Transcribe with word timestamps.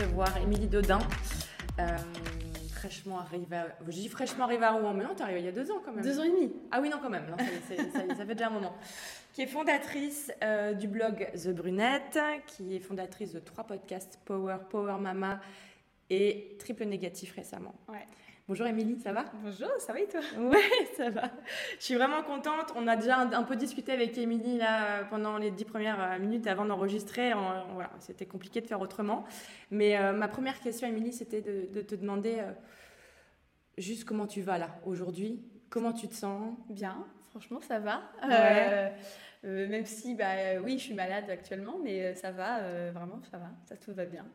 recevoir 0.00 0.34
Émilie 0.38 0.66
Dodin. 0.66 0.98
Euh, 1.78 1.96
fraîchement 2.74 3.18
arrivée 3.18 3.56
à... 3.56 3.66
Je 3.86 3.92
dis 3.92 4.08
fraîchement 4.08 4.44
arrivée 4.44 4.64
à 4.64 4.72
Rouen, 4.72 4.94
mais 4.94 5.04
non, 5.04 5.14
t'es 5.14 5.22
arrivée 5.22 5.40
il 5.40 5.44
y 5.44 5.48
a 5.48 5.52
deux 5.52 5.70
ans 5.70 5.82
quand 5.84 5.92
même. 5.92 6.02
Deux 6.02 6.18
ans 6.18 6.22
et 6.22 6.30
demi. 6.30 6.52
Ah 6.70 6.80
oui, 6.80 6.88
non, 6.88 6.98
quand 7.02 7.10
même. 7.10 7.26
Non, 7.28 7.36
ça, 7.36 7.76
ça, 7.76 7.82
ça, 7.92 8.14
ça, 8.16 8.26
fait 8.26 8.34
déjà 8.34 8.46
un 8.46 8.50
moment. 8.50 8.74
Qui 9.34 9.42
est 9.42 9.46
fondatrice 9.46 10.32
euh, 10.42 10.72
du 10.72 10.88
blog 10.88 11.30
The 11.34 11.48
Brunette, 11.48 12.18
qui 12.46 12.74
est 12.74 12.80
fondatrice 12.80 13.32
de 13.32 13.38
trois 13.40 13.64
podcasts 13.64 14.18
Power, 14.24 14.56
Power 14.70 14.96
Mama 14.98 15.40
et 16.08 16.56
Triple 16.58 16.84
Négatif 16.84 17.34
récemment. 17.36 17.74
Ouais. 17.88 18.06
Bonjour 18.50 18.66
Émilie, 18.66 18.98
ça 18.98 19.12
va? 19.12 19.26
Bonjour, 19.44 19.68
ça 19.78 19.92
va 19.92 20.00
et 20.00 20.08
toi? 20.08 20.18
Ouais, 20.36 20.58
ça 20.96 21.08
va. 21.08 21.30
Je 21.78 21.84
suis 21.84 21.94
vraiment 21.94 22.24
contente. 22.24 22.72
On 22.74 22.88
a 22.88 22.96
déjà 22.96 23.18
un, 23.18 23.32
un 23.32 23.44
peu 23.44 23.54
discuté 23.54 23.92
avec 23.92 24.18
Émilie 24.18 24.58
là 24.58 25.04
pendant 25.04 25.38
les 25.38 25.52
dix 25.52 25.64
premières 25.64 26.02
euh, 26.02 26.18
minutes 26.18 26.48
avant 26.48 26.64
d'enregistrer. 26.64 27.30
Voilà, 27.74 27.92
c'était 28.00 28.26
compliqué 28.26 28.60
de 28.60 28.66
faire 28.66 28.80
autrement. 28.80 29.22
Mais 29.70 29.96
euh, 29.96 30.12
ma 30.12 30.26
première 30.26 30.58
question, 30.58 30.88
Émilie, 30.88 31.12
c'était 31.12 31.42
de, 31.42 31.72
de 31.72 31.80
te 31.80 31.94
demander 31.94 32.38
euh, 32.40 32.50
juste 33.78 34.02
comment 34.04 34.26
tu 34.26 34.40
vas 34.40 34.58
là 34.58 34.80
aujourd'hui? 34.84 35.44
Comment 35.68 35.92
tu 35.92 36.08
te 36.08 36.14
sens? 36.14 36.52
Bien, 36.70 37.06
franchement, 37.30 37.60
ça 37.60 37.78
va. 37.78 38.02
Ouais. 38.24 38.32
Euh, 38.32 38.88
euh, 39.44 39.68
même 39.68 39.86
si, 39.86 40.16
bah, 40.16 40.32
euh, 40.34 40.60
oui, 40.64 40.76
je 40.76 40.86
suis 40.86 40.94
malade 40.94 41.30
actuellement, 41.30 41.78
mais 41.84 42.04
euh, 42.04 42.14
ça 42.16 42.32
va, 42.32 42.58
euh, 42.62 42.90
vraiment, 42.92 43.20
ça 43.30 43.38
va, 43.38 43.52
ça 43.64 43.76
tout 43.76 43.94
va 43.94 44.06
bien. 44.06 44.26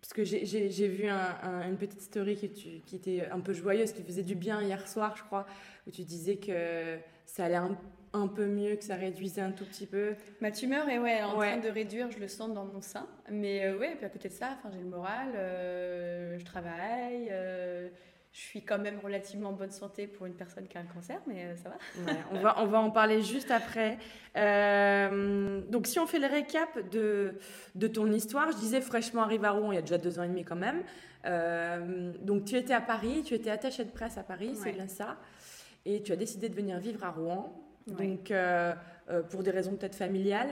Parce 0.00 0.12
que 0.14 0.24
j'ai- 0.24 0.88
vu 0.88 1.06
un- 1.08 1.36
un- 1.42 1.68
une 1.68 1.76
petite 1.76 2.00
story 2.00 2.34
qui, 2.36 2.50
tu- 2.50 2.80
qui 2.86 2.96
était 2.96 3.26
un 3.30 3.40
peu 3.40 3.52
joyeuse, 3.52 3.92
qui 3.92 4.02
faisait 4.02 4.22
du 4.22 4.34
bien 4.34 4.62
hier 4.62 4.88
soir, 4.88 5.14
je 5.16 5.22
crois, 5.24 5.46
où 5.86 5.90
tu 5.90 6.02
disais 6.02 6.36
que 6.36 6.98
ça 7.26 7.44
allait 7.44 7.56
un, 7.56 7.76
un 8.14 8.26
peu 8.26 8.46
mieux, 8.46 8.76
que 8.76 8.82
ça 8.84 8.96
réduisait 8.96 9.42
un 9.42 9.52
tout 9.52 9.64
petit 9.66 9.86
peu. 9.86 10.14
Ma 10.40 10.50
tumeur 10.50 10.88
est 10.88 10.98
ouais, 10.98 11.22
en 11.22 11.38
Ouais. 11.38 11.48
train 11.52 11.58
de 11.60 11.68
réduire, 11.72 12.10
je 12.10 12.18
le 12.18 12.28
sens 12.28 12.52
dans 12.54 12.64
mon 12.64 12.80
sein. 12.80 13.06
Mais 13.30 13.66
euh, 13.66 13.78
ouais, 13.78 13.94
puis 13.94 14.06
à 14.06 14.08
côté 14.08 14.28
de 14.28 14.32
ça, 14.34 14.58
j'ai 14.72 14.80
le 14.80 14.86
moral, 14.86 15.28
euh, 15.36 16.38
je 16.38 16.44
travaille, 16.44 17.28
euh, 17.30 17.88
je 18.32 18.40
suis 18.40 18.62
quand 18.62 18.78
même 18.78 19.00
relativement 19.02 19.48
en 19.48 19.52
bonne 19.52 19.72
santé 19.72 20.06
pour 20.06 20.26
une 20.26 20.34
personne 20.34 20.68
qui 20.68 20.78
a 20.78 20.80
un 20.80 20.84
cancer, 20.84 21.20
mais 21.26 21.46
euh, 21.46 21.56
ça 21.56 21.70
va. 21.70 22.12
Ouais, 22.12 22.18
on, 22.30 22.38
va, 22.40 22.62
on 22.62 22.66
va 22.66 22.78
en 22.78 22.90
parler 22.90 23.22
juste 23.22 23.50
après. 23.50 23.98
Euh, 24.36 25.60
donc, 25.68 25.88
si 25.88 25.98
on 25.98 26.06
fait 26.06 26.20
le 26.20 26.28
récap 26.28 26.90
de, 26.90 27.34
de 27.74 27.86
ton 27.88 28.10
histoire, 28.12 28.52
je 28.52 28.56
disais 28.56 28.80
fraîchement 28.80 29.22
arrivé 29.22 29.46
à 29.46 29.50
Rouen 29.50 29.72
il 29.72 29.74
y 29.74 29.78
a 29.78 29.82
déjà 29.82 29.98
deux 29.98 30.18
ans 30.20 30.22
et 30.22 30.28
demi 30.28 30.44
quand 30.44 30.56
même. 30.56 30.82
Euh, 31.26 32.12
donc, 32.20 32.44
tu 32.44 32.56
étais 32.56 32.72
à 32.72 32.80
Paris, 32.80 33.22
tu 33.24 33.34
étais 33.34 33.50
attachée 33.50 33.84
de 33.84 33.90
presse 33.90 34.16
à 34.16 34.22
Paris, 34.22 34.52
c'est 34.54 34.72
bien 34.72 34.88
ça. 34.88 35.16
Et 35.84 36.02
tu 36.02 36.12
as 36.12 36.16
décidé 36.16 36.48
de 36.48 36.54
venir 36.54 36.78
vivre 36.78 37.04
à 37.04 37.10
Rouen. 37.10 37.60
Ouais. 37.88 38.06
Donc, 38.06 38.30
euh, 38.30 38.72
pour 39.30 39.42
des 39.42 39.50
raisons 39.50 39.74
peut-être 39.74 39.96
familiales. 39.96 40.50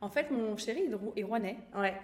En 0.00 0.08
fait, 0.08 0.32
mon 0.32 0.56
chéri 0.56 0.90
est 1.16 1.22
rouennais. 1.22 1.58
Ouais. 1.76 1.94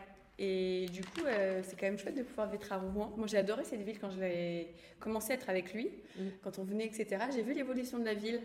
Et 0.40 0.86
du 0.92 1.02
coup, 1.02 1.24
euh, 1.26 1.62
c'est 1.64 1.74
quand 1.78 1.86
même 1.86 1.98
chouette 1.98 2.16
de 2.16 2.22
pouvoir 2.22 2.48
vivre 2.48 2.72
à 2.72 2.76
Rouen. 2.78 3.12
Moi, 3.16 3.26
j'ai 3.26 3.38
adoré 3.38 3.64
cette 3.64 3.82
ville 3.82 3.98
quand 3.98 4.10
j'ai 4.10 4.72
commencé 5.00 5.32
à 5.32 5.34
être 5.34 5.48
avec 5.50 5.72
lui. 5.74 5.90
Mm. 6.16 6.22
Quand 6.42 6.58
on 6.58 6.64
venait, 6.64 6.86
etc. 6.86 7.24
J'ai 7.34 7.42
vu 7.42 7.54
l'évolution 7.54 7.98
de 7.98 8.04
la 8.04 8.14
ville. 8.14 8.40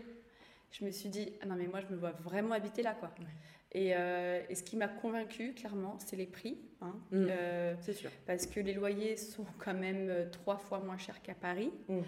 Je 0.72 0.84
me 0.84 0.90
suis 0.90 1.08
dit, 1.08 1.32
ah 1.40 1.46
non, 1.46 1.54
mais 1.54 1.68
moi, 1.68 1.80
je 1.80 1.86
me 1.86 1.96
vois 1.96 2.10
vraiment 2.10 2.52
habiter 2.54 2.82
là, 2.82 2.94
quoi. 2.94 3.12
Et, 3.70 3.92
euh, 3.94 4.40
et 4.48 4.54
ce 4.56 4.62
qui 4.64 4.76
m'a 4.76 4.88
convaincue, 4.88 5.54
clairement, 5.54 5.96
c'est 6.00 6.16
les 6.16 6.26
prix. 6.26 6.58
hein. 6.80 6.94
Mm. 7.12 7.26
Euh, 7.30 7.74
C'est 7.80 7.92
sûr. 7.92 8.10
parce 8.26 8.46
que 8.46 8.58
les 8.58 8.72
loyers 8.72 9.16
sont 9.16 9.46
quand 9.58 9.74
même 9.74 10.28
trois 10.32 10.56
fois 10.56 10.80
moins 10.80 10.98
chers 10.98 11.22
qu'à 11.22 11.34
Paris, 11.34 11.70
Mm. 11.88 12.00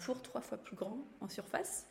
pour 0.00 0.22
trois 0.22 0.40
fois 0.40 0.56
plus 0.58 0.74
grand 0.76 0.98
en 1.20 1.28
surface. 1.28 1.86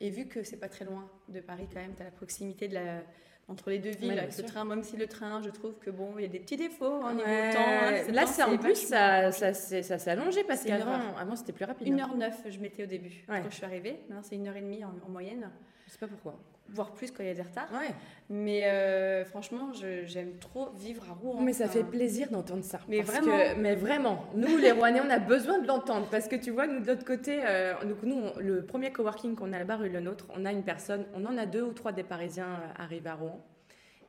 Et 0.00 0.10
vu 0.10 0.26
que 0.26 0.42
c'est 0.42 0.56
pas 0.58 0.68
très 0.68 0.84
loin 0.84 1.10
de 1.28 1.40
Paris, 1.40 1.66
quand 1.72 1.80
même, 1.80 1.94
tu 1.94 2.02
as 2.02 2.06
la 2.06 2.10
proximité 2.10 2.68
de 2.68 2.74
la, 2.74 3.02
entre 3.50 3.68
les 3.70 3.78
deux 3.78 3.90
villes 3.90 4.10
Ouais, 4.12 4.18
avec 4.18 4.36
le 4.36 4.44
train, 4.44 4.64
même 4.64 4.82
si 4.84 4.96
le 4.96 5.06
train, 5.06 5.42
je 5.42 5.50
trouve 5.50 5.74
que 5.78 5.90
bon, 5.90 6.14
il 6.18 6.22
y 6.22 6.24
a 6.24 6.28
des 6.28 6.38
petits 6.38 6.56
défauts 6.56 7.00
au 7.04 7.10
niveau 7.12 7.24
Ouais. 7.28 7.52
temps. 7.52 7.58
hein, 7.60 8.12
Là, 8.12 8.24
c'est 8.26 8.42
en 8.44 8.56
plus, 8.56 8.76
ça, 8.76 9.32
ça, 9.32 9.52
s'est- 9.52 9.82
ça 9.82 9.98
s'est 9.98 10.10
allongé 10.10 10.44
parce 10.44 10.62
qu'avant, 10.64 10.98
avant, 11.18 11.34
c'était 11.36 11.52
plus 11.52 11.64
rapide. 11.64 11.88
Une 11.88 12.00
hein. 12.00 12.04
heure 12.08 12.16
neuf, 12.16 12.40
je 12.48 12.58
mettais 12.60 12.84
au 12.84 12.86
début 12.86 13.24
Ouais. 13.28 13.40
quand 13.42 13.50
je 13.50 13.56
suis 13.56 13.64
arrivée. 13.64 14.00
Maintenant, 14.08 14.22
c'est 14.22 14.36
une 14.36 14.46
heure 14.48 14.56
et 14.56 14.60
demie 14.62 14.84
en, 14.84 14.94
en 15.06 15.10
moyenne, 15.10 15.50
Je 15.86 15.92
sais 15.92 15.98
pas 15.98 16.06
pourquoi. 16.08 16.38
Voire 16.72 16.92
plus 16.92 17.10
quand 17.10 17.22
il 17.22 17.26
y 17.26 17.30
a 17.30 17.34
des 17.34 17.42
retards. 17.42 17.68
Ouais. 17.72 17.94
Mais 18.28 18.62
euh, 18.64 19.24
franchement, 19.24 19.70
j'aime 20.04 20.36
trop 20.38 20.70
vivre 20.78 21.02
à 21.10 21.14
Rouen. 21.14 21.40
Mais 21.40 21.52
ça 21.52 21.64
Enfin, 21.64 21.72
fait 21.74 21.84
plaisir 21.84 22.30
d'entendre 22.30 22.62
ça. 22.64 22.78
Mais 22.88 23.02
Parce 23.02 23.18
vraiment. 23.18 23.36
que- 23.36 23.60
mais 23.60 23.74
vraiment. 23.74 24.24
Nous, 24.34 24.56
les 24.56 24.70
Rouennais, 24.72 25.00
on 25.04 25.10
a 25.10 25.18
besoin 25.18 25.58
de 25.58 25.66
l'entendre. 25.66 26.06
Parce 26.10 26.28
que 26.28 26.36
tu 26.36 26.50
vois, 26.50 26.66
nous, 26.66 26.80
de 26.80 26.86
l'autre 26.86 27.04
côté, 27.04 27.40
euh, 27.44 27.74
donc 27.84 28.02
nous, 28.04 28.16
on- 28.16 28.38
le 28.38 28.62
premier 28.64 28.92
coworking 28.92 29.34
qu'on 29.34 29.52
a 29.52 29.58
là-bas, 29.58 29.76
rue 29.76 29.88
Le 29.88 30.00
Nôtre, 30.00 30.26
on 30.36 30.44
a 30.46 30.52
une 30.52 30.62
personne, 30.62 31.04
on 31.14 31.26
en 31.26 31.36
a 31.36 31.46
deux 31.46 31.62
ou 31.62 31.72
trois 31.72 31.92
des 31.92 32.04
Parisiens 32.04 32.46
euh, 32.46 32.82
arrivés 32.82 33.10
à 33.10 33.14
Rouen. 33.14 33.40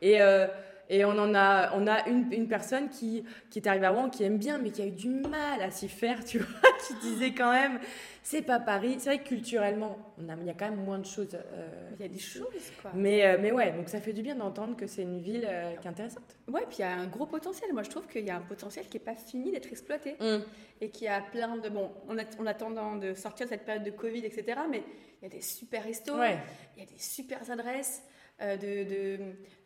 Et, 0.01 0.21
euh, 0.21 0.47
et 0.93 1.05
on 1.05 1.11
en 1.17 1.33
a, 1.33 1.71
on 1.75 1.87
a 1.87 2.07
une, 2.09 2.31
une 2.33 2.47
personne 2.49 2.89
qui, 2.89 3.23
qui 3.49 3.59
est 3.59 3.67
arrivée 3.67 3.85
à 3.85 3.91
Rouen, 3.91 4.09
qui 4.09 4.23
aime 4.23 4.37
bien, 4.37 4.57
mais 4.57 4.71
qui 4.71 4.81
a 4.81 4.85
eu 4.85 4.91
du 4.91 5.07
mal 5.09 5.61
à 5.61 5.71
s'y 5.71 5.87
faire, 5.87 6.23
tu 6.25 6.39
vois, 6.39 6.69
qui 6.87 6.93
disait 6.95 7.33
quand 7.33 7.51
même, 7.51 7.79
c'est 8.23 8.41
pas 8.41 8.59
Paris. 8.59 8.95
C'est 8.99 9.09
vrai 9.09 9.19
que 9.23 9.27
culturellement, 9.29 9.97
on 10.19 10.27
a- 10.29 10.35
il 10.41 10.45
y 10.45 10.49
a 10.49 10.53
quand 10.53 10.69
même 10.69 10.83
moins 10.83 10.99
de 10.99 11.05
choses. 11.05 11.29
euh, 11.33 11.89
Il 11.97 12.01
y 12.01 12.05
a 12.05 12.09
des 12.09 12.19
choses, 12.19 12.45
quoi. 12.81 12.91
mais, 12.93 13.25
euh, 13.25 13.37
mais 13.41 13.51
ouais, 13.53 13.71
donc 13.71 13.87
ça 13.89 14.01
fait 14.01 14.11
du 14.13 14.21
bien 14.21 14.35
d'entendre 14.35 14.75
que 14.75 14.85
c'est 14.85 15.03
une 15.03 15.21
ville 15.21 15.47
euh, 15.49 15.75
qui 15.77 15.87
est 15.87 15.89
intéressante. 15.89 16.35
Ouais, 16.49 16.65
puis 16.67 16.77
il 16.79 16.81
y 16.81 16.83
a 16.83 16.91
un 16.93 17.07
gros 17.07 17.25
potentiel. 17.25 17.71
Moi, 17.73 17.83
je 17.83 17.89
trouve 17.89 18.07
qu'il 18.07 18.25
y 18.25 18.29
a 18.29 18.35
un 18.35 18.41
potentiel 18.41 18.85
qui 18.89 18.97
n'est 18.97 19.03
pas 19.03 19.15
fini 19.15 19.51
d'être 19.51 19.67
exploité. 19.67 20.15
Hum. 20.19 20.43
et 20.81 20.89
qui 20.89 21.07
a 21.07 21.21
plein 21.21 21.55
de 21.57 21.69
bon 21.69 21.91
on, 22.09 22.17
a, 22.17 22.23
on 22.39 22.95
de 22.97 23.13
sortir 23.13 23.45
de 23.45 23.51
cette 23.51 23.63
période 23.65 23.83
de 23.83 23.91
Covid 23.91 24.25
etc 24.25 24.59
mais 24.69 24.83
il 25.21 25.23
y 25.23 25.27
a 25.27 25.29
des 25.29 25.41
super 25.41 25.83
restos 25.83 26.17
Ouais. 26.17 26.37
il 26.75 26.79
y 26.83 26.85
a 26.85 26.89
des 26.89 26.97
super 26.97 27.39
adresses 27.51 28.01
euh, 28.41 28.57
de 28.57 29.19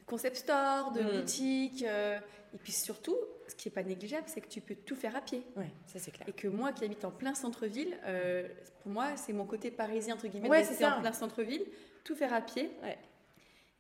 concept 0.06 0.36
store 0.38 0.92
de 0.92 1.02
Mm. 1.02 1.10
boutiques 1.22 1.84
euh, 1.84 2.20
et 2.54 2.58
puis 2.58 2.72
surtout 2.72 3.18
ce 3.48 3.56
qui 3.56 3.68
est 3.70 3.72
pas 3.72 3.84
négligeable 3.84 4.26
c'est 4.28 4.42
que 4.42 4.48
tu 4.48 4.62
peux 4.62 4.76
tout 4.76 4.96
faire 4.96 5.16
à 5.16 5.22
pied 5.22 5.42
ça 5.88 6.00
c'est 6.00 6.12
clair. 6.12 6.28
et 6.30 6.32
que 6.32 6.48
moi 6.48 6.72
qui 6.74 6.84
habite 6.86 7.04
en 7.06 7.12
plein 7.12 7.34
centre-ville 7.36 7.98
euh, 8.06 8.48
pour 8.84 8.92
moi 8.92 9.16
c'est 9.18 9.34
mon 9.34 9.46
côté 9.46 9.72
parisien 9.72 10.16
entre 10.16 10.28
guillemets 10.28 10.50
Ouais, 10.50 10.64
c'est 10.64 10.86
en 10.86 11.02
plein 11.02 11.12
centre-ville 11.14 11.66
tout 12.04 12.16
faire 12.16 12.34
à 12.34 12.42
pied 12.42 12.70
Ouais. 12.84 12.98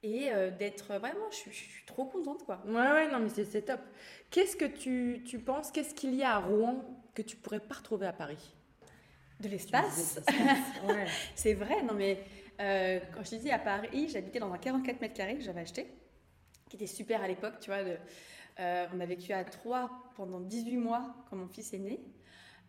et 0.03 0.31
euh, 0.33 0.49
d'être 0.51 0.93
vraiment 0.97 1.29
je 1.31 1.35
suis, 1.35 1.51
je 1.51 1.57
suis 1.57 1.85
trop 1.85 2.05
contente 2.05 2.43
quoi 2.43 2.61
Ouais, 2.65 2.73
ouais, 2.73 3.11
non, 3.11 3.19
mais 3.19 3.29
c'est- 3.29 3.61
top. 3.61 3.79
Qu'est-ce 4.31 4.55
que 4.57 4.65
tu, 4.65 5.23
tu 5.25 5.39
penses, 5.39 5.71
qu'est-ce 5.71 5.93
qu'il 5.93 6.13
y 6.15 6.23
a 6.23 6.35
à 6.35 6.39
Rouen 6.39 6.83
que 7.13 7.21
tu 7.21 7.37
pourrais 7.37 7.59
pas 7.59 7.75
retrouver 7.75 8.07
à 8.07 8.13
Paris? 8.13 8.53
De 9.39 9.47
l'espace. 9.53 10.19
Ouais. 10.87 11.05
C'est 11.35 11.53
vrai, 11.53 11.81
non 11.83 11.93
mais 11.93 12.19
euh, 12.59 12.99
quand 13.13 13.23
je 13.23 13.29
disais 13.37 13.51
à 13.51 13.59
Paris, 13.59 14.09
j'habitais 14.09 14.39
dans 14.39 14.51
un 14.51 14.57
44 14.57 14.99
mètres 15.01 15.13
carrés 15.13 15.35
que 15.37 15.43
j'avais 15.43 15.61
acheté, 15.61 15.87
qui 16.77 16.83
était 16.83 16.93
super 16.93 17.21
à 17.23 17.27
l'époque, 17.27 17.59
tu 17.61 17.69
vois. 17.69 17.79
euh, 18.59 18.85
on 18.93 18.99
a 18.99 19.05
vécu 19.05 19.31
à 19.33 19.43
trois 19.43 19.89
pendant 20.15 20.39
18 20.39 20.77
mois 20.77 21.15
quand 21.29 21.35
mon 21.35 21.47
fils 21.47 21.73
est 21.73 21.79
né, 21.79 21.99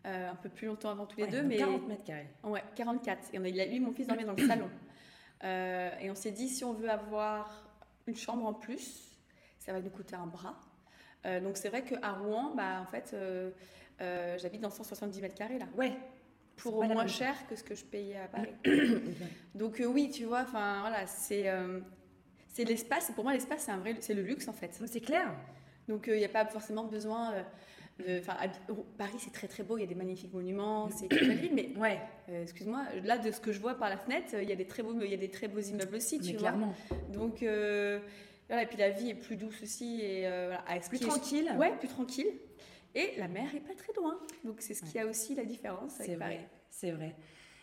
euh, 0.05 0.31
un 0.31 0.35
peu 0.35 0.49
plus 0.49 0.67
longtemps 0.67 0.89
avant 0.91 1.05
tous 1.05 1.17
les 1.17 1.23
Ouais, 1.25 1.31
deux, 1.31 1.43
mais 1.43 1.57
40 1.57 1.87
mètres 1.87 2.03
carrés. 2.03 2.27
ouais, 2.43 2.63
44. 2.75 3.33
Et 3.33 3.39
on 3.39 3.43
a, 3.43 3.49
lui, 3.49 3.79
mon 3.79 3.91
fils 3.91 4.07
dormait 4.07 4.23
dans 4.25 4.33
le 4.33 4.47
salon. 4.47 4.69
Euh, 5.43 5.89
et 5.99 6.09
on 6.09 6.15
s'est 6.15 6.31
dit, 6.31 6.47
si 6.49 6.63
on 6.63 6.73
veut 6.73 6.89
avoir 6.89 7.69
une 8.07 8.15
chambre 8.15 8.45
en 8.45 8.53
plus, 8.53 9.17
ça 9.59 9.73
va 9.73 9.81
nous 9.81 9.89
coûter 9.89 10.15
un 10.15 10.25
bras. 10.27 10.57
Euh, 11.25 11.39
donc 11.41 11.57
c'est 11.57 11.69
vrai 11.69 11.83
qu'à 11.83 12.13
Rouen, 12.13 12.53
bah, 12.55 12.79
en 12.81 12.85
fait, 12.85 13.15
j'habite 14.39 14.61
dans 14.61 14.69
170 14.69 15.21
mètres 15.21 15.35
carrés 15.35 15.59
là 15.59 15.65
Ouais. 15.75 15.93
pour 16.55 16.83
moins 16.85 17.07
cher 17.07 17.35
que 17.47 17.55
ce 17.55 17.63
que 17.63 17.75
je 17.75 17.83
payais 17.85 18.17
à 18.17 18.27
Paris. 18.27 18.53
Donc 19.55 19.81
oui, 19.85 20.09
tu 20.09 20.23
vois, 20.25 20.41
enfin 20.41 20.79
voilà, 20.81 21.05
c'est 21.07 21.49
c'est 22.57 22.63
l'espace. 22.65 23.11
Pour 23.15 23.23
moi, 23.23 23.33
l'espace 23.33 23.63
c'est 23.65 23.71
un 23.71 23.77
vrai, 23.77 23.95
c'est 23.99 24.13
le 24.13 24.21
luxe 24.23 24.47
en 24.47 24.53
fait. 24.53 24.71
C'est 24.85 24.99
clair. 25.01 25.33
Donc 25.87 26.07
il 26.07 26.17
n'y 26.17 26.25
a 26.25 26.29
pas 26.29 26.45
forcément 26.45 26.83
besoin 26.85 27.33
euh, 27.33 27.43
de. 27.99 28.21
Oh, 28.69 28.85
Paris 28.97 29.17
c'est 29.19 29.31
très 29.31 29.47
très 29.47 29.63
beau, 29.63 29.77
il 29.77 29.81
y 29.81 29.83
a 29.83 29.87
des 29.87 29.95
magnifiques 29.95 30.33
monuments, 30.33 30.89
c'est 30.89 31.11
ville, 31.13 31.51
mais 31.53 31.69
Ouais, 31.77 31.99
euh, 32.29 32.43
excuse-moi, 32.43 32.83
là 33.03 33.17
de 33.17 33.31
ce 33.31 33.39
que 33.39 33.51
je 33.51 33.59
vois 33.59 33.75
par 33.75 33.89
la 33.89 33.97
fenêtre, 33.97 34.33
il 34.41 34.49
y 34.49 34.51
a 34.51 34.55
des 34.55 34.67
très 34.67 34.83
beaux, 34.83 34.93
il 35.01 35.09
y 35.09 35.13
a 35.13 35.17
des 35.17 35.29
très 35.29 35.47
beaux 35.47 35.59
immeubles 35.61 35.95
aussi, 35.95 36.19
tu 36.19 36.25
mais 36.25 36.31
vois. 36.33 36.39
clairement. 36.49 36.73
Donc 37.13 37.41
euh, 37.43 37.99
voilà, 38.47 38.63
et 38.63 38.65
puis 38.65 38.77
la 38.77 38.89
vie 38.89 39.09
est 39.11 39.15
plus 39.15 39.35
douce 39.37 39.61
aussi 39.61 40.01
et 40.01 40.27
euh, 40.27 40.47
voilà, 40.47 40.63
à 40.67 40.79
Plus 40.87 40.99
tranquille. 40.99 41.51
Ouais, 41.57 41.75
plus 41.77 41.87
tranquille. 41.87 42.31
Et 42.95 43.13
la 43.17 43.27
mer 43.27 43.53
est 43.55 43.59
pas 43.59 43.75
très 43.75 43.93
loin, 43.93 44.19
donc 44.43 44.57
c'est 44.59 44.73
ce 44.73 44.83
qui 44.83 44.97
a 44.99 45.05
aussi 45.05 45.35
la 45.35 45.45
différence 45.45 45.99
avec 46.01 46.17
Paris. 46.17 46.39
c'est 46.69 46.91
vrai. 46.91 47.15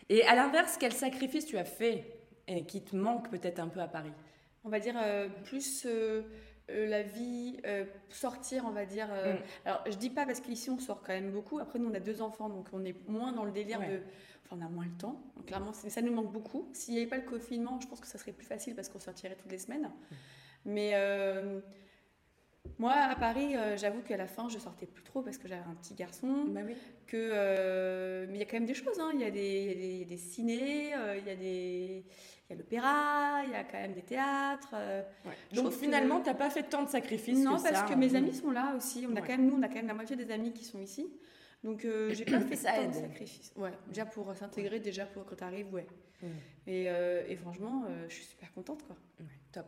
Et 0.09 0.23
à 0.23 0.35
l'inverse, 0.35 0.77
quel 0.79 0.93
sacrifice 0.93 1.45
tu 1.45 1.57
as 1.57 1.65
fait 1.65 2.05
et 2.47 2.63
qui 2.65 2.81
te 2.83 2.95
manque 2.95 3.29
peut-être 3.29 3.59
un 3.59 3.67
peu 3.67 3.81
à 3.81 3.87
Paris? 3.87 4.11
On 4.65 4.69
va 4.69 4.79
dire 4.79 4.95
euh, 4.97 5.29
plus 5.45 5.85
euh, 5.85 6.23
euh, 6.71 6.87
la 6.87 7.03
vie 7.03 7.57
sortir 8.09 8.65
on 8.67 8.71
va 8.71 8.85
dire 8.85 9.07
Mm. 9.07 9.37
alors 9.65 9.83
je 9.87 9.95
dis 9.97 10.09
pas 10.09 10.25
parce 10.25 10.39
qu'ici 10.41 10.69
on 10.69 10.79
sort 10.79 11.01
quand 11.03 11.13
même 11.13 11.31
beaucoup 11.31 11.59
après 11.59 11.79
nous 11.79 11.89
on 11.89 11.93
a 11.93 11.99
deux 11.99 12.21
enfants 12.21 12.49
donc 12.49 12.67
on 12.73 12.83
est 12.83 12.95
moins 13.07 13.31
dans 13.31 13.45
le 13.45 13.51
délire 13.51 13.79
Ouais. 13.79 13.87
de 13.89 13.99
enfin 14.43 14.57
on 14.59 14.65
a 14.65 14.69
moins 14.69 14.85
le 14.85 14.97
temps 14.97 15.21
donc 15.35 15.45
clairement 15.45 15.73
ça 15.73 16.01
nous 16.01 16.13
manque 16.13 16.31
beaucoup 16.31 16.69
s'il 16.73 16.93
n'y 16.95 16.99
avait 17.01 17.09
pas 17.09 17.17
le 17.17 17.23
confinement 17.29 17.79
je 17.79 17.87
pense 17.87 17.99
que 18.01 18.07
ça 18.07 18.17
serait 18.17 18.31
plus 18.33 18.45
facile 18.45 18.73
parce 18.75 18.89
qu'on 18.89 18.99
sortirait 18.99 19.35
toutes 19.35 19.51
les 19.51 19.59
semaines 19.59 19.83
Mm. 19.83 20.71
mais 20.73 20.91
euh, 20.95 21.59
Moi, 22.79 22.91
à 22.93 23.15
Paris, 23.15 23.55
euh, 23.55 23.77
j'avoue 23.77 24.01
qu'à 24.01 24.17
la 24.17 24.25
fin, 24.25 24.49
je 24.49 24.57
sortais 24.57 24.87
plus 24.87 25.03
trop 25.03 25.21
parce 25.21 25.37
que 25.37 25.47
j'avais 25.47 25.61
un 25.69 25.75
petit 25.75 25.93
garçon. 25.93 26.45
Bah 26.47 26.61
oui. 26.65 26.73
Que, 27.05 27.15
euh, 27.15 28.25
mais 28.27 28.37
il 28.37 28.39
y 28.39 28.41
a 28.41 28.45
quand 28.45 28.57
même 28.57 28.65
des 28.65 28.73
choses. 28.73 28.99
hein. 28.99 29.11
Il 29.13 29.21
y 29.21 29.23
a 29.23 29.29
des, 29.29 30.03
y 30.09 30.11
y 30.11 30.13
a 30.13 30.17
ciné, 30.17 30.95
euh, 30.95 31.15
il 31.19 31.27
y 31.27 31.29
a 31.29 31.35
des, 31.35 32.03
y 32.49 32.53
a 32.53 32.57
l'opéra, 32.57 33.41
il 33.45 33.51
y 33.51 33.55
a 33.55 33.63
quand 33.63 33.77
même 33.79 33.93
des 33.93 34.01
théâtres. 34.03 34.69
euh. 34.73 35.01
Donc 35.53 35.71
finalement, 35.71 36.19
t'as 36.21 36.33
pas 36.35 36.49
fait 36.49 36.63
tant 36.63 36.83
de 36.83 36.89
sacrifices 36.89 37.39
non, 37.43 37.57
que 37.57 37.63
parce 37.63 37.79
ça, 37.79 37.85
que 37.85 37.93
hein. 37.93 37.97
mes 37.97 38.15
amis 38.15 38.33
sont 38.33 38.51
là 38.51 38.73
aussi. 38.75 39.05
On 39.09 39.15
a 39.15 39.21
Ouais. 39.21 39.27
quand 39.27 39.37
même, 39.37 39.47
nous, 39.47 39.55
on 39.55 39.63
a 39.63 39.67
quand 39.67 39.75
même 39.75 39.87
la 39.87 39.93
moitié 39.93 40.15
des 40.15 40.29
amis 40.31 40.53
qui 40.53 40.63
sont 40.63 40.79
ici. 40.79 41.07
Donc, 41.63 41.83
euh, 41.85 42.09
j'ai 42.13 42.25
pas 42.25 42.39
fait 42.39 42.55
Ça 42.55 42.73
tant 42.73 42.87
de 42.87 42.93
sacrifices. 42.93 43.51
Ouais, 43.55 43.71
déjà 43.87 44.05
pour 44.05 44.35
s'intégrer, 44.35 44.79
déjà 44.79 45.05
pour 45.05 45.25
quand 45.25 45.35
t'arrives, 45.35 45.73
ouais. 45.73 45.87
Mm. 46.21 46.27
Et, 46.67 46.85
euh, 46.89 47.23
et 47.27 47.35
franchement, 47.35 47.83
euh, 47.89 48.05
je 48.09 48.13
suis 48.13 48.25
super 48.25 48.51
contente, 48.53 48.83
quoi. 48.85 48.95
Ouais, 49.19 49.25
top. 49.51 49.65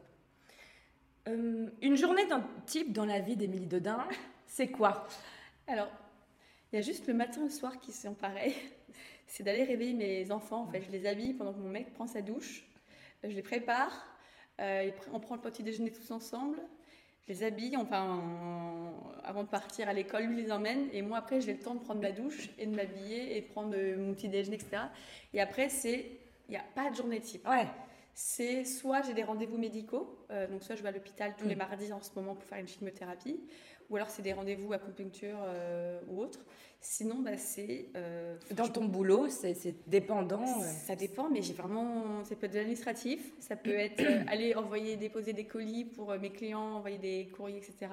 Euh, 1.28 1.68
une 1.82 1.98
journée 1.98 2.26
d'un 2.28 2.44
type 2.66 2.94
dans 2.94 3.06
la 3.06 3.20
vie 3.20 3.36
d'Émilie 3.36 3.66
Dodin, 3.68 4.08
c'est 4.46 4.68
quoi? 4.70 5.08
Alors, 5.68 5.90
il 6.72 6.76
y 6.76 6.80
a 6.80 6.82
juste 6.82 7.08
le 7.08 7.14
matin 7.14 7.42
et 7.42 7.46
le 7.46 7.50
soir 7.50 7.80
qui 7.80 7.92
sont 7.92 8.14
pareils. 8.14 8.56
C'est 9.28 9.44
d'aller 9.44 9.64
réveiller 9.64 9.94
mes 9.94 10.32
enfants. 10.32 10.62
En 10.62 10.68
fait, 10.68 10.82
je 10.82 10.92
les 10.92 11.06
habille 11.06 11.34
pendant 11.34 11.54
que 11.54 11.60
mon 11.60 11.70
mec 11.70 11.94
prend 11.94 12.08
sa 12.08 12.22
douche. 12.22 12.66
Je 13.24 13.30
les 13.30 13.42
prépare. 13.42 14.08
Euh, 14.60 14.90
on 15.14 15.20
prend 15.20 15.36
le 15.36 15.42
petit 15.42 15.64
déjeuner 15.64 15.92
tous 15.92 16.10
ensemble. 16.12 16.58
Je 17.28 17.34
les 17.34 17.44
habille. 17.44 17.76
Enfin, 17.78 18.04
en- 18.10 18.94
avant 19.24 19.44
de 19.44 19.50
partir 19.50 19.90
à 19.90 19.94
l'école, 19.94 20.24
lui 20.24 20.42
les 20.44 20.52
emmène. 20.52 20.88
Et 20.94 21.02
moi, 21.02 21.18
après, 21.18 21.42
j'ai 21.42 21.54
le 21.54 21.60
temps 21.60 21.76
de 21.76 21.80
prendre 21.82 22.02
ma 22.02 22.12
douche 22.12 22.50
et 22.58 22.66
de 22.66 22.76
m'habiller 22.76 23.38
et 23.38 23.42
de 23.42 23.48
prendre 23.48 23.74
euh, 23.76 23.98
mon 23.98 24.14
petit 24.14 24.30
déjeuner, 24.30 24.56
etc. 24.56 24.84
Et 25.34 25.42
après, 25.42 25.70
c'est. 25.70 26.06
Il 26.48 26.52
n'y 26.52 26.58
a 26.58 26.64
pas 26.76 26.90
de 26.90 26.96
journée 26.96 27.20
type. 27.20 27.46
Ouais. 27.48 27.68
C'est 28.14 28.64
soit 28.64 29.02
j'ai 29.04 29.14
des 29.14 29.22
rendez-vous 29.24 29.58
médicaux, 29.60 30.18
euh, 30.32 30.48
donc 30.48 30.64
soit 30.64 30.76
je 30.76 30.82
vais 30.82 30.90
à 30.90 30.92
l'hôpital 30.92 31.36
tous 31.38 31.46
les 31.48 31.54
Mm. 31.56 31.60
mardis 31.60 31.94
en 31.94 32.02
ce 32.02 32.10
moment 32.16 32.34
pour 32.34 32.46
faire 32.46 32.58
une 32.58 32.68
chimiothérapie, 32.68 33.40
ou 33.90 33.96
alors 33.96 34.10
c'est 34.10 34.22
des 34.22 34.34
rendez-vous 34.34 34.74
acupuncture 34.74 35.38
euh, 35.42 36.00
ou 36.10 36.22
autre. 36.22 36.40
Sinon, 36.80 37.20
bah, 37.22 37.38
c'est. 37.38 37.90
euh, 37.96 38.38
Dans 38.52 38.68
ton 38.68 38.86
boulot, 38.86 39.30
c'est 39.30 39.76
dépendant. 39.88 40.46
ça 40.62 40.96
dépend, 40.96 41.30
mais 41.30 41.42
j'ai 41.42 41.54
vraiment. 41.54 42.24
Ça 42.24 42.36
peut 42.36 42.46
être 42.46 42.54
de 42.54 42.58
l'administratif, 42.58 43.34
ça 43.40 43.56
peut 43.56 43.72
être 43.80 44.00
euh, 44.02 44.24
aller 44.28 44.54
envoyer, 44.56 44.96
déposer 44.96 45.34
des 45.34 45.46
colis 45.46 45.86
pour 45.86 46.12
euh, 46.12 46.20
mes 46.20 46.32
clients, 46.32 46.76
envoyer 46.78 46.98
des 47.00 47.30
courriers, 47.36 47.58
etc. 47.58 47.92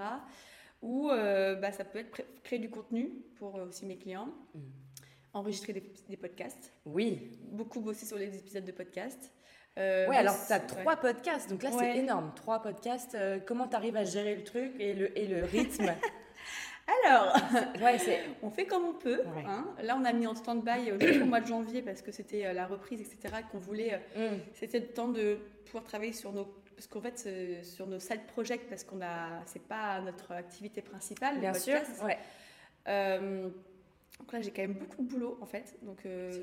Ou 0.82 1.08
bah, 1.08 1.72
ça 1.72 1.82
peut 1.84 2.00
être 2.00 2.20
créer 2.42 2.58
du 2.58 2.68
contenu 2.68 3.10
pour 3.36 3.54
aussi 3.54 3.86
mes 3.86 3.96
clients, 3.96 4.28
Mm. 4.54 4.58
enregistrer 5.32 5.72
des, 5.72 5.82
des 6.10 6.16
podcasts, 6.18 6.72
Oui. 6.84 7.30
beaucoup 7.50 7.80
bosser 7.80 8.04
sur 8.04 8.18
les 8.18 8.36
épisodes 8.36 8.64
de 8.66 8.72
podcasts. 8.72 9.32
Euh, 9.78 10.06
Ouais, 10.08 10.16
alors 10.16 10.36
tu 10.46 10.52
as 10.52 10.58
ouais. 10.58 10.66
trois 10.66 10.96
podcasts, 10.96 11.50
donc 11.50 11.62
là 11.62 11.70
Ouais. 11.70 11.76
c'est 11.92 11.98
énorme. 11.98 12.32
Trois 12.36 12.60
podcasts, 12.62 13.14
euh, 13.14 13.38
comment 13.44 13.66
tu 13.66 13.74
arrives 13.76 13.96
à 13.96 14.04
gérer 14.04 14.36
le 14.36 14.44
truc 14.44 14.72
et 14.78 14.94
le, 14.94 15.16
et 15.18 15.26
le 15.26 15.44
rythme 15.52 15.92
Alors, 17.04 17.34
Ouais. 17.82 17.98
On 18.42 18.50
fait 18.50 18.66
comme 18.66 18.84
on 18.84 18.92
peut. 18.92 19.20
Ouais. 19.20 19.44
hein. 19.48 19.66
Là, 19.82 19.96
on 20.00 20.04
a 20.04 20.12
mis 20.12 20.26
en 20.26 20.34
stand-by 20.34 20.90
euh, 20.90 21.00
jusqu'au 21.00 21.24
mois 21.24 21.40
de 21.40 21.46
janvier 21.46 21.82
parce 21.82 22.02
que 22.02 22.12
c'était 22.12 22.46
euh, 22.46 22.52
la 22.52 22.66
reprise, 22.66 23.00
etc. 23.00 23.34
Qu'on 23.50 23.58
voulait. 23.58 24.00
Mm. 24.16 24.36
C'était 24.54 24.80
le 24.80 24.86
temps 24.88 25.08
de 25.08 25.38
pouvoir 25.66 25.84
travailler 25.84 26.12
sur 26.12 26.32
nos. 26.32 26.44
Parce 26.76 26.86
qu'en 26.88 27.00
fait, 27.00 27.28
sur 27.64 27.86
nos 27.86 28.00
side 28.00 28.26
projects, 28.26 28.68
parce 28.68 28.82
qu'on 28.84 29.00
a, 29.00 29.42
c'est 29.46 29.62
pas 29.62 30.00
notre 30.00 30.32
activité 30.32 30.82
principale. 30.82 31.36
le 31.36 31.40
Bien 31.40 31.54
sûr. 31.54 31.80
Ouais. 32.04 32.18
Euh, 32.88 33.48
donc 34.18 34.32
là, 34.32 34.40
j'ai 34.40 34.50
quand 34.50 34.62
même 34.62 34.74
beaucoup 34.74 35.02
de 35.02 35.08
boulot 35.08 35.38
en 35.40 35.46
fait. 35.46 35.76
Donc 35.82 36.06
euh, 36.06 36.42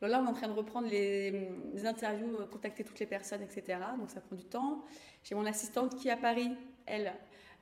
là, 0.00 0.20
on 0.22 0.26
est 0.26 0.28
en 0.28 0.32
train 0.32 0.48
de 0.48 0.52
reprendre 0.52 0.88
les, 0.88 1.48
les 1.72 1.86
interviews, 1.86 2.36
euh, 2.40 2.46
contacter 2.46 2.82
toutes 2.82 2.98
les 2.98 3.06
personnes, 3.06 3.42
etc. 3.42 3.78
Donc 3.98 4.10
ça 4.10 4.20
prend 4.20 4.36
du 4.36 4.44
temps. 4.44 4.84
J'ai 5.22 5.34
mon 5.34 5.44
assistante 5.46 5.96
qui 5.96 6.08
est 6.08 6.12
à 6.12 6.16
Paris, 6.16 6.50
elle, 6.86 7.12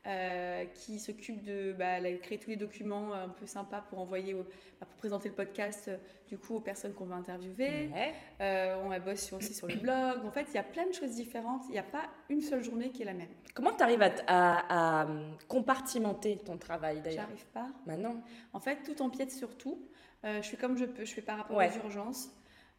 euh, 0.06 0.65
qui 0.75 0.99
s'occupe 0.99 1.43
de 1.43 1.73
bah, 1.79 2.00
créé 2.23 2.39
tous 2.39 2.50
les 2.50 2.56
documents 2.56 3.12
euh, 3.15 3.25
un 3.25 3.29
peu 3.29 3.47
sympas 3.47 3.83
pour 3.91 3.99
envoyer, 3.99 4.35
au- 4.35 4.45
bah, 4.45 4.87
pour 4.87 4.97
présenter 4.97 5.29
le 5.29 5.35
podcast 5.35 5.89
euh, 5.89 5.97
du 6.29 6.39
coup 6.39 6.55
aux 6.56 6.61
personnes 6.61 6.95
qu'on 6.95 7.06
va 7.06 7.17
interviewer. 7.17 7.91
Ouais. 7.93 8.15
Euh, 8.41 8.81
on 8.85 8.89
va 8.89 8.99
bosser 9.00 9.35
aussi 9.35 9.53
sur 9.55 9.67
le 9.67 9.75
blog. 9.77 10.25
En 10.25 10.31
fait, 10.31 10.47
il 10.49 10.55
y 10.55 10.59
a 10.59 10.62
plein 10.62 10.87
de 10.87 10.93
choses 10.93 11.15
différentes. 11.17 11.62
Il 11.69 11.73
n'y 11.73 11.79
a 11.79 11.83
pas 11.83 12.05
une 12.31 12.41
seule 12.41 12.62
journée 12.62 12.91
qui 12.91 13.03
est 13.03 13.06
la 13.06 13.15
même. 13.15 13.29
Comment 13.55 13.73
tu 13.77 13.83
arrives 13.83 14.03
à, 14.03 14.11
t- 14.11 14.23
à- 14.27 15.03
à, 15.03 15.06
compartimenter 15.49 16.37
ton 16.39 16.56
travail 16.59 17.01
d'ailleurs? 17.01 17.25
J'arrive 17.27 17.47
pas. 17.47 17.69
Maintenant. 17.87 18.23
En 18.53 18.61
fait, 18.61 18.77
tout 18.85 19.03
empiète 19.03 19.33
sur 19.33 19.56
tout. 19.56 19.81
Euh, 20.25 20.43
je 20.43 20.49
fais 20.49 20.56
comme 20.56 20.77
je 20.77 20.85
peux, 20.85 21.05
je 21.05 21.12
fais 21.15 21.23
par 21.23 21.39
rapport 21.39 21.56
Ouais. 21.56 21.71
aux 21.71 21.85
urgences. 21.85 22.31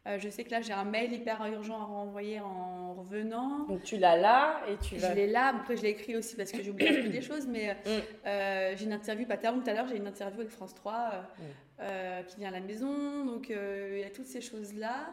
Euh, 0.06 0.18
je 0.18 0.30
sais 0.30 0.44
que 0.44 0.50
là, 0.50 0.62
j'ai 0.62 0.72
un 0.72 0.84
mail 0.84 1.12
hyper 1.12 1.44
urgent 1.46 1.78
à 1.78 1.84
renvoyer 1.84 2.40
en 2.40 2.94
revenant. 2.94 3.66
Donc 3.66 3.82
tu 3.82 3.98
l'as 3.98 4.16
là 4.16 4.62
et 4.66 4.76
tu 4.78 4.96
Je 4.96 5.00
vas. 5.02 5.12
l'ai 5.12 5.26
là, 5.26 5.48
après 5.54 5.76
je 5.76 5.82
l'ai 5.82 5.90
écrit 5.90 6.16
aussi 6.16 6.36
parce 6.36 6.50
que 6.52 6.62
j'ai 6.62 6.70
oublié 6.70 7.02
des 7.10 7.20
choses, 7.20 7.46
mais 7.46 7.74
Mm. 7.74 7.88
euh, 8.26 8.74
j'ai 8.76 8.84
une 8.86 8.94
interview, 8.94 9.26
pas 9.26 9.36
tellement 9.36 9.60
tout 9.60 9.68
à 9.68 9.74
l'heure, 9.74 9.86
j'ai 9.88 9.96
une 9.98 10.06
interview 10.06 10.40
avec 10.40 10.50
France 10.52 10.74
3 10.74 11.12
euh, 11.82 12.22
Mm. 12.22 12.26
qui 12.26 12.36
vient 12.38 12.48
à 12.48 12.52
la 12.52 12.60
maison, 12.60 13.26
donc 13.26 13.50
il 13.50 13.98
y 13.98 14.04
a 14.04 14.10
toutes 14.10 14.26
ces 14.26 14.40
choses-là. 14.40 15.10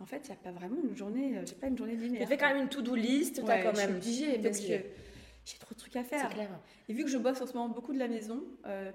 En 0.00 0.04
fait, 0.04 0.20
il 0.24 0.30
n'y 0.30 0.36
a 0.36 0.40
pas 0.42 0.50
vraiment 0.52 0.76
une 0.86 0.94
journée, 0.94 1.40
j'ai 1.46 1.54
pas 1.54 1.68
une 1.68 1.78
journée 1.78 1.94
Tu 1.96 2.02
linéaire. 2.02 2.28
fais 2.28 2.36
quand 2.36 2.48
même 2.48 2.58
une 2.64 2.68
to-do 2.68 2.94
list, 2.94 3.36
tu 3.36 3.40
Ouais, 3.40 3.52
as 3.54 3.62
quand 3.62 3.70
je 3.74 3.78
suis 3.80 3.86
même. 3.86 3.96
obligée 3.96 4.38
parce 4.38 4.60
que 4.60 4.66
j'ai 4.66 5.58
trop 5.58 5.72
de 5.74 5.78
trucs 5.78 5.96
à 5.96 6.02
C'est 6.04 6.10
faire. 6.18 6.28
clair. 6.28 6.50
Et 6.90 6.92
vu 6.92 7.04
que 7.04 7.08
je 7.10 7.16
bosse 7.16 7.40
en 7.40 7.46
ce 7.46 7.54
moment 7.54 7.70
beaucoup 7.70 7.94
de 7.94 7.98
la 7.98 8.08
maison, 8.08 8.42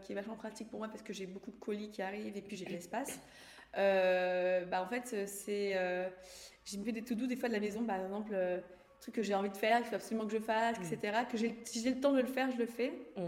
qui 0.04 0.12
est 0.12 0.16
vachement 0.16 0.36
pratique 0.36 0.70
pour 0.70 0.78
moi 0.78 0.88
parce 0.90 1.02
que 1.02 1.14
j'ai 1.14 1.26
beaucoup 1.26 1.50
de 1.50 1.56
colis 1.58 1.90
qui 1.90 2.04
arrivent 2.04 2.38
et 2.38 2.42
puis 2.42 2.56
j'ai 2.56 2.66
de 2.66 2.70
l'espace, 2.70 3.20
bah 3.74 4.82
en 4.82 4.88
fait, 4.88 5.12
euh, 5.14 5.26
c'est. 5.28 5.72
euh, 5.76 6.08
je 6.66 6.78
me 6.78 6.84
fais 6.84 6.92
des 6.92 7.02
to-do 7.02 7.26
des 7.28 7.36
fois 7.36 7.50
de 7.50 7.54
la 7.54 7.60
maison, 7.60 7.84
par 7.84 8.00
exemple, 8.02 8.32
euh, 8.34 8.60
trucs 9.00 9.16
que 9.16 9.24
j'ai 9.24 9.34
envie 9.34 9.50
de 9.50 9.58
faire, 9.58 9.78
qu'il 9.80 9.88
faut 9.88 9.96
absolument 9.96 10.28
que 10.28 10.34
je 10.34 10.40
fasse, 10.42 10.78
etc. 10.78 11.18
Que 11.30 11.38
j'ai- 11.38 11.58
si 11.64 11.82
j'ai 11.82 11.90
le 11.90 12.00
temps 12.00 12.12
de 12.12 12.22
le 12.22 12.28
faire, 12.28 12.52
je 12.52 12.58
le 12.58 12.66
fais. 12.68 12.94
Mm. 13.18 13.22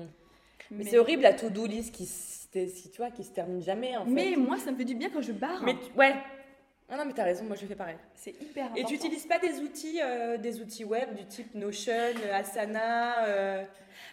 Mais, 0.71 0.83
c'est 0.85 0.97
horrible 0.97 1.23
la 1.23 1.33
to-do 1.33 1.65
list 1.65 1.93
qui, 1.93 2.05
qui, 2.51 2.89
tu 2.89 2.97
vois, 2.97 3.11
qui 3.11 3.23
se 3.23 3.31
termine 3.31 3.61
jamais 3.61 3.95
en 3.97 4.05
fait. 4.05 4.11
Mais 4.11 4.35
moi, 4.37 4.57
ça 4.57 4.71
me 4.71 4.77
fait 4.77 4.85
du 4.85 4.95
bien 4.95 5.09
quand 5.09 5.21
je 5.21 5.31
barre. 5.31 5.61
Mais 5.63 5.75
ouais. 5.97 6.13
Ah 6.93 6.97
non, 6.97 7.05
mais 7.05 7.13
t'as 7.13 7.23
raison, 7.23 7.43
moi 7.45 7.55
je 7.55 7.65
fais 7.65 7.73
pareil. 7.75 7.95
C'est 8.13 8.39
hyper 8.39 8.65
Et 8.65 8.81
important. 8.81 8.87
tu 8.87 8.93
n'utilises 8.93 9.25
pas 9.25 9.39
des 9.39 9.59
outils, 9.61 9.99
euh, 9.99 10.37
des 10.37 10.61
outils 10.61 10.85
web 10.85 11.15
du 11.15 11.25
type 11.25 11.55
Notion, 11.55 11.91
euh, 11.91 12.33
Asana 12.35 13.25
euh, 13.25 13.63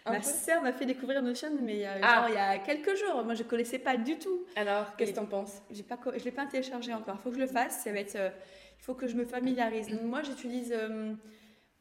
Ma 0.06 0.22
sœur 0.22 0.62
m'a 0.62 0.72
fait 0.72 0.86
découvrir 0.86 1.20
Notion, 1.22 1.50
mais 1.60 1.86
euh, 1.86 1.98
Ah. 2.02 2.20
genre, 2.22 2.28
il 2.30 2.34
y 2.36 2.38
a 2.38 2.58
quelques 2.58 2.96
jours. 2.96 3.22
Moi, 3.22 3.34
je 3.34 3.42
connaissais 3.42 3.78
pas 3.78 3.98
du 3.98 4.18
tout. 4.18 4.46
Alors, 4.56 4.96
qu'est-ce 4.96 5.10
que 5.10 5.16
Et- 5.16 5.20
t'en 5.20 5.26
penses? 5.26 5.60
J'ai 5.70 5.82
pas, 5.82 5.98
je 6.16 6.24
l'ai 6.24 6.30
pas 6.32 6.46
téléchargé 6.46 6.94
encore. 6.94 7.16
Il 7.18 7.22
faut 7.22 7.28
que 7.28 7.36
je 7.36 7.40
le 7.42 7.46
fasse. 7.48 7.80
Ça 7.84 7.92
va 7.92 7.98
être. 7.98 8.14
il 8.16 8.82
faut 8.82 8.94
que 8.94 9.06
je 9.06 9.14
me 9.14 9.26
familiarise. 9.26 9.88
Donc, 9.88 10.00
moi, 10.02 10.22
j'utilise. 10.22 10.74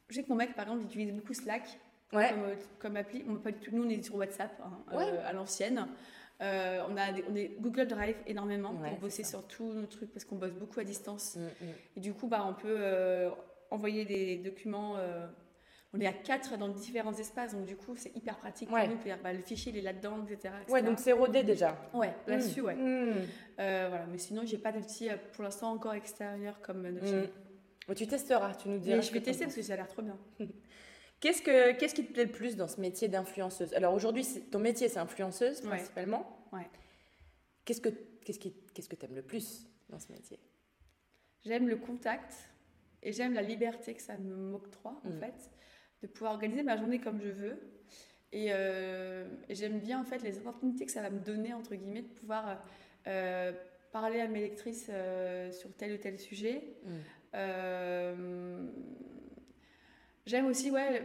je 0.09 0.13
sais 0.15 0.23
que 0.23 0.29
mon 0.29 0.35
mec, 0.35 0.53
par 0.53 0.65
exemple, 0.65 0.81
il 0.83 0.87
utilise 0.87 1.13
beaucoup 1.13 1.33
Slack 1.33 1.63
Ouais. 2.11 2.29
comme, 2.29 2.43
comme 2.79 2.97
appli. 2.97 3.23
On, 3.29 3.35
pas 3.35 3.51
du 3.51 3.59
tout- 3.59 3.71
nous, 3.73 3.85
on 3.85 3.89
est 3.89 4.01
sur 4.03 4.15
WhatsApp 4.15 4.51
hein, 4.65 4.97
Ouais. 4.97 5.05
à 5.25 5.31
l'ancienne. 5.31 5.87
Euh, 6.41 6.81
on 6.89 6.95
a 6.95 7.11
des- 7.11 7.23
on 7.29 7.35
est 7.35 7.51
Google 7.59 7.87
Drive 7.87 8.15
énormément 8.25 8.71
Ouais, 8.81 8.89
pour 8.91 8.99
bosser 8.99 9.23
ça. 9.23 9.31
sur 9.31 9.47
tous 9.47 9.73
nos 9.73 9.85
trucs 9.87 10.11
parce 10.13 10.23
qu'on 10.25 10.37
bosse 10.37 10.53
beaucoup 10.53 10.79
à 10.79 10.83
distance. 10.85 11.35
Mm, 11.35 11.41
mm. 11.41 11.67
Et 11.97 11.99
du 11.99 12.13
coup, 12.13 12.27
bah, 12.27 12.45
on 12.47 12.53
peut 12.53 12.77
euh, 12.79 13.29
envoyer 13.71 14.05
des 14.05 14.37
documents. 14.37 14.95
euh, 14.97 15.27
on 15.93 15.99
est 15.99 16.05
à 16.05 16.13
quatre 16.13 16.55
dans 16.55 16.69
différents 16.69 17.13
espaces, 17.17 17.53
donc 17.55 17.65
du 17.65 17.75
coup, 17.75 17.95
c'est 17.97 18.15
hyper 18.15 18.37
pratique 18.37 18.71
Ouais. 18.71 18.81
pour 18.81 18.89
nous. 18.91 18.97
de 18.99 19.03
dire, 19.03 19.17
bah, 19.23 19.33
le 19.33 19.39
fichier, 19.41 19.71
il 19.73 19.77
est 19.79 19.81
là-dedans, 19.81 20.23
etc. 20.29 20.53
Ouais, 20.69 20.83
donc 20.83 20.99
c'est 20.99 21.11
rodé 21.13 21.41
déjà. 21.43 21.75
ouais, 21.95 22.13
là-dessus, 22.27 22.61
Mm. 22.61 22.65
ouais. 22.65 22.75
Mm. 22.75 23.13
Euh, 23.59 23.85
voilà, 23.89 24.05
mais 24.05 24.17
sinon, 24.19 24.43
j'ai 24.45 24.59
pas 24.59 24.71
d'outils 24.71 25.09
pour 25.33 25.43
l'instant 25.43 25.71
encore 25.71 25.93
extérieur 25.95 26.61
comme 26.61 26.87
Notion. 26.87 27.27
Bon, 27.87 27.95
tu 27.95 28.05
testeras, 28.05 28.53
tu 28.53 28.69
nous 28.69 28.77
diras. 28.77 28.97
Mais 28.97 29.01
je 29.01 29.11
vais 29.11 29.19
tester 29.21 29.45
parce 29.45 29.55
que 29.55 29.63
ça 29.63 29.73
a 29.73 29.77
l'air 29.77 29.87
trop 29.87 30.03
bien. 30.03 30.17
Qu'est-ce, 31.19 31.41
que, 31.41 31.73
qu'est-ce 31.73 31.93
qui 31.95 32.05
te 32.05 32.13
plaît 32.13 32.25
le 32.25 32.31
plus 32.31 32.55
dans 32.55 32.67
ce 32.67 32.79
métier 32.79 33.07
d'influenceuse? 33.09 33.73
Alors 33.73 33.93
aujourd'hui, 33.93 34.25
ton 34.51 34.59
métier, 34.59 34.87
c'est 34.87 34.99
influenceuse 34.99 35.61
Ouais. 35.63 35.67
principalement. 35.69 36.47
Ouais. 36.53 36.67
Qu'est-ce 37.65 37.81
que 37.81 37.89
qu'est-ce 38.23 38.39
qui, 38.39 38.53
qu'est-ce 38.73 38.87
que 38.89 38.95
t'aimes 38.95 39.15
le 39.15 39.21
plus 39.21 39.65
dans 39.89 39.99
ce 39.99 40.11
métier? 40.11 40.39
J'aime 41.45 41.67
le 41.67 41.75
contact 41.77 42.33
et 43.03 43.11
j'aime 43.11 43.33
la 43.33 43.41
liberté 43.41 43.93
que 43.93 44.01
ça 44.01 44.17
m'octroie, 44.17 45.01
en 45.05 45.09
Mm. 45.09 45.19
fait, 45.19 45.51
de 46.03 46.07
pouvoir 46.07 46.33
organiser 46.33 46.63
ma 46.63 46.77
journée 46.77 46.99
comme 46.99 47.19
je 47.21 47.29
veux. 47.29 47.57
Et, 48.31 48.47
euh, 48.51 49.27
et 49.49 49.55
j'aime 49.55 49.79
bien, 49.79 49.99
en 49.99 50.03
fait, 50.05 50.21
les 50.21 50.37
opportunités 50.37 50.85
que 50.85 50.91
ça 50.91 51.01
va 51.01 51.09
me 51.09 51.19
donner, 51.19 51.53
entre 51.53 51.75
guillemets, 51.75 52.03
de 52.03 52.13
pouvoir 52.13 52.63
euh, 53.07 53.51
parler 53.91 54.19
à 54.21 54.27
mes 54.27 54.39
lectrices 54.41 54.87
euh, 54.89 55.51
sur 55.51 55.73
tel 55.75 55.93
ou 55.93 55.97
tel 55.97 56.17
sujet. 56.19 56.75
Mm. 56.85 56.89
J'aime 60.29 60.45
aussi, 60.45 60.69
ouais, 60.69 61.01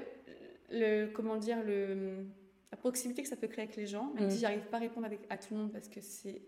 le, 0.70 1.06
comment 1.06 1.36
dire, 1.36 1.62
le, 1.64 2.26
la 2.70 2.76
proximité 2.76 3.22
que 3.22 3.28
ça 3.28 3.36
peut 3.36 3.46
créer 3.48 3.64
avec 3.64 3.76
les 3.76 3.86
gens, 3.86 4.12
même 4.14 4.26
Mm. 4.26 4.30
si 4.30 4.38
j'arrive 4.40 4.64
pas 4.66 4.76
à 4.76 4.80
répondre 4.80 5.06
avec, 5.06 5.20
à 5.30 5.38
tout 5.38 5.54
le 5.54 5.60
monde 5.60 5.72
parce 5.72 5.88
que 5.88 6.00
c'est 6.02 6.42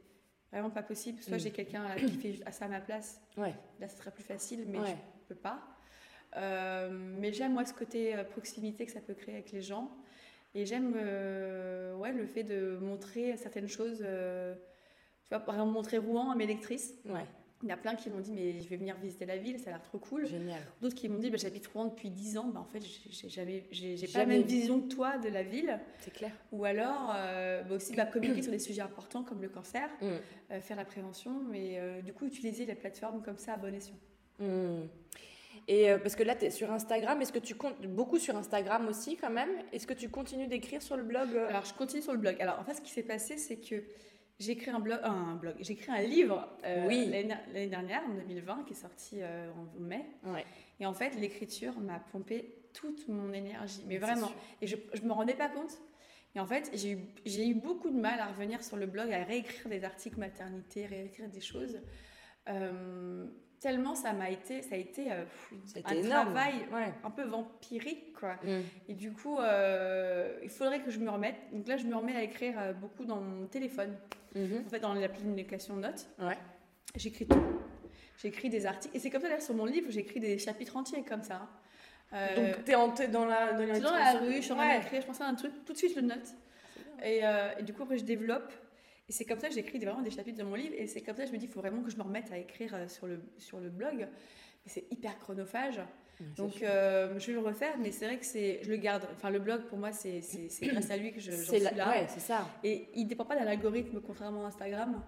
vraiment 0.53 0.69
pas 0.71 0.83
possible. 0.83 1.23
Soit 1.23 1.37
Mm. 1.37 1.41
j'ai 1.41 1.51
quelqu'un 1.53 1.85
qui 1.97 2.11
fait 2.19 2.35
à 2.45 2.53
ça 2.53 2.67
à 2.67 2.69
ma 2.69 2.81
place, 2.81 3.19
Ouais. 3.39 3.55
là 3.81 3.89
ce 3.89 3.97
serait 3.97 4.11
plus 4.11 4.25
facile, 4.25 4.65
mais 4.69 4.79
Ouais. 4.79 4.97
je 5.23 5.35
peux 5.35 5.41
pas. 5.41 5.63
Euh, 6.37 6.91
mais 7.19 7.33
j'aime 7.33 7.55
moi 7.55 7.65
ce 7.65 7.73
côté 7.73 8.15
euh, 8.15 8.25
proximité 8.25 8.85
que 8.85 8.93
ça 8.93 9.01
peut 9.01 9.15
créer 9.15 9.37
avec 9.37 9.53
les 9.53 9.63
gens. 9.63 9.91
Et 10.55 10.67
j'aime 10.67 10.93
euh, 10.97 11.95
ouais, 11.97 12.13
le 12.13 12.27
fait 12.27 12.43
de 12.45 12.77
montrer 12.81 13.37
certaines 13.39 13.69
choses. 13.69 14.01
euh, 14.03 14.55
tu 15.25 15.31
vois, 15.31 15.41
par 15.41 15.55
exemple, 15.55 15.73
montrer 15.73 15.99
Rouen 15.99 16.31
à 16.31 16.35
mes 16.37 16.47
lectrices. 16.47 16.93
Ouais. 17.07 17.25
Il 17.63 17.69
y 17.71 17.73
a 17.73 17.77
plein 17.79 17.95
qui 17.95 18.11
m'ont 18.11 18.21
dit, 18.21 18.33
mais 18.33 18.61
je 18.61 18.69
vais 18.69 18.77
venir 18.77 18.97
visiter 19.03 19.25
la 19.25 19.39
ville, 19.39 19.59
ça 19.59 19.71
a 19.71 19.73
l'air 19.73 19.83
trop 19.83 19.99
cool. 19.99 20.27
Génial. 20.27 20.61
D'autres 20.83 20.95
qui 20.95 21.09
m'ont 21.09 21.19
dit, 21.19 21.31
bah, 21.31 21.39
j'habite 21.39 21.67
Rouen 21.69 21.87
depuis 21.87 22.11
10 22.11 22.37
ans, 22.37 22.51
bah, 22.53 22.61
en 22.61 22.65
fait, 22.67 22.83
j'ai 23.11 23.29
jamais, 23.31 23.65
j'ai 23.71 24.07
pas 24.09 24.19
la 24.21 24.27
même 24.27 24.43
vision 24.43 24.79
que 24.81 24.89
toi 24.89 25.17
de 25.17 25.29
la 25.31 25.43
ville. 25.43 25.81
C'est 26.01 26.13
clair. 26.13 26.33
Ou 26.53 26.67
alors, 26.67 27.15
euh, 27.17 27.63
bah, 27.63 27.77
aussi 27.77 27.95
bah, 27.95 28.05
communiquer 28.05 28.43
sur 28.43 28.53
des 28.53 28.59
sujets 28.59 28.83
importants 28.83 29.23
comme 29.23 29.41
le 29.41 29.49
cancer, 29.49 29.89
Mm. 30.03 30.07
euh, 30.51 30.61
faire 30.61 30.77
la 30.77 30.85
prévention, 30.85 31.33
mais 31.51 31.79
euh, 31.79 32.03
du 32.03 32.13
coup, 32.13 32.27
utiliser 32.27 32.67
les 32.67 32.75
plateformes 32.75 33.23
comme 33.23 33.39
ça 33.39 33.55
à 33.55 33.57
bon 33.57 33.75
escient. 33.75 33.97
Mm. 34.39 34.83
Et 35.69 35.89
parce 36.03 36.15
que 36.15 36.23
là, 36.23 36.37
tu 36.37 36.45
es 36.45 36.51
sur 36.51 36.71
Instagram. 36.71 37.21
Est-ce 37.23 37.33
que 37.33 37.41
tu 37.41 37.55
comptes 37.57 37.81
beaucoup 37.87 38.19
sur 38.19 38.37
Instagram 38.37 38.87
aussi, 38.87 39.17
quand 39.17 39.31
même? 39.31 39.49
Est-ce 39.73 39.87
que 39.87 39.95
tu 39.95 40.09
continues 40.11 40.47
d'écrire 40.47 40.81
sur 40.83 40.97
le 40.97 41.03
blog? 41.03 41.29
Alors, 41.49 41.65
je 41.65 41.75
continue 41.75 42.03
sur 42.03 42.13
le 42.13 42.19
blog. 42.19 42.37
Alors, 42.39 42.61
en 42.61 42.65
fait, 42.65 42.75
ce 42.75 42.81
qui 42.83 42.91
s'est 42.91 43.03
passé, 43.03 43.37
c'est 43.39 43.57
que 43.57 43.83
j'ai 44.39 44.53
écrit 44.53 44.71
un 44.71 44.81
blog, 44.81 45.01
un 45.03 45.35
blog, 45.37 45.55
j'ai 45.61 45.73
écrit 45.73 45.91
un 45.91 46.03
livre 46.03 46.49
euh, 46.65 46.87
Oui. 46.87 47.07
l'année 47.11 47.69
dernière, 47.69 48.03
en 48.05 48.15
2020, 48.15 48.65
qui 48.67 48.73
est 48.75 48.77
sorti 48.77 49.17
euh, 49.21 49.51
en 49.53 49.81
mai. 49.81 50.05
Ouais. 50.25 50.45
Et 50.79 50.87
en 50.87 50.93
fait, 50.93 51.15
l'écriture 51.19 51.79
m'a 51.81 51.99
pompé 51.99 52.55
toute 52.75 53.09
mon 53.09 53.33
énergie, 53.33 53.83
mais 53.87 53.99
vraiment. 53.99 54.27
sûr. 54.29 54.37
Et 54.61 54.67
je 54.67 54.77
ne 55.03 55.07
me 55.09 55.13
rendais 55.13 55.35
pas 55.35 55.49
compte. 55.49 55.79
Et 56.35 56.41
en 56.41 56.47
fait, 56.47 56.71
j'ai 56.75 56.93
eu, 56.93 56.99
j'ai 57.25 57.49
eu 57.49 57.55
beaucoup 57.55 57.89
de 57.89 57.99
mal 57.99 58.21
à 58.21 58.27
revenir 58.27 58.63
sur 58.63 58.77
le 58.77 58.85
blog, 58.85 59.11
à 59.11 59.25
réécrire 59.25 59.71
des 59.71 59.85
articles 59.85 60.19
maternité, 60.19 60.85
réécrire 60.85 61.31
des 61.31 61.41
choses. 61.41 61.81
Euh, 62.49 63.27
tellement 63.61 63.95
ça 63.95 64.13
m'a 64.13 64.31
été, 64.31 64.63
ça 64.63 64.75
a 64.75 64.79
été 64.79 65.11
euh, 65.11 65.25
un 65.85 65.95
énorme. 65.95 66.27
travail 66.33 66.55
Ouais. 66.73 66.93
un 67.05 67.11
peu 67.11 67.23
vampirique, 67.25 68.13
quoi. 68.15 68.35
Mm. 68.45 68.61
Et 68.89 68.95
du 68.95 69.13
coup, 69.13 69.39
euh, 69.39 70.39
il 70.43 70.49
faudrait 70.51 70.81
que 70.81 70.91
je 70.91 70.99
me 70.99 71.11
remette. 71.11 71.37
Donc 71.53 71.67
là, 71.69 71.77
je 71.77 71.85
me 71.87 71.97
remets 71.97 72.17
à 72.17 72.23
écrire 72.23 72.55
euh, 72.59 72.73
beaucoup 72.73 73.05
dans 73.05 73.21
mon 73.21 73.47
téléphone. 73.47 73.97
Mhm. 74.35 74.65
En 74.67 74.69
fait, 74.69 74.81
dans 74.81 74.95
l'application 74.95 75.77
Notes, 75.77 76.07
Ouais. 76.19 76.37
j'écris 76.95 77.27
tout. 77.27 77.43
J'écris 78.23 78.49
des 78.51 78.67
articles. 78.67 78.95
Et 78.97 79.01
c'est 79.01 79.11
comme 79.11 79.21
ça, 79.23 79.29
d'ailleurs, 79.29 79.43
sur 79.43 79.55
mon 79.55 79.65
livre, 79.67 79.91
j'écris 79.91 80.21
des 80.21 80.39
chapitres 80.39 80.77
entiers 80.77 81.03
comme 81.05 81.23
ça. 81.23 81.49
Donc, 82.13 82.65
tu 82.65 82.71
es 83.03 83.09
dans 83.09 83.25
la, 83.25 83.53
dans 83.53 83.81
dans 83.81 83.95
la 83.95 84.13
rue, 84.21 84.37
je 84.37 84.41
suis 84.43 84.53
en 84.53 84.57
train 84.57 84.79
d'écrire, 84.79 85.03
je 85.03 85.07
pense 85.07 85.21
à 85.21 85.27
un 85.27 85.35
truc, 85.35 85.53
tout 85.67 85.73
de 85.73 85.79
suite 85.79 85.93
je 85.95 86.01
le 86.01 86.07
note. 86.07 86.29
Et, 87.05 87.21
et 87.59 87.63
du 87.63 87.75
coup, 87.75 87.83
après, 87.83 87.99
je 87.99 88.05
développe. 88.05 88.53
Et 89.09 89.13
c'est 89.13 89.25
comme 89.25 89.39
ça 89.39 89.49
que 89.49 89.55
j'écris 89.55 89.79
vraiment 89.79 90.03
des 90.03 90.11
chapitres 90.11 90.39
de 90.39 90.43
mon 90.45 90.55
livre. 90.57 90.75
Et 90.77 90.87
c'est 90.87 91.01
comme 91.01 91.15
ça 91.17 91.23
que 91.23 91.29
je 91.29 91.33
me 91.35 91.39
dis, 91.39 91.47
il 91.47 91.51
faut 91.53 91.61
vraiment 91.61 91.83
que 91.83 91.91
je 91.91 91.97
me 91.97 92.03
remette 92.03 92.31
à 92.33 92.39
écrire 92.39 92.75
euh, 92.75 92.89
sur 92.89 93.07
le, 93.07 93.21
sur 93.39 93.61
le 93.61 93.69
blog. 93.71 93.99
Mais 94.01 94.73
c'est 94.73 94.85
hyper 94.91 95.19
chronophage. 95.19 95.81
Donc, 96.37 96.63
euh, 96.63 97.19
je 97.19 97.27
vais 97.27 97.33
le 97.35 97.41
refaire. 97.41 97.77
Mais 97.79 97.93
c'est 97.93 98.07
vrai 98.07 98.19
que 98.19 98.25
c'est, 98.27 98.61
je 98.63 98.71
le 98.71 98.77
garde. 98.79 99.07
Enfin, 99.15 99.31
le 99.31 99.39
blog, 99.39 99.63
pour 99.67 99.79
moi, 99.79 99.93
c'est, 99.93 100.21
grâce 100.63 100.91
à 100.91 100.97
lui 100.97 101.13
que 101.13 101.21
je, 101.21 101.31
j'en 101.31 101.37
c'est 101.37 101.57
suis 101.57 101.65
la- 101.65 101.73
là. 101.73 101.91
Ouais, 101.91 102.07
c'est 102.09 102.21
ça. 102.21 102.49
Et 102.65 102.89
il 102.95 103.05
ne 103.05 103.09
dépend 103.09 103.25
pas 103.25 103.37
d'un 103.37 103.47
algorithme, 103.47 104.01
contrairement 104.01 104.45
à 104.45 104.49
Instagram. 104.49 105.03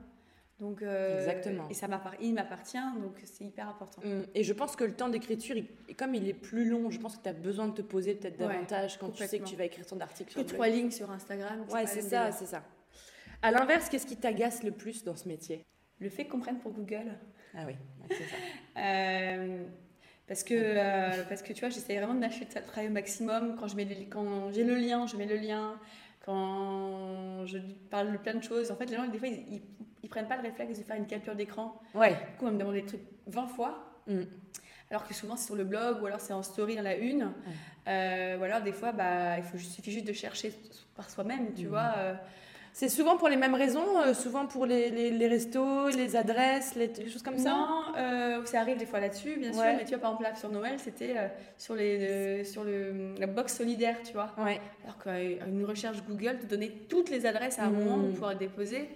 Donc, 0.60 0.82
euh, 0.82 1.18
Exactement. 1.18 1.68
Et 1.68 1.74
ça 1.74 1.86
il 2.20 2.34
m'appartient, 2.34 2.78
donc 3.00 3.20
c'est 3.24 3.44
hyper 3.44 3.68
important. 3.68 4.02
Mm. 4.04 4.22
Et 4.34 4.42
je 4.42 4.52
pense 4.52 4.74
que 4.74 4.82
le 4.82 4.92
temps 4.92 5.08
d'écriture, 5.08 5.56
il- 5.56 5.94
comme 5.96 6.14
il 6.16 6.28
est 6.28 6.34
plus 6.34 6.68
long, 6.68 6.90
je 6.90 6.98
pense 6.98 7.16
que 7.16 7.22
tu 7.22 7.28
as 7.28 7.32
besoin 7.32 7.68
de 7.68 7.74
te 7.74 7.82
poser 7.82 8.14
peut-être 8.16 8.40
Ouais, 8.40 8.48
davantage 8.48 8.98
quand 8.98 9.10
tu 9.10 9.24
sais 9.24 9.38
que 9.38 9.44
tu 9.44 9.54
vas 9.56 9.64
écrire 9.64 9.86
ton 9.86 10.00
article 10.00 10.34
Que 10.34 10.40
sur 10.40 10.46
trois 10.46 10.68
lignes 10.68 10.90
sur 10.90 11.10
Instagram. 11.10 11.64
Ouais, 11.72 11.86
c'est 11.86 12.02
ça, 12.02 12.32
c'est 12.32 12.46
ça. 12.46 12.64
À 13.42 13.50
l'inverse, 13.50 13.88
qu'est-ce 13.88 14.06
qui 14.06 14.16
t'agace 14.16 14.62
le 14.62 14.72
plus 14.72 15.04
dans 15.04 15.14
ce 15.16 15.28
métier? 15.28 15.64
Le 16.00 16.08
fait 16.10 16.26
qu'on 16.26 16.40
prenne 16.40 16.58
pour 16.58 16.72
Google. 16.72 17.12
Ah 17.56 17.62
oui, 17.66 17.74
c'est 18.10 18.16
ça. 18.24 18.36
Euh, 18.80 19.64
parce 20.28 20.44
que, 20.44 20.54
euh, 20.54 21.24
parce 21.28 21.42
que 21.42 21.52
tu 21.52 21.60
vois, 21.60 21.68
j'essaie 21.68 21.96
vraiment 21.96 22.14
de 22.14 22.20
lâcher 22.20 22.44
le 22.54 22.62
travail 22.62 22.86
au 22.86 22.92
maximum. 22.92 23.56
Quand 23.58 23.66
je 23.66 23.74
mets 23.74 23.84
les- 23.86 24.06
quand 24.06 24.52
j'ai 24.52 24.62
le 24.62 24.76
lien, 24.76 25.04
je 25.08 25.16
mets 25.16 25.26
le 25.26 25.34
lien. 25.36 25.80
Quand 26.24 27.44
je 27.46 27.58
parle 27.90 28.12
de 28.12 28.18
plein 28.18 28.34
de 28.34 28.42
choses, 28.44 28.70
en 28.70 28.76
fait, 28.76 28.84
les 28.86 28.94
gens, 28.96 29.06
des 29.08 29.18
fois, 29.18 29.26
ils, 29.26 29.54
ils, 29.54 29.62
ils 30.04 30.08
prennent 30.08 30.28
pas 30.28 30.36
le 30.36 30.42
réflexe 30.42 30.78
de 30.78 30.84
faire 30.84 30.94
une 30.94 31.08
capture 31.08 31.34
d'écran. 31.34 31.80
Ouais. 31.94 32.10
Du 32.10 32.36
coup, 32.38 32.46
on 32.46 32.52
me 32.52 32.58
demande 32.58 32.74
des 32.74 32.84
trucs 32.86 33.00
20 33.26 33.48
fois. 33.48 34.00
Mm. 34.06 34.20
Alors 34.90 35.08
que 35.08 35.12
souvent, 35.14 35.34
c'est 35.36 35.46
sur 35.46 35.56
le 35.56 35.64
blog 35.64 36.00
ou 36.00 36.06
alors 36.06 36.20
c'est 36.20 36.32
en 36.32 36.44
story 36.44 36.76
dans 36.76 36.82
la 36.82 36.96
une. 36.96 37.32
Euh, 37.88 38.38
ou 38.38 38.42
alors, 38.44 38.60
des 38.62 38.72
fois, 38.72 38.92
bah, 38.92 39.38
il 39.38 39.42
faut, 39.42 39.56
il 39.56 39.64
suffit 39.64 39.90
juste 39.90 40.06
de 40.06 40.12
chercher 40.12 40.52
par 40.94 41.10
soi-même, 41.10 41.52
tu 41.54 41.64
Mm. 41.66 41.68
vois. 41.68 41.94
C'est 42.80 42.88
souvent 42.88 43.16
pour 43.16 43.28
les 43.28 43.34
mêmes 43.36 43.56
raisons, 43.56 43.98
euh, 44.06 44.14
souvent 44.14 44.46
pour 44.46 44.64
les, 44.64 44.88
les, 44.90 45.10
les 45.10 45.26
restos, 45.26 45.88
les 45.88 46.14
adresses, 46.14 46.76
les, 46.76 46.86
les 46.86 47.10
choses 47.10 47.24
comme 47.24 47.36
ça 47.36 47.50
Non, 47.50 47.82
euh, 47.96 48.44
ça 48.44 48.60
arrive 48.60 48.76
des 48.76 48.86
fois 48.86 49.00
là-dessus, 49.00 49.34
bien 49.36 49.52
sûr. 49.52 49.64
Mais 49.64 49.82
tu 49.82 49.88
vois, 49.90 49.98
par 49.98 50.10
exemple, 50.12 50.22
là, 50.22 50.36
sur 50.36 50.48
Noël, 50.48 50.74
c'était 50.78 51.14
euh, 51.16 51.26
sur, 51.56 51.74
les, 51.74 52.44
sur 52.44 52.62
le, 52.62 53.16
la 53.18 53.26
box 53.26 53.56
solidaire, 53.56 53.96
tu 54.04 54.12
vois. 54.12 54.32
Ouais. 54.38 54.60
Alors 54.84 54.96
qu'une 54.98 55.64
recherche 55.64 56.04
Google 56.08 56.38
te 56.38 56.46
donnait 56.46 56.70
toutes 56.88 57.10
les 57.10 57.26
adresses 57.26 57.58
à 57.58 57.64
un 57.64 57.70
Mm. 57.70 57.84
moment 57.84 57.98
pour 58.04 58.10
pouvoir 58.12 58.36
déposer. 58.36 58.88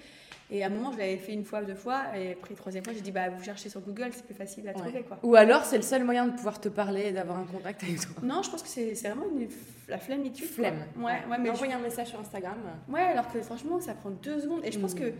Et 0.55 0.63
à 0.63 0.67
un 0.67 0.69
moment, 0.71 0.93
je 0.93 0.99
l'avais 0.99 1.17
fait 1.17 1.33
une 1.33 1.45
fois, 1.47 1.63
deux 1.63 1.75
fois. 1.75 2.03
Et 2.15 2.33
après, 2.33 2.53
troisième 2.55 2.85
fois, 2.85 2.93
j'ai 2.93 3.01
dit, 3.01 3.11
bah, 3.11 3.31
vous 3.31 3.43
cherchez 3.43 3.71
sur 3.71 3.81
Google, 3.81 4.11
c'est 4.13 4.25
plus 4.27 4.35
facile 4.35 4.69
à 4.69 4.73
Ouais. 4.73 4.77
trouver, 4.79 5.03
quoi. 5.03 5.19
Ou 5.23 5.35
alors, 5.35 5.65
c'est 5.65 5.79
le 5.79 5.83
seul 5.83 6.05
moyen 6.05 6.27
de 6.27 6.33
pouvoir 6.37 6.61
te 6.61 6.69
parler 6.69 7.05
et 7.07 7.13
d'avoir 7.13 7.39
un 7.39 7.45
contact 7.45 7.83
avec 7.83 7.99
toi. 8.01 8.23
Non, 8.23 8.43
je 8.43 8.51
pense 8.51 8.63
que 8.63 8.69
c'est 8.69 8.93
vraiment 8.93 9.25
une, 9.35 9.49
la 9.89 9.97
flammitude. 9.99 10.45
quoi. 10.47 10.55
Flemme. 10.57 10.85
Ouais, 10.99 11.23
ouais, 11.31 11.39
mais 11.39 11.47
je- 11.49 11.53
Envoyer 11.53 11.73
un 11.73 11.79
message 11.81 12.09
sur 12.09 12.21
Instagram. 12.21 12.59
Ouais, 12.89 13.01
alors 13.01 13.33
que 13.33 13.41
franchement, 13.41 13.81
ça 13.81 13.95
prend 13.95 14.11
deux 14.11 14.41
secondes. 14.41 14.61
Et 14.65 14.71
je 14.71 14.79
pense 14.79 14.95
Mm. 14.95 14.99
que 14.99 15.13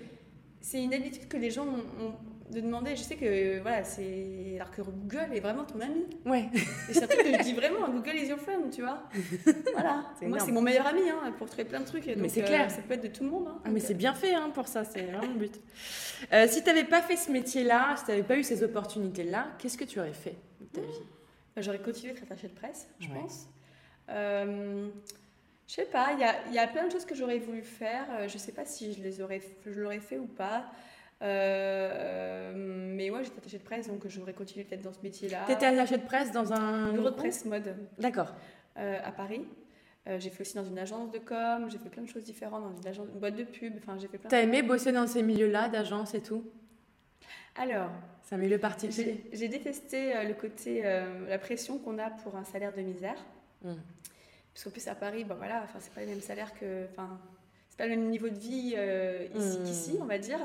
c'est 0.61 0.83
une 0.85 0.93
habitude 0.93 1.27
que 1.29 1.39
les 1.39 1.51
gens 1.51 1.65
ont, 1.65 2.05
ont 2.05 2.13
de 2.51 2.61
demander. 2.61 2.97
Je 2.97 3.03
sais 3.03 3.17
que, 3.17 3.61
voilà, 3.61 3.85
c'est. 3.85 4.55
Alors 4.57 4.71
que 4.71 4.83
Google 4.83 5.29
est 5.35 5.41
vraiment 5.41 5.65
ton 5.65 5.81
ami. 5.81 6.05
Ouais. 6.27 6.49
Et 6.89 6.95
c'est 6.95 7.05
un 7.05 7.07
truc 7.07 7.23
que 7.23 7.33
je 7.39 7.43
dis 7.43 7.55
vraiment, 7.55 7.89
Google 7.89 8.15
is 8.17 8.27
your 8.29 8.39
friend, 8.39 8.71
tu 8.71 8.83
vois. 8.83 9.03
Voilà. 9.73 10.05
Moi, 10.23 10.39
c'est 10.41 10.53
mon 10.53 10.61
meilleur 10.63 10.87
ami 10.87 11.09
hein, 11.09 11.33
pour 11.39 11.47
trouver 11.49 11.65
plein 11.65 11.81
de 11.81 11.87
trucs. 11.87 12.07
Mais 12.17 12.29
c'est 12.29 12.43
euh, 12.43 12.47
clair. 12.47 12.71
ça 12.71 12.83
peut 12.83 12.95
être 12.95 13.03
de 13.03 13.09
tout 13.09 13.25
le 13.25 13.31
monde. 13.31 13.49
hein. 13.49 13.61
Ah, 13.65 13.71
mais 13.71 13.81
c'est 13.81 13.95
bien 13.95 14.15
fait 14.15 14.35
hein, 14.35 14.51
pour 14.55 14.69
ça, 14.69 14.85
c'est 14.85 15.03
vraiment 15.03 15.33
le 15.33 15.39
but. 15.39 15.61
Euh, 16.33 16.47
si 16.49 16.63
tu 16.63 16.67
n'avais 16.69 16.85
pas 16.85 17.03
fait 17.03 17.17
ce 17.17 17.31
métier-là, 17.31 17.95
si 17.97 18.05
tu 18.05 18.11
n'avais 18.11 18.23
pas 18.23 18.37
eu 18.37 18.43
ces 18.43 18.63
opportunités-là, 18.63 19.49
qu'est-ce 19.59 19.79
que 19.79 19.85
tu 19.85 19.99
aurais 20.01 20.13
fait 20.13 20.37
de 20.61 20.67
ta 20.67 20.81
vie? 20.81 20.87
Euh, 21.59 21.63
J'aurais 21.63 21.81
continué 21.81 22.13
d'être 22.13 22.23
attachée 22.25 22.49
de 22.49 22.55
presse, 22.55 22.89
je 23.01 23.09
Ouais. 23.09 23.15
pense. 23.21 23.47
Euh, 24.09 24.89
je 25.69 25.75
sais 25.75 25.85
pas, 25.85 26.11
il 26.13 26.19
y 26.21 26.25
a, 26.25 26.35
y 26.53 26.59
a 26.59 26.67
plein 26.67 26.87
de 26.87 26.93
choses 26.93 27.05
que 27.05 27.15
j'aurais 27.15 27.39
voulu 27.39 27.63
faire. 27.63 28.05
Euh, 28.13 28.29
Je 28.29 28.37
sais 28.39 28.53
pas 28.53 28.65
si 28.65 28.93
je 28.95 29.01
les 29.03 29.21
aurais, 29.21 29.41
je 29.67 29.81
l'aurais 29.81 30.01
fait 30.01 30.19
ou 30.19 30.27
pas. 30.27 30.67
Euh, 31.23 32.53
mais 32.55 33.11
ouais, 33.11 33.23
j'étais 33.25 33.39
attachée 33.39 33.59
de 33.59 33.63
presse, 33.63 33.89
donc 33.89 34.07
j'aurais 34.09 34.33
continué 34.33 34.65
peut-être 34.65 34.83
dans 34.83 34.93
ce 34.93 35.01
métier-là. 35.03 35.45
Tu 35.47 35.53
étais 35.53 35.67
attaché 35.67 35.97
de 35.99 36.03
presse 36.03 36.33
dans 36.33 36.53
un. 36.53 36.93
bureau 36.93 37.11
de 37.11 37.15
presse 37.15 37.45
mode 37.45 37.77
D'accord. 37.99 38.35
euh, 38.79 38.99
à 39.03 39.13
Paris. 39.13 39.47
Euh, 40.09 40.19
j'ai 40.19 40.31
fait 40.31 40.41
aussi 40.41 40.57
dans 40.57 40.65
une 40.65 40.79
agence 40.81 41.13
de 41.13 41.19
com, 41.19 41.69
j'ai 41.71 41.79
fait 41.79 41.89
plein 41.89 42.03
de 42.03 42.09
choses 42.09 42.25
différentes 42.25 42.65
dans 42.65 42.77
une, 42.77 42.87
agence, 42.89 43.07
une 43.13 43.21
boîte 43.21 43.37
de 43.37 43.45
pub. 43.45 43.75
Enfin, 43.79 43.97
j'ai 43.99 44.09
fait 44.09 44.19
plein. 44.19 44.29
Tu 44.29 44.35
as 44.35 44.43
aimé 44.43 44.63
bosser 44.63 44.91
dans 44.91 45.07
ces 45.07 45.23
milieux-là, 45.23 45.69
d'agence 45.69 46.15
et 46.15 46.23
tout? 46.23 46.45
Alors, 47.55 47.91
C'est 48.25 48.35
un 48.35 48.39
milieu 48.39 48.59
particulier. 48.59 49.25
j'ai 49.31 49.39
j'ai 49.39 49.49
détesté 49.49 50.13
le 50.27 50.35
côté, 50.35 50.83
la 50.83 51.39
pression 51.39 51.79
qu'on 51.79 51.99
a 51.99 52.11
pour 52.11 52.35
un 52.35 52.45
salaire 52.45 52.75
de 52.75 52.81
misère. 52.81 53.25
Mm. 53.63 53.75
Parce 54.53 54.65
qu'en 54.65 54.71
plus 54.71 54.89
à 54.89 54.95
Paris, 54.95 55.25
bon 55.25 55.37
voilà, 55.37 55.63
enfin 55.63 55.79
c'est 55.79 55.93
pas 55.93 56.01
les 56.01 56.09
mêmes 56.09 56.21
salaires 56.21 56.53
que, 56.59 56.87
enfin 56.91 57.21
c'est 57.73 57.79
pas 57.79 57.87
le 57.87 57.97
même 57.97 58.11
niveau 58.11 58.29
de 58.29 58.39
vie 58.39 58.75
euh, 58.77 59.27
ici 59.35 59.59
Mm. 59.59 59.65
qu'ici, 59.65 59.99
on 59.99 60.05
va 60.05 60.19
dire, 60.19 60.39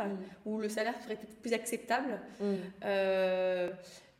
où 0.46 0.60
le 0.60 0.69
salaire 0.69 0.93
serait 1.03 1.17
peut-être 1.17 1.41
plus 1.41 1.51
acceptable. 1.53 2.22
Mm. 2.39 2.53
Euh, 2.86 3.69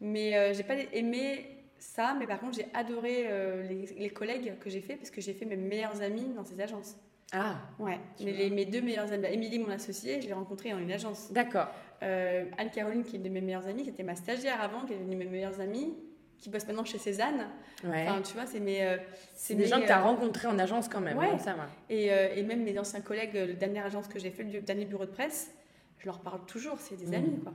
mais 0.01 0.35
euh, 0.35 0.53
j'ai 0.53 0.63
pas 0.63 0.75
aimé 0.91 1.45
ça, 1.79 2.13
mais 2.19 2.27
par 2.27 2.37
contre 2.41 2.57
j'ai 2.57 2.67
adoré 2.73 3.27
euh, 3.27 3.63
les, 3.63 3.85
les 3.97 4.09
collègues 4.09 4.55
que 4.59 4.69
j'ai 4.69 4.81
fait 4.81 4.97
parce 4.97 5.09
que 5.09 5.21
j'ai 5.21 5.31
fait 5.33 5.45
mes 5.45 5.55
meilleurs 5.55 6.01
amis 6.01 6.33
dans 6.35 6.43
ces 6.43 6.59
agences. 6.59 6.97
Ah, 7.31 7.55
Ouais, 7.79 7.97
mais 8.23 8.33
les- 8.33 8.49
mes 8.49 8.65
deux 8.65 8.81
meilleures 8.81 9.11
amies, 9.13 9.27
Émilie, 9.31 9.59
mon 9.59 9.69
associée, 9.71 10.19
je 10.21 10.27
l'ai 10.27 10.33
rencontrée 10.33 10.71
dans 10.71 10.79
une 10.79 10.91
agence. 10.91 11.31
d'accord. 11.31 11.67
Anne-Caroline, 12.01 13.03
qui 13.03 13.15
est 13.15 13.19
une 13.19 13.23
de 13.23 13.29
mes 13.29 13.41
meilleures 13.41 13.67
amies, 13.67 13.83
qui 13.83 13.89
était 13.89 14.03
ma 14.03 14.15
stagiaire 14.15 14.61
avant, 14.61 14.81
qui 14.85 14.93
est 14.93 14.97
devenue 14.97 15.15
mes 15.15 15.25
meilleures 15.25 15.59
amies, 15.61 15.93
qui 16.39 16.50
bosse 16.50 16.65
maintenant 16.67 16.86
chez 16.86 16.98
Cézanne. 16.98 17.48
Ouais. 17.84 18.06
Enfin, 18.08 18.22
tu 18.22 18.34
vois, 18.34 18.46
c'est 18.46 18.60
mes. 18.60 18.84
euh, 18.84 18.98
c'est 19.36 19.56
mes, 19.56 19.63
des 19.63 19.70
gens 19.70 19.79
que 19.82 19.86
tu 19.86 19.91
as 19.91 20.00
euh, 20.00 20.03
rencontrés 20.03 20.48
en 20.48 20.58
agence 20.60 20.88
quand 20.88 21.01
même. 21.01 21.17
ouais. 21.17 21.38
ça 21.39 21.53
va. 21.53 21.67
Et, 21.89 22.12
euh, 22.12 22.36
et 22.36 22.44
même 22.44 22.63
mes 22.63 22.77
anciens 22.79 23.01
collègues, 23.01 23.34
la 23.34 23.53
dernière 23.53 23.86
agence 23.86 24.08
que 24.08 24.20
j'ai 24.20 24.32
fait, 24.32 24.44
le 24.44 24.62
dernier 24.62 24.86
bureau 24.86 25.06
de 25.06 25.12
presse, 25.12 25.51
je 26.00 26.06
leur 26.06 26.20
parle 26.20 26.46
toujours, 26.46 26.77
c'est 26.79 26.96
des 26.96 27.08
Mhm. 27.08 27.13
amis, 27.13 27.39
quoi. 27.44 27.53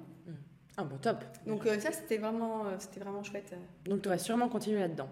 Ah 0.78 0.84
bon, 0.84 0.96
top. 0.96 1.22
Donc 1.46 1.66
euh, 1.66 1.78
ça, 1.78 1.92
c'était 1.92 2.16
vraiment, 2.16 2.64
euh, 2.66 2.76
c'était 2.78 3.00
vraiment 3.00 3.22
chouette. 3.22 3.54
Donc 3.84 4.00
tu 4.02 4.08
aurais 4.08 4.18
sûrement 4.18 4.48
continué 4.48 4.80
là-dedans. 4.80 5.08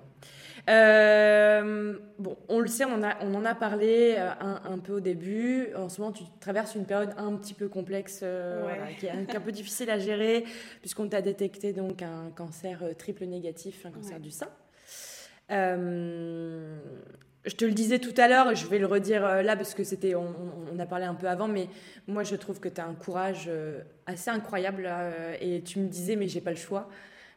Euh, 0.69 1.99
bon, 2.19 2.37
on 2.49 2.61
le 2.61 2.67
sait, 2.67 2.85
on 2.87 2.95
en 2.95 3.03
a, 3.03 3.17
on 3.23 3.35
en 3.35 3.45
a 3.45 3.55
parlé 3.55 4.17
un, 4.17 4.61
un 4.65 4.79
peu 4.79 4.95
au 4.95 5.01
début. 5.01 5.69
En 5.75 5.89
ce 5.91 6.01
moment, 6.01 6.13
tu 6.13 6.25
traverses 6.41 6.75
une 6.75 6.87
période 6.87 7.13
un 7.19 7.35
petit 7.37 7.53
peu 7.55 7.69
complexe, 7.69 8.21
Ouais. 8.23 8.59
voilà, 8.63 8.93
qui, 8.99 9.07
est, 9.07 9.27
qui 9.27 9.33
est 9.33 9.37
un 9.37 9.41
peu 9.41 9.53
difficile 9.53 9.91
à 9.91 9.99
gérer, 9.99 10.45
puisqu'on 10.81 11.09
t'a 11.09 11.21
détecté 11.23 11.73
donc 11.75 12.01
un 12.03 12.31
cancer 12.35 12.83
triple 12.99 13.25
négatif, 13.27 13.85
un 13.85 13.91
cancer 13.91 14.15
Ouais. 14.15 14.21
du 14.21 14.31
sein. 14.31 14.49
Je 17.47 17.55
te 17.55 17.65
le 17.65 17.73
disais 17.73 17.99
tout 17.99 18.13
à 18.19 18.29
l'heure, 18.29 18.55
je 18.55 18.67
vais 18.67 18.79
le 18.79 18.85
redire 18.85 19.25
euh, 19.25 19.41
là 19.43 19.57
parce 19.57 19.73
que 19.73 19.83
c'était, 19.83 20.15
on, 20.15 20.79
a 20.79 20.85
parlé 20.85 21.07
un 21.07 21.15
peu 21.15 21.27
avant, 21.27 21.49
mais 21.49 21.69
moi 22.07 22.23
je 22.23 22.37
trouve 22.37 22.61
que 22.61 22.69
tu 22.69 22.83
as 22.83 22.87
un 22.87 22.95
courage 22.95 23.47
euh, 23.49 23.81
assez 24.05 24.29
incroyable 24.29 24.87
euh, 24.87 25.35
et 25.41 25.63
tu 25.63 25.79
me 25.79 25.89
disais 25.89 26.17
mais 26.17 26.29
j'ai 26.29 26.43
pas 26.43 26.51
le 26.51 26.57
choix. 26.57 26.91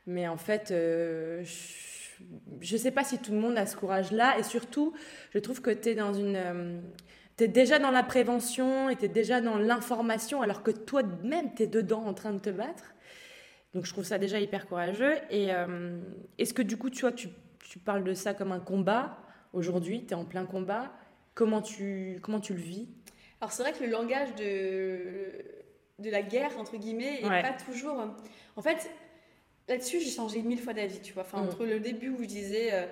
Mais 0.05 0.27
en 0.27 0.35
fait, 0.35 0.73
je 0.73 1.43
ne 2.59 2.77
sais 2.77 2.91
pas 2.91 3.05
si 3.05 3.19
tout 3.19 3.31
le 3.31 3.37
monde 3.37 3.57
a 3.57 3.65
ce 3.65 3.77
courage-là 3.77 4.37
et 4.37 4.43
surtout, 4.43 4.93
je 5.33 5.39
trouve 5.39 5.61
que 5.61 5.71
tu 5.71 5.91
es 5.91 7.47
déjà 7.47 7.79
dans 7.79 7.91
la 7.91 8.03
prévention 8.03 8.89
et 8.89 8.97
tu 8.97 9.05
es 9.05 9.07
déjà 9.07 9.39
dans 9.39 9.57
l'information 9.57 10.41
alors 10.41 10.61
que 10.61 10.71
toi-même 10.71 11.55
tu 11.55 11.63
es 11.63 11.67
dedans 11.67 12.03
en 12.05 12.13
train 12.13 12.33
de 12.33 12.39
te 12.39 12.49
battre. 12.49 12.93
Donc 13.73 13.85
je 13.85 13.93
trouve 13.93 14.03
ça 14.03 14.17
déjà 14.17 14.41
hyper 14.41 14.67
courageux. 14.67 15.15
Et 15.29 15.51
est-ce 16.37 16.53
que 16.53 16.61
du 16.61 16.75
coup, 16.75 16.89
tu 16.89 16.99
vois, 16.99 17.13
tu, 17.13 17.29
tu 17.59 17.79
parles 17.79 18.03
de 18.03 18.13
ça 18.13 18.33
comme 18.33 18.51
un 18.51 18.59
combat 18.59 19.22
aujourd'hui, 19.53 20.05
tu 20.05 20.13
es 20.13 20.15
en 20.15 20.25
plein 20.25 20.45
combat. 20.45 20.91
Comment 21.35 21.61
tu, 21.61 22.19
comment 22.21 22.39
tu 22.39 22.53
le 22.53 22.59
vis? 22.59 22.87
Alors 23.41 23.51
c'est 23.51 23.63
vrai 23.63 23.73
que 23.73 23.83
le 23.83 23.89
langage 23.89 24.35
de, 24.35 25.45
de 25.99 26.09
la 26.09 26.21
guerre, 26.21 26.57
entre 26.59 26.77
guillemets, 26.77 27.21
n'est 27.21 27.41
pas 27.41 27.53
toujours... 27.53 28.03
En 28.55 28.61
fait, 28.61 28.89
là-dessus, 29.67 29.99
j'ai 29.99 30.11
changé 30.11 30.41
mille 30.41 30.59
fois 30.59 30.73
d'avis, 30.73 30.99
tu 31.01 31.13
vois. 31.13 31.23
Enfin, 31.23 31.41
mm. 31.41 31.47
entre 31.47 31.65
le 31.65 31.79
début 31.79 32.09
où 32.09 32.21
je 32.21 32.27
disais... 32.27 32.73
Euh, 32.73 32.85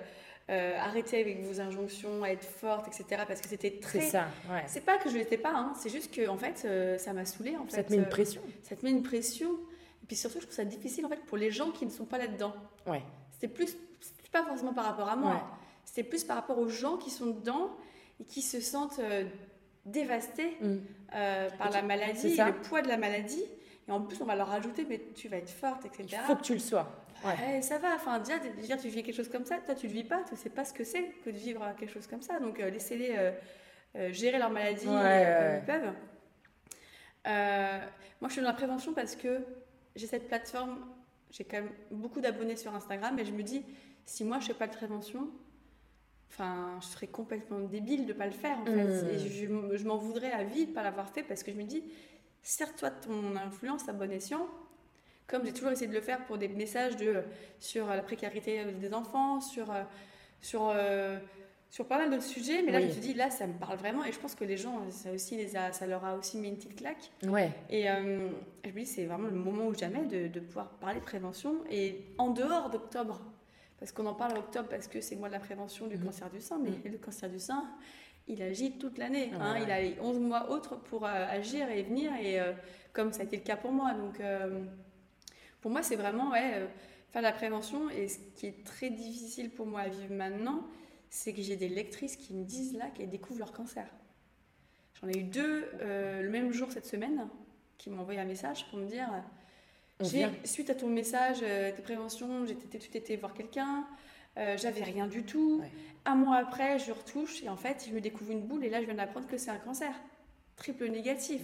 euh, 0.50 0.76
arrêtez 0.76 1.20
avec 1.20 1.40
vos 1.44 1.60
injonctions 1.60 2.24
être 2.26 2.44
forte, 2.44 2.88
etc. 2.88 3.22
Parce 3.26 3.40
que 3.40 3.48
c'était 3.48 3.78
très. 3.80 4.00
C'est 4.00 4.10
ça, 4.10 4.26
ouais. 4.50 4.64
C'est 4.66 4.84
pas 4.84 4.98
que 4.98 5.08
je 5.08 5.16
l'étais 5.16 5.38
pas, 5.38 5.52
hein, 5.54 5.72
c'est 5.76 5.88
juste 5.88 6.12
que 6.12 6.28
en 6.28 6.36
fait, 6.36 6.64
euh, 6.64 6.98
ça 6.98 7.12
m'a 7.12 7.24
saoulée. 7.24 7.56
En 7.56 7.64
fait. 7.64 7.76
Ça 7.76 7.84
te 7.84 7.92
met 7.92 7.98
une 7.98 8.08
pression. 8.08 8.42
ça 8.62 8.74
te 8.74 8.84
met 8.84 8.90
une 8.90 9.04
pression. 9.04 9.52
Et 10.02 10.06
puis 10.06 10.16
surtout, 10.16 10.40
je 10.40 10.46
trouve 10.46 10.54
ça 10.54 10.64
difficile 10.64 11.06
en 11.06 11.08
fait 11.08 11.24
pour 11.26 11.38
les 11.38 11.52
gens 11.52 11.70
qui 11.70 11.86
ne 11.86 11.90
sont 11.90 12.04
pas 12.04 12.18
là-dedans. 12.18 12.52
Ouais. 12.86 13.02
C'est 13.38 13.48
plus, 13.48 13.76
pas 14.32 14.44
forcément 14.44 14.74
par 14.74 14.84
rapport 14.84 15.08
à 15.08 15.16
moi. 15.16 15.48
C'est 15.84 16.02
plus 16.02 16.24
par 16.24 16.36
rapport 16.36 16.58
aux 16.58 16.68
gens 16.68 16.96
qui 16.96 17.10
sont 17.10 17.26
dedans 17.26 17.70
et 18.20 18.24
qui 18.24 18.42
se 18.42 18.60
sentent 18.60 19.00
dévastés 19.84 20.56
mm. 20.60 20.78
par 21.58 21.70
la 21.70 21.82
maladie, 21.82 22.36
le 22.36 22.60
poids 22.62 22.82
de 22.82 22.88
la 22.88 22.96
maladie. 22.96 23.44
Et 23.88 23.90
en 23.90 24.00
plus, 24.00 24.20
on 24.20 24.24
va 24.24 24.36
leur 24.36 24.48
rajouter, 24.48 24.86
mais 24.88 25.00
tu 25.14 25.28
vas 25.28 25.38
être 25.38 25.50
forte, 25.50 25.84
etc. 25.84 26.04
Il 26.12 26.18
faut 26.18 26.36
que 26.36 26.42
tu 26.42 26.54
le 26.54 26.60
sois. 26.60 26.88
Ouais. 27.24 27.58
Eh, 27.58 27.62
ça 27.62 27.78
va, 27.78 27.94
enfin, 27.94 28.18
déjà, 28.18 28.38
déjà, 28.38 28.76
tu 28.76 28.88
vis 28.88 29.02
quelque 29.02 29.14
chose 29.14 29.28
comme 29.28 29.44
ça, 29.44 29.58
toi, 29.58 29.74
tu 29.74 29.86
le 29.86 29.92
vis 29.92 30.04
pas, 30.04 30.22
tu 30.28 30.36
sais 30.36 30.50
pas 30.50 30.64
ce 30.64 30.72
que 30.72 30.84
c'est 30.84 31.04
que 31.24 31.30
de 31.30 31.36
vivre 31.36 31.64
quelque 31.78 31.92
chose 31.92 32.06
comme 32.06 32.22
ça. 32.22 32.40
Donc, 32.40 32.58
euh, 32.58 32.70
laissez-les 32.70 33.14
euh, 33.16 33.32
euh, 33.96 34.12
gérer 34.12 34.38
leur 34.38 34.50
maladie 34.50 34.86
comme 34.86 34.96
ils 34.96 35.64
peuvent. 35.66 35.92
moi, 38.20 38.28
je 38.28 38.32
suis 38.32 38.40
dans 38.40 38.48
la 38.48 38.54
prévention 38.54 38.92
parce 38.92 39.14
que 39.14 39.40
j'ai 39.94 40.06
cette 40.06 40.26
plateforme, 40.26 40.78
j'ai 41.30 41.44
quand 41.44 41.58
même 41.58 41.72
beaucoup 41.90 42.20
d'abonnés 42.20 42.56
sur 42.56 42.74
Instagram, 42.74 43.18
et 43.18 43.24
je 43.24 43.32
me 43.32 43.42
dis, 43.42 43.64
si 44.04 44.24
moi, 44.24 44.40
je 44.40 44.46
fais 44.46 44.54
pas 44.54 44.66
de 44.66 44.74
prévention, 44.74 45.28
enfin, 46.32 46.78
je 46.80 46.86
serais 46.86 47.06
complètement 47.06 47.60
débile 47.60 48.06
de 48.06 48.12
pas 48.12 48.26
le 48.26 48.32
faire, 48.32 48.58
en 48.58 48.64
fait. 48.64 48.84
Mmh. 48.84 49.08
Et 49.10 49.18
je, 49.18 49.76
je 49.76 49.84
m'en 49.86 49.96
voudrais 49.96 50.32
à 50.32 50.44
vie 50.44 50.66
de 50.66 50.72
pas 50.72 50.82
l'avoir 50.82 51.08
fait 51.10 51.22
parce 51.22 51.42
que 51.42 51.52
je 51.52 51.56
me 51.56 51.64
dis, 51.64 51.84
sers-toi 52.42 52.90
de 52.90 53.06
ton 53.06 53.36
influence 53.36 53.88
à 53.88 53.92
bon 53.92 54.10
escient 54.10 54.48
comme 55.32 55.46
j'ai 55.46 55.52
toujours 55.52 55.70
essayé 55.70 55.86
de 55.86 55.94
le 55.94 56.00
faire 56.00 56.24
pour 56.26 56.36
des 56.36 56.48
messages 56.48 56.96
de, 56.96 57.22
sur 57.58 57.86
la 57.86 58.02
précarité 58.02 58.64
des 58.64 58.92
enfants, 58.92 59.40
sur, 59.40 59.70
euh, 59.70 59.82
sur, 60.42 60.68
euh, 60.68 61.18
sur 61.70 61.86
pas 61.86 61.96
mal 61.96 62.10
d'autres 62.10 62.22
sujets. 62.22 62.62
Mais 62.62 62.70
là, 62.70 62.80
je 62.80 62.86
me 62.86 62.90
suis 62.90 63.00
dit, 63.00 63.14
là, 63.14 63.30
ça 63.30 63.46
me 63.46 63.54
parle 63.54 63.78
vraiment. 63.78 64.04
Et 64.04 64.12
je 64.12 64.18
pense 64.18 64.34
que 64.34 64.44
les 64.44 64.58
gens, 64.58 64.82
ça, 64.90 65.10
aussi 65.10 65.36
les 65.36 65.56
a, 65.56 65.72
ça 65.72 65.86
leur 65.86 66.04
a 66.04 66.16
aussi 66.16 66.36
mis 66.36 66.48
une 66.48 66.56
petite 66.56 66.76
claque. 66.76 67.10
Ouais. 67.26 67.50
Et 67.70 67.90
euh, 67.90 68.28
je 68.64 68.70
me 68.70 68.80
dis, 68.80 68.86
c'est 68.86 69.06
vraiment 69.06 69.28
le 69.28 69.36
moment 69.36 69.66
ou 69.66 69.74
jamais 69.74 70.04
de, 70.04 70.28
de 70.28 70.40
pouvoir 70.40 70.68
parler 70.72 71.00
de 71.00 71.04
prévention. 71.04 71.54
Et 71.70 72.04
en 72.18 72.28
dehors 72.28 72.68
d'octobre, 72.68 73.22
parce 73.82 73.90
qu'on 73.90 74.06
en 74.06 74.14
parle 74.14 74.36
en 74.36 74.38
octobre 74.38 74.68
parce 74.68 74.86
que 74.86 75.00
c'est 75.00 75.16
moi 75.16 75.26
de 75.26 75.32
la 75.32 75.40
prévention 75.40 75.88
du 75.88 75.96
mhm. 75.96 76.04
cancer 76.04 76.30
du 76.30 76.40
sein, 76.40 76.60
mais 76.62 76.70
mhm. 76.70 76.92
le 76.92 76.98
cancer 76.98 77.28
du 77.28 77.40
sein, 77.40 77.68
il 78.28 78.40
agit 78.40 78.78
toute 78.78 78.96
l'année. 78.96 79.32
Hein. 79.34 79.58
Il 79.60 79.72
a 79.72 79.80
les 79.80 79.98
11 80.00 80.20
mois 80.20 80.50
autres 80.50 80.76
pour 80.76 81.04
agir 81.04 81.68
et 81.68 81.82
venir, 81.82 82.12
et 82.14 82.38
comme 82.92 83.12
ça 83.12 83.22
a 83.22 83.24
été 83.24 83.36
le 83.36 83.42
cas 83.42 83.56
pour 83.56 83.72
moi. 83.72 83.92
Donc, 83.94 84.20
pour 85.62 85.70
moi, 85.70 85.82
c'est 85.82 85.96
vraiment 85.96 86.30
ouais, 86.32 86.54
euh, 86.56 86.66
faire 87.10 87.22
la 87.22 87.32
prévention. 87.32 87.88
Et 87.88 88.08
ce 88.08 88.18
qui 88.34 88.46
est 88.46 88.64
très 88.64 88.90
difficile 88.90 89.48
pour 89.50 89.64
moi 89.64 89.80
à 89.80 89.88
vivre 89.88 90.12
maintenant, 90.12 90.66
c'est 91.08 91.32
que 91.32 91.40
j'ai 91.40 91.56
des 91.56 91.68
lectrices 91.68 92.16
qui 92.16 92.34
me 92.34 92.44
disent 92.44 92.76
là 92.76 92.90
qu'elles 92.90 93.10
découvrent 93.10 93.38
leur 93.38 93.52
cancer. 93.52 93.86
J'en 95.00 95.08
ai 95.08 95.18
eu 95.18 95.22
deux 95.22 95.68
euh, 95.80 96.20
le 96.20 96.30
même 96.30 96.52
jour 96.52 96.70
cette 96.70 96.86
semaine 96.86 97.28
qui 97.78 97.90
m'ont 97.90 98.02
envoyé 98.02 98.20
un 98.20 98.24
message 98.24 98.68
pour 98.70 98.78
me 98.78 98.86
dire 98.86 99.08
suite 100.44 100.70
à 100.70 100.74
ton 100.74 100.88
message 100.88 101.38
euh, 101.42 101.72
de 101.72 101.80
prévention, 101.80 102.46
j'ai 102.46 102.56
été 102.96 103.16
voir 103.16 103.34
quelqu'un, 103.34 103.86
j'avais 104.36 104.82
rien 104.82 105.06
du 105.06 105.24
tout. 105.24 105.62
Un 106.04 106.14
mois 106.16 106.36
après, 106.36 106.78
je 106.78 106.90
retouche 106.92 107.42
et 107.42 107.48
en 107.48 107.56
fait, 107.56 107.86
je 107.88 107.94
me 107.94 108.00
découvre 108.00 108.32
une 108.32 108.42
boule 108.42 108.64
et 108.64 108.70
là, 108.70 108.80
je 108.80 108.86
viens 108.86 108.94
d'apprendre 108.94 109.26
que 109.26 109.38
c'est 109.38 109.50
un 109.50 109.58
cancer 109.58 109.92
triple 110.56 110.88
négatif. 110.88 111.42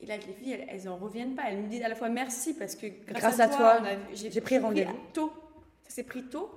Et 0.00 0.06
là, 0.06 0.16
les 0.16 0.32
filles, 0.32 0.64
elles, 0.68 0.84
n'en 0.84 0.96
reviennent 0.96 1.34
pas. 1.34 1.44
Elles 1.48 1.62
me 1.62 1.68
disent 1.68 1.82
à 1.82 1.88
la 1.88 1.94
fois 1.94 2.08
merci 2.08 2.54
parce 2.54 2.74
que 2.74 2.86
grâce, 3.06 3.40
à, 3.40 3.48
toi, 3.48 3.80
j'ai 4.12 4.40
pris 4.40 4.58
rendez-vous 4.58 4.98
tôt. 5.12 5.32
Ça 5.84 5.90
s'est 5.90 6.02
pris 6.02 6.24
tôt, 6.24 6.50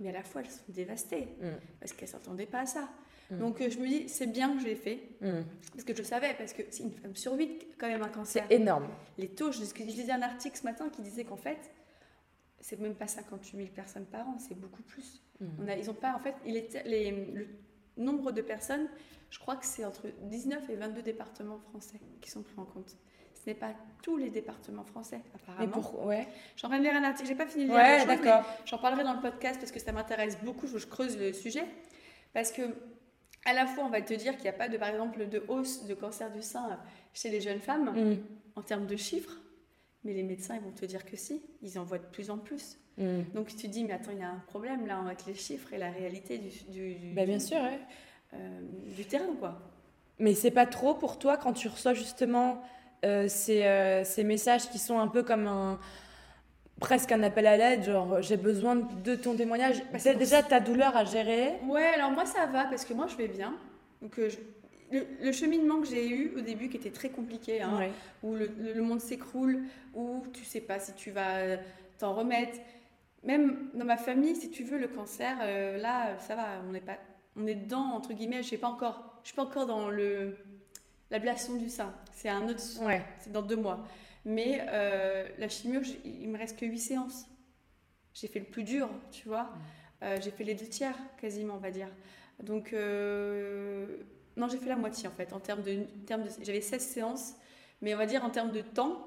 mais 0.00 0.10
à 0.10 0.12
la 0.12 0.22
fois 0.22 0.42
elles 0.42 0.50
sont 0.50 0.60
dévastées 0.68 1.28
mm. 1.40 1.48
parce 1.80 1.92
qu'elles 1.92 2.08
s'attendaient 2.08 2.46
pas 2.46 2.60
à 2.60 2.66
ça. 2.66 2.88
Mm. 3.30 3.38
Donc 3.38 3.60
euh, 3.60 3.70
je 3.70 3.78
me 3.78 3.86
dis 3.86 4.08
c'est 4.08 4.26
bien 4.26 4.54
que 4.54 4.60
je 4.60 4.66
l'ai 4.66 4.76
fait 4.76 5.00
mm. 5.20 5.42
parce 5.72 5.84
que 5.84 5.94
je 5.94 6.02
savais 6.02 6.34
parce 6.34 6.52
que 6.52 6.62
c'est 6.70 6.82
une 6.82 6.92
femme 6.92 7.16
sur 7.16 7.34
huit 7.34 7.66
quand 7.78 7.88
même 7.88 8.02
un 8.02 8.08
cancer. 8.08 8.44
C'est 8.48 8.54
énorme. 8.54 8.88
Les 9.16 9.28
taux, 9.28 9.52
je, 9.52 9.64
je 9.64 9.82
lisais 9.82 10.12
un 10.12 10.22
article 10.22 10.56
ce 10.56 10.64
matin 10.64 10.88
qui 10.88 11.02
disait 11.02 11.24
qu'en 11.24 11.36
fait 11.36 11.70
c'est 12.60 12.78
même 12.80 12.94
pas 12.94 13.06
58 13.06 13.56
000 13.56 13.68
personnes 13.74 14.06
par 14.06 14.28
an, 14.28 14.36
c'est 14.38 14.58
beaucoup 14.58 14.82
plus. 14.82 15.22
On 15.62 15.68
a, 15.68 15.76
ils 15.76 15.88
ont 15.88 15.94
pas 15.94 16.14
en 16.14 16.18
fait 16.18 16.34
il 16.44 16.56
est, 16.56 16.82
les, 16.84 17.10
le 17.12 17.46
nombre 17.96 18.32
de 18.32 18.42
personnes 18.42 18.88
je 19.30 19.38
crois 19.38 19.56
que 19.56 19.66
c'est 19.66 19.84
entre 19.84 20.06
19 20.22 20.70
et 20.70 20.76
22 20.76 21.02
départements 21.02 21.58
français 21.70 22.00
qui 22.20 22.30
sont 22.30 22.42
pris 22.42 22.54
en 22.56 22.64
compte. 22.64 22.96
Ce 23.34 23.50
n'est 23.50 23.54
pas 23.54 23.72
tous 24.02 24.16
les 24.16 24.30
départements 24.30 24.84
français, 24.84 25.20
apparemment. 25.34 25.66
Mais 25.66 25.72
pour... 25.72 26.06
ouais. 26.06 26.26
J'en 26.56 26.68
lire 26.70 26.94
un 26.94 27.04
article, 27.04 27.28
j'ai 27.28 27.34
pas 27.34 27.46
fini 27.46 27.64
de 27.64 27.70
lire 27.70 27.78
ouais, 27.78 28.06
d'accord. 28.06 28.44
J'en 28.64 28.78
parlerai 28.78 29.04
dans 29.04 29.14
le 29.14 29.20
podcast 29.20 29.58
parce 29.60 29.70
que 29.70 29.78
ça 29.78 29.92
m'intéresse 29.92 30.38
beaucoup, 30.42 30.66
je 30.66 30.84
creuse 30.86 31.18
le 31.18 31.32
sujet. 31.32 31.64
Parce 32.32 32.52
que, 32.52 32.62
à 33.44 33.52
la 33.52 33.66
fois, 33.66 33.84
on 33.84 33.90
va 33.90 34.02
te 34.02 34.14
dire 34.14 34.34
qu'il 34.34 34.44
n'y 34.44 34.50
a 34.50 34.52
pas, 34.52 34.68
de, 34.68 34.76
par 34.76 34.88
exemple, 34.88 35.28
de 35.28 35.42
hausse 35.48 35.84
de 35.86 35.94
cancer 35.94 36.30
du 36.32 36.42
sein 36.42 36.78
chez 37.14 37.30
les 37.30 37.40
jeunes 37.40 37.60
femmes, 37.60 37.92
mm. 37.94 38.16
en 38.56 38.62
termes 38.62 38.86
de 38.86 38.96
chiffres, 38.96 39.36
mais 40.04 40.12
les 40.12 40.22
médecins, 40.22 40.56
ils 40.56 40.62
vont 40.62 40.72
te 40.72 40.84
dire 40.84 41.04
que 41.04 41.16
si, 41.16 41.42
ils 41.62 41.78
en 41.78 41.84
voient 41.84 41.98
de 41.98 42.06
plus 42.06 42.30
en 42.30 42.38
plus. 42.38 42.78
Mm. 42.98 43.22
Donc 43.34 43.48
tu 43.48 43.56
te 43.56 43.66
dis, 43.66 43.84
mais 43.84 43.94
attends, 43.94 44.12
il 44.12 44.18
y 44.18 44.22
a 44.22 44.30
un 44.30 44.42
problème 44.46 44.86
là 44.86 45.00
avec 45.00 45.26
les 45.26 45.34
chiffres 45.34 45.72
et 45.72 45.78
la 45.78 45.90
réalité 45.90 46.38
du. 46.38 46.48
du, 46.70 47.14
bah, 47.14 47.24
bien 47.24 47.38
sûr, 47.38 47.58
ouais. 47.58 47.80
Euh, 48.34 48.60
du 48.94 49.04
terrain, 49.06 49.34
quoi. 49.38 49.58
Mais 50.18 50.34
c'est 50.34 50.50
pas 50.50 50.66
trop 50.66 50.94
pour 50.94 51.18
toi 51.18 51.36
quand 51.36 51.52
tu 51.52 51.68
reçois 51.68 51.94
justement 51.94 52.60
euh, 53.04 53.28
ces, 53.28 53.64
euh, 53.64 54.04
ces, 54.04 54.24
messages 54.24 54.68
qui 54.68 54.78
sont 54.78 54.98
un 54.98 55.08
peu 55.08 55.22
comme 55.22 55.46
un 55.46 55.78
presque 56.80 57.12
un 57.12 57.22
appel 57.22 57.46
à 57.46 57.56
l'aide, 57.56 57.84
genre 57.84 58.20
j'ai 58.22 58.36
besoin 58.36 58.76
de 58.76 59.14
ton 59.14 59.36
témoignage. 59.36 59.82
Bah, 59.92 59.98
c'est 59.98 60.14
déjà 60.14 60.42
ta 60.42 60.60
douleur 60.60 60.96
à 60.96 61.04
gérer. 61.04 61.54
Ouais, 61.66 61.86
alors 61.86 62.10
moi 62.10 62.26
ça 62.26 62.46
va 62.46 62.64
parce 62.64 62.84
que 62.84 62.94
moi 62.94 63.06
je 63.06 63.16
vais 63.16 63.28
bien. 63.28 63.54
Donc 64.02 64.20
le, 64.90 65.32
cheminement 65.32 65.80
que 65.80 65.86
j'ai 65.86 66.08
eu 66.08 66.34
au 66.36 66.40
début 66.40 66.68
qui 66.68 66.76
était 66.76 66.90
très 66.90 67.10
compliqué, 67.10 67.60
hein, 67.60 67.90
où 68.22 68.34
le, 68.34 68.50
le 68.74 68.82
monde 68.82 69.00
s'écroule, 69.00 69.64
où 69.94 70.24
tu 70.32 70.44
sais 70.44 70.60
pas 70.60 70.78
si 70.78 70.94
tu 70.94 71.10
vas 71.10 71.56
t'en 71.98 72.14
remettre. 72.14 72.58
Même 73.24 73.70
dans 73.74 73.84
ma 73.84 73.96
famille, 73.96 74.36
si 74.36 74.48
tu 74.48 74.62
veux, 74.62 74.78
le 74.78 74.86
cancer, 74.88 75.36
là 75.78 76.16
ça 76.18 76.36
va, 76.36 76.62
on 76.68 76.72
n'est 76.72 76.80
pas 76.80 76.98
on 77.38 77.46
est 77.46 77.54
dedans, 77.54 77.92
entre 77.94 78.12
guillemets, 78.12 78.42
je 78.42 78.48
sais 78.48 78.58
pas 78.58 78.68
encore, 78.68 79.20
je 79.22 79.28
suis 79.28 79.36
pas 79.36 79.44
encore 79.44 79.66
dans 79.66 79.90
le 79.90 80.36
l'ablation 81.10 81.54
du 81.54 81.70
sein. 81.70 81.92
C'est 82.12 82.28
un 82.28 82.46
autre, 82.48 82.60
ouais. 82.82 83.02
c'est 83.20 83.32
dans 83.32 83.42
deux 83.42 83.56
mois. 83.56 83.84
Mais 84.28 84.60
euh, 84.68 85.26
la 85.38 85.48
chimio, 85.48 85.80
il 86.04 86.28
me 86.28 86.36
reste 86.36 86.58
que 86.58 86.66
huit 86.66 86.80
séances. 86.80 87.26
J'ai 88.12 88.28
fait 88.28 88.40
le 88.40 88.44
plus 88.44 88.62
dur, 88.62 88.90
tu 89.10 89.26
vois. 89.26 89.48
Euh, 90.02 90.18
j'ai 90.20 90.30
fait 90.30 90.44
les 90.44 90.54
deux 90.54 90.66
tiers, 90.66 90.98
quasiment, 91.18 91.54
on 91.54 91.60
va 91.60 91.70
dire. 91.70 91.88
Donc, 92.42 92.74
euh, 92.74 93.86
non, 94.36 94.46
j'ai 94.48 94.58
fait 94.58 94.68
la 94.68 94.76
moitié, 94.76 95.08
en 95.08 95.12
fait, 95.12 95.32
en 95.32 95.40
termes 95.40 95.62
de... 95.62 95.78
J'avais 96.42 96.60
16 96.60 96.82
séances, 96.82 97.36
mais 97.80 97.94
on 97.94 97.96
va 97.96 98.04
dire 98.04 98.22
en 98.22 98.28
termes 98.28 98.52
de 98.52 98.60
temps, 98.60 99.06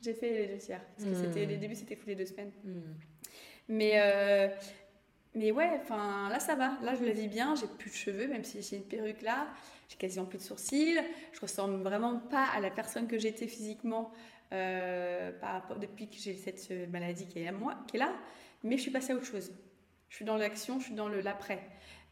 j'ai 0.00 0.14
fait 0.14 0.30
les 0.32 0.46
deux 0.48 0.58
tiers. 0.58 0.84
Parce 0.96 1.10
que 1.10 1.14
hmm. 1.14 1.24
c'était, 1.24 1.46
les 1.46 1.58
débuts, 1.58 1.76
c'était 1.76 1.94
toutes 1.94 2.08
les 2.08 2.16
deux 2.16 2.26
semaines. 2.26 2.50
Hmm. 2.64 2.80
Mais 3.68 4.52
mais 5.34 5.50
ouais, 5.52 5.80
enfin 5.82 6.30
là 6.30 6.40
ça 6.40 6.54
va. 6.54 6.78
Là 6.82 6.94
je 6.94 7.04
le 7.04 7.10
vis 7.10 7.28
bien. 7.28 7.54
J'ai 7.56 7.66
plus 7.66 7.90
de 7.90 7.94
cheveux, 7.94 8.26
même 8.26 8.42
si 8.42 8.62
j'ai 8.62 8.76
une 8.76 8.84
perruque 8.84 9.20
là. 9.20 9.48
J'ai 9.88 9.96
quasiment 9.96 10.24
plus 10.24 10.38
de 10.38 10.42
sourcils. 10.42 10.98
Je 11.32 11.40
ressemble 11.40 11.82
vraiment 11.82 12.18
pas 12.18 12.46
à 12.54 12.60
la 12.60 12.70
personne 12.70 13.06
que 13.06 13.18
j'étais 13.18 13.46
physiquement 13.46 14.12
euh, 14.52 15.32
depuis 15.80 16.08
que 16.08 16.16
j'ai 16.16 16.34
cette 16.34 16.68
euh, 16.70 16.86
maladie 16.86 17.26
qui 17.26 17.40
est, 17.40 17.48
à 17.48 17.52
moi, 17.52 17.76
qui 17.88 17.96
est 17.96 18.00
là. 18.00 18.12
Mais 18.62 18.76
je 18.76 18.82
suis 18.82 18.90
passée 18.90 19.12
à 19.12 19.16
autre 19.16 19.26
chose. 19.26 19.52
Je 20.08 20.16
suis 20.16 20.24
dans 20.24 20.36
l'action, 20.36 20.78
je 20.78 20.86
suis 20.86 20.94
dans 20.94 21.08
le 21.08 21.20
l'après. 21.20 21.60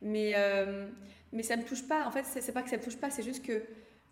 Mais, 0.02 0.32
euh, 0.36 0.88
mais 1.32 1.42
ça 1.42 1.56
me 1.56 1.62
touche 1.62 1.86
pas. 1.86 2.06
En 2.06 2.10
fait, 2.10 2.24
c'est 2.24 2.52
pas 2.52 2.62
que 2.62 2.70
ça 2.70 2.76
me 2.76 2.82
touche 2.82 2.96
pas, 2.96 3.10
c'est 3.10 3.22
juste 3.22 3.44
que 3.44 3.62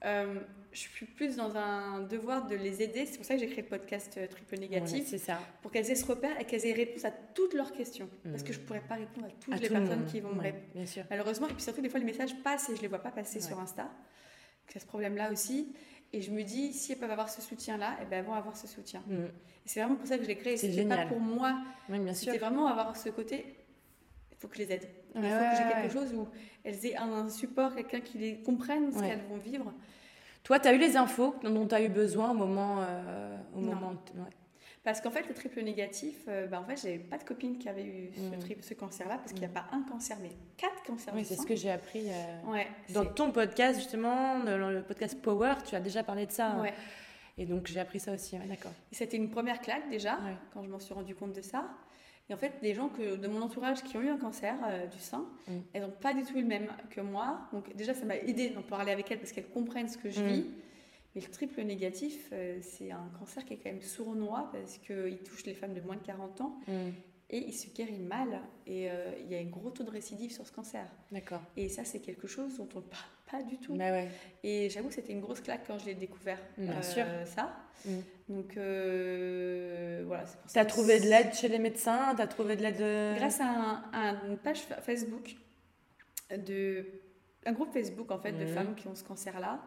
je 0.05 0.79
suis 0.79 1.07
plus 1.07 1.37
dans 1.37 1.57
un 1.57 2.01
devoir 2.01 2.47
de 2.47 2.57
les 2.57 2.83
aider. 2.83 3.07
C'est 3.07 3.19
pour 3.19 3.27
ça 3.27 3.35
que 3.35 3.41
j'ai 3.41 3.47
créé 3.47 3.63
le 3.63 3.69
podcast 3.69 4.19
Triple 4.31 4.59
Négatif. 4.59 5.07
c'est 5.07 5.19
ça. 5.19 5.39
Pour 5.61 5.71
qu'elles 5.71 5.91
aient 5.91 5.95
ce 5.95 6.07
repère 6.07 6.41
et 6.41 6.45
qu'elles 6.45 6.67
aient 6.67 6.73
réponse 6.73 7.05
à 7.05 7.11
toutes 7.11 7.55
leurs 7.55 7.73
questions. 7.73 8.09
Parce 8.25 8.43
que 8.43 8.53
je 8.53 8.61
ne 8.61 8.65
pourrais 8.65 8.81
pas 8.81 8.95
répondre 8.95 9.27
à 9.27 9.31
toutes 9.31 9.61
les 9.61 9.69
personnes 9.69 10.07
qui 10.07 10.21
vont 10.21 10.35
me 10.35 10.41
répondre. 10.41 10.87
Malheureusement. 11.11 11.49
Et 11.49 11.55
puis 11.55 11.63
surtout, 11.63 11.83
des 11.83 11.89
fois, 11.89 12.01
les 12.01 12.07
messages 12.07 12.35
passent 12.43 12.69
et 12.71 12.73
je 12.73 12.79
ne 12.79 12.83
les 12.83 12.89
vois 12.89 13.01
pas 13.01 13.11
passer 13.11 13.41
sur 13.41 13.59
Insta. 13.61 13.91
A 14.75 14.81
ce 14.81 14.87
problème-là 14.87 15.31
aussi. 15.31 15.75
Et 16.13 16.21
je 16.21 16.31
me 16.31 16.43
dis, 16.43 16.73
si 16.73 16.93
elles 16.93 16.99
peuvent 16.99 17.11
avoir 17.11 17.31
ce 17.31 17.41
soutien-là, 17.41 17.97
eh 18.03 18.05
ben, 18.05 18.19
elles 18.19 18.25
vont 18.25 18.35
avoir 18.35 18.57
ce 18.57 18.67
soutien. 18.67 19.03
Mm. 19.07 19.27
C'est 19.65 19.81
vraiment 19.81 19.97
pour 19.97 20.07
ça 20.07 20.17
que 20.19 20.25
je 20.25 20.29
l'ai 20.29 20.37
créé. 20.37 20.57
C'est 20.57 20.85
pas 20.85 21.07
pour 21.07 21.21
moi. 21.21 21.59
C'était 22.13 22.39
vraiment 22.39 22.67
avoir 22.67 22.97
ce 22.97 23.09
côté. 23.09 23.57
Il 24.31 24.37
faut 24.39 24.49
que 24.49 24.57
je 24.57 24.63
les 24.63 24.73
aide. 24.73 24.89
il 25.15 25.23
faut 25.23 25.29
que 25.29 25.57
j'ai 25.57 25.73
quelque 25.73 25.93
chose 25.93 26.13
où 26.15 26.29
elles 26.65 26.85
aient 26.85 26.97
un 26.97 27.29
support, 27.29 27.75
quelqu'un 27.75 28.01
qui 28.01 28.19
les 28.19 28.43
comprenne 28.43 28.93
ce 28.93 29.01
qu'elles 29.01 29.25
vont 29.29 29.37
vivre. 29.37 29.73
Toi, 30.43 30.59
tu 30.59 30.69
as 30.69 30.75
eu 30.75 30.79
les 30.79 30.97
infos 30.97 31.37
dont 31.45 31.67
tu 31.67 31.75
as 31.75 31.83
eu 31.83 31.89
besoin 31.89 32.33
au 32.33 32.35
moment. 32.35 32.79
Euh, 32.81 33.37
au 33.55 33.61
moment 33.61 33.95
Parce 34.85 35.01
qu'en 35.01 35.11
fait, 35.13 35.29
le 35.29 35.35
triple 35.35 35.63
négatif, 35.63 36.17
euh, 36.27 36.49
bah, 36.49 36.61
en 36.61 36.65
fait, 36.65 36.77
j'avais 36.77 36.99
pas 36.99 37.17
de 37.17 37.23
copine 37.23 37.57
qui 37.57 37.69
avait 37.69 37.85
eu 37.85 38.11
ce, 38.17 38.35
Mm. 38.35 38.39
triple- 38.41 38.63
ce 38.65 38.75
cancer-là, 38.75 39.17
parce 39.19 39.31
qu'il 39.33 39.39
n'y 39.41 39.47
a 39.47 39.49
Mm. 39.49 39.53
pas 39.53 39.67
un 39.71 39.83
cancer, 39.83 40.17
mais 40.21 40.31
quatre 40.57 40.83
cancers 40.83 41.15
Oui, 41.15 41.25
c'est 41.25 41.37
ce 41.37 41.47
que 41.47 41.55
j'ai 41.55 41.71
appris 41.71 42.03
euh, 42.09 42.51
Ouais, 42.51 42.67
dans 42.93 43.05
ton 43.07 43.31
podcast, 43.31 43.79
justement, 43.79 44.41
dans 44.41 44.71
le 44.71 44.83
podcast 44.83 45.21
Power, 45.23 45.55
tu 45.65 45.77
as 45.77 45.81
déjà 45.81 46.03
parlé 46.03 46.27
de 46.27 46.33
ça. 46.33 46.49
hein. 46.51 46.65
Et 47.39 47.47
donc, 47.47 47.67
j'ai 47.69 47.79
appris 47.81 48.01
ça 48.01 48.13
aussi, 48.13 48.37
ouais, 48.37 48.45
d'accord. 48.47 48.73
Et 48.91 48.95
C'était 48.97 49.17
une 49.17 49.31
première 49.31 49.61
claque 49.61 49.89
déjà, 49.89 50.19
quand 50.53 50.63
je 50.65 50.69
m'en 50.69 50.81
suis 50.81 50.93
rendu 50.95 51.15
compte 51.15 51.33
de 51.33 51.43
ça. 51.43 51.65
Et 52.29 52.35
en 52.35 52.37
fait, 52.37 52.53
des 52.61 52.75
gens 52.75 52.89
que, 52.89 53.17
de 53.17 53.29
mon 53.29 53.41
entourage 53.43 53.83
qui 53.83 53.97
ont 53.97 54.01
eu 54.03 54.09
un 54.09 54.17
cancer 54.17 54.55
euh, 54.67 54.87
du 54.87 54.99
sein, 54.99 55.27
Mm. 55.49 55.53
elles 55.75 55.83
n'ont 55.83 55.91
pas 55.91 56.13
du 56.13 56.23
tout 56.25 56.37
eu 56.37 56.43
le 56.43 56.47
même 56.49 56.69
que 56.91 57.01
moi. 57.01 57.39
Donc 57.53 57.75
déjà, 57.77 57.95
ça 57.95 58.05
m'a 58.05 58.17
aidé 58.17 58.51
d'en 58.51 58.63
parler 58.63 58.91
avec 58.93 59.11
elles 59.11 59.19
parce 59.19 59.33
qu'elles 59.33 59.49
comprennent 59.49 59.89
ce 59.89 59.99
que 59.99 60.11
je 60.11 60.21
Mm. 60.21 60.27
vis. 60.27 60.47
Mais 61.15 61.21
le 61.21 61.29
triple 61.31 61.61
négatif, 61.63 62.29
euh, 62.33 62.59
c'est 62.63 62.91
un 62.91 63.11
cancer 63.19 63.45
qui 63.45 63.55
est 63.55 63.57
quand 63.59 63.71
même 63.71 63.83
sournois 63.83 64.49
parce 64.53 64.79
qu'il 64.79 65.19
touche 65.25 65.45
les 65.45 65.55
femmes 65.55 65.75
de 65.75 65.81
moins 65.83 65.97
de 65.97 66.03
40 66.03 66.41
ans 66.41 66.59
Mm. 66.67 66.73
et 67.31 67.39
il 67.49 67.53
se 67.53 67.69
guérit 67.75 67.99
mal. 67.99 68.41
Et 68.67 68.91
euh, 68.91 69.13
il 69.21 69.31
y 69.31 69.35
a 69.35 69.39
un 69.39 69.45
gros 69.45 69.71
taux 69.71 69.85
de 69.85 69.91
récidive 69.91 70.33
sur 70.33 70.47
ce 70.47 70.53
cancer. 70.53 70.87
D'accord. 71.11 71.43
Et 71.57 71.69
ça, 71.69 71.85
c'est 71.85 72.01
quelque 72.01 72.27
chose 72.27 72.57
dont 72.57 72.69
on 72.75 72.79
ne 72.79 72.85
parle 72.85 73.05
pas 73.31 73.43
du 73.43 73.59
tout. 73.59 73.75
Bah 73.75 73.91
ouais. 73.91 74.09
Et 74.43 74.71
j'avoue 74.71 74.89
que 74.89 74.95
c'était 74.95 75.13
une 75.13 75.21
grosse 75.21 75.41
claque 75.41 75.67
quand 75.67 75.79
je 75.79 75.87
l'ai 75.87 75.95
découvert. 75.95 76.39
Bien 76.57 76.79
euh, 76.79 76.83
sûr. 76.83 77.05
Ça. 77.27 77.55
Mm. 77.85 77.91
Donc 78.31 78.55
voilà, 80.07 80.25
T'as 80.53 80.65
que 80.65 80.69
trouvé 80.71 81.01
de 81.01 81.07
l'aide 81.07 81.35
chez 81.35 81.49
les 81.49 81.59
médecins 81.59 82.15
T'as 82.17 82.27
trouvé 82.27 82.57
de 82.57 82.63
l'aide 82.63 83.17
Grâce 83.19 83.41
à, 83.41 83.45
un- 83.49 83.83
à 83.93 84.27
une 84.29 84.39
page 84.39 84.61
fa- 84.61 84.81
Facebook, 84.81 85.37
de, 86.31 86.87
un 87.45 87.53
groupe 87.53 87.73
Facebook 87.73 88.11
en 88.11 88.19
fait 88.19 88.33
de 88.33 88.47
femmes 88.47 88.75
qui 88.75 88.89
ont 88.89 88.95
ce 88.95 89.05
cancer-là, 89.05 89.63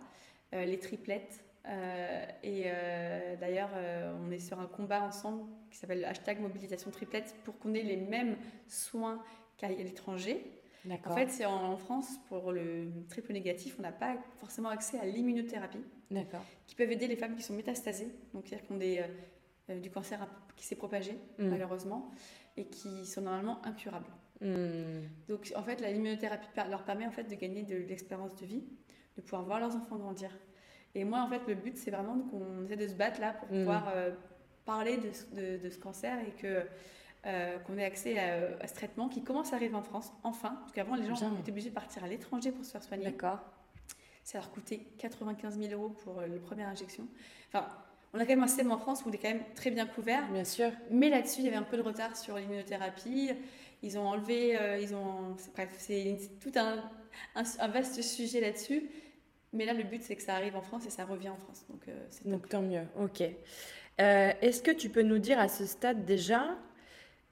les 0.64 0.80
triplettes. 0.80 1.42
Euh, 1.68 2.26
et 2.44 2.64
euh, 2.68 3.36
d'ailleurs, 3.38 3.72
euh, 3.76 4.16
on 4.24 4.30
est 4.32 4.38
sur 4.40 4.60
un 4.60 4.68
combat 4.68 5.02
ensemble 5.02 5.44
qui 5.72 5.78
s'appelle 5.78 6.02
le 6.02 6.06
hashtag 6.08 6.40
mobilisation 6.40 6.92
triplette 6.92 7.36
pour 7.44 7.58
qu'on 7.58 7.74
ait 7.74 7.82
les 7.82 7.98
mêmes 7.98 8.38
soins 8.68 9.20
qu'à 9.58 9.68
l'étranger. 9.70 10.46
En 11.12 11.16
fait, 11.16 11.30
c'est 11.32 11.46
en, 11.46 11.76
France, 11.78 12.20
pour 12.30 12.52
le 12.52 12.92
triple 13.10 13.34
négatif, 13.34 13.78
on 13.80 13.82
n'a 13.82 13.92
pas 13.92 14.16
forcément 14.38 14.70
accès 14.70 15.00
à 15.00 15.06
l'immunothérapie 15.06 15.84
qui 16.68 16.76
peuvent 16.76 16.92
aider 16.92 17.08
les 17.08 17.16
femmes 17.16 17.36
qui 17.36 17.42
sont 17.42 17.56
métastasées, 17.56 18.10
donc 18.36 18.44
c'est-à-dire 18.46 18.68
qui 18.68 18.72
ont 18.74 18.78
des, 18.78 19.00
euh, 19.00 19.08
euh, 19.72 19.80
du 19.80 19.90
cancer 19.90 20.28
qui 20.56 20.64
s'est 20.68 20.76
propagé 20.76 21.14
Mm. 21.40 21.48
malheureusement 21.50 22.12
et 22.58 22.66
qui 22.66 23.08
sont 23.08 23.22
normalement 23.22 23.66
incurables. 23.66 24.06
Mm. 24.42 25.02
Donc 25.28 25.52
en 25.56 25.64
fait, 25.64 25.82
la 25.82 25.90
immunothérapie 25.90 26.50
per- 26.54 26.70
leur 26.70 26.84
permet 26.84 27.08
en 27.08 27.12
fait 27.12 27.24
de 27.24 27.34
gagner 27.34 27.64
de 27.64 27.78
l'expérience 27.78 28.36
de 28.36 28.46
vie, 28.46 28.64
de 29.18 29.22
pouvoir 29.22 29.44
voir 29.44 29.60
leurs 29.60 29.76
enfants 29.76 29.96
grandir. 29.98 30.30
Et 30.94 31.04
moi, 31.04 31.20
en 31.22 31.28
fait, 31.30 31.42
le 31.48 31.56
but, 31.56 31.78
c'est 31.78 31.92
vraiment 31.92 32.18
qu'on 32.20 32.64
essaie 32.66 32.76
de 32.78 32.88
se 32.88 32.94
battre 32.94 33.20
là 33.20 33.34
pour 33.34 33.48
Mm. 33.50 33.60
pouvoir 33.60 33.92
euh, 33.96 34.12
parler 34.66 34.98
de, 34.98 35.12
ce- 35.12 35.26
de- 35.36 35.64
de 35.64 35.70
ce 35.70 35.78
cancer 35.78 36.18
et 36.28 36.32
que 36.42 36.64
euh, 37.28 37.58
qu'on 37.60 37.78
ait 37.80 37.84
accès 37.86 38.20
à, 38.20 38.56
à 38.62 38.68
ce 38.68 38.74
traitement 38.76 39.10
qui 39.10 39.24
commence 39.24 39.52
à 39.52 39.56
arriver 39.56 39.74
en 39.76 39.82
France, 39.82 40.14
enfin. 40.24 40.58
Parce 40.62 40.74
qu'avant, 40.74 40.96
les 40.96 41.06
gens 41.08 41.16
étaient 41.40 41.50
obligés 41.52 41.70
de 41.70 41.74
partir 41.74 42.04
à 42.04 42.08
l'étranger 42.08 42.52
pour 42.52 42.64
se 42.64 42.72
faire 42.72 42.84
soigner. 42.84 43.06
D'accord. 43.06 43.40
Ça 44.24 44.38
leur 44.38 44.52
coûtait 44.52 44.82
95 45.00 45.58
000 45.60 45.74
euros 45.74 45.90
pour 45.90 46.20
euh, 46.20 46.28
la 46.28 46.38
première 46.40 46.68
injection. 46.68 47.08
Enfin, 47.52 47.68
on 48.14 48.20
a 48.20 48.24
quand 48.26 48.30
même 48.34 48.44
un 48.44 48.48
système 48.48 48.72
en 48.72 48.78
France 48.78 49.04
où 49.06 49.10
on 49.10 49.12
est 49.12 49.18
quand 49.18 49.30
même 49.30 49.44
très 49.56 49.72
bien 49.72 49.88
couvert. 49.88 50.28
Bien 50.32 50.44
sûr. 50.46 50.70
Mais 50.92 51.10
là-dessus, 51.10 51.40
il 51.42 51.46
y 51.46 51.48
avait 51.48 51.58
un 51.58 51.64
peu 51.64 51.78
de 51.78 51.82
retard 51.82 52.16
sur 52.16 52.38
l'immunothérapie. 52.38 53.32
Ils 53.82 53.98
ont 53.98 54.08
enlevé, 54.08 54.56
euh, 54.60 54.78
ils 54.80 54.94
ont, 54.96 55.36
bref, 55.54 55.70
c'est 55.80 56.18
tout 56.42 56.52
un, 56.56 56.76
un, 57.36 57.44
un 57.60 57.68
vaste 57.70 58.02
sujet 58.04 58.40
là-dessus. 58.40 58.88
Mais 59.56 59.66
là, 59.66 59.74
le 59.74 59.84
but, 59.84 60.04
c'est 60.04 60.16
que 60.16 60.22
ça 60.22 60.36
arrive 60.36 60.56
en 60.56 60.62
France 60.62 60.86
et 60.86 60.90
ça 60.90 61.06
revient 61.06 61.30
en 61.30 61.38
France. 61.38 61.66
Donc, 61.70 61.88
euh, 61.88 62.38
tant 62.50 62.62
mieux. 62.62 62.84
Ok. 63.00 63.24
Euh, 64.02 64.32
Est-ce 64.42 64.62
que 64.62 64.72
tu 64.72 64.90
peux 64.90 65.02
nous 65.02 65.20
dire 65.20 65.40
à 65.40 65.48
ce 65.48 65.66
stade 65.66 66.06
déjà, 66.06 66.58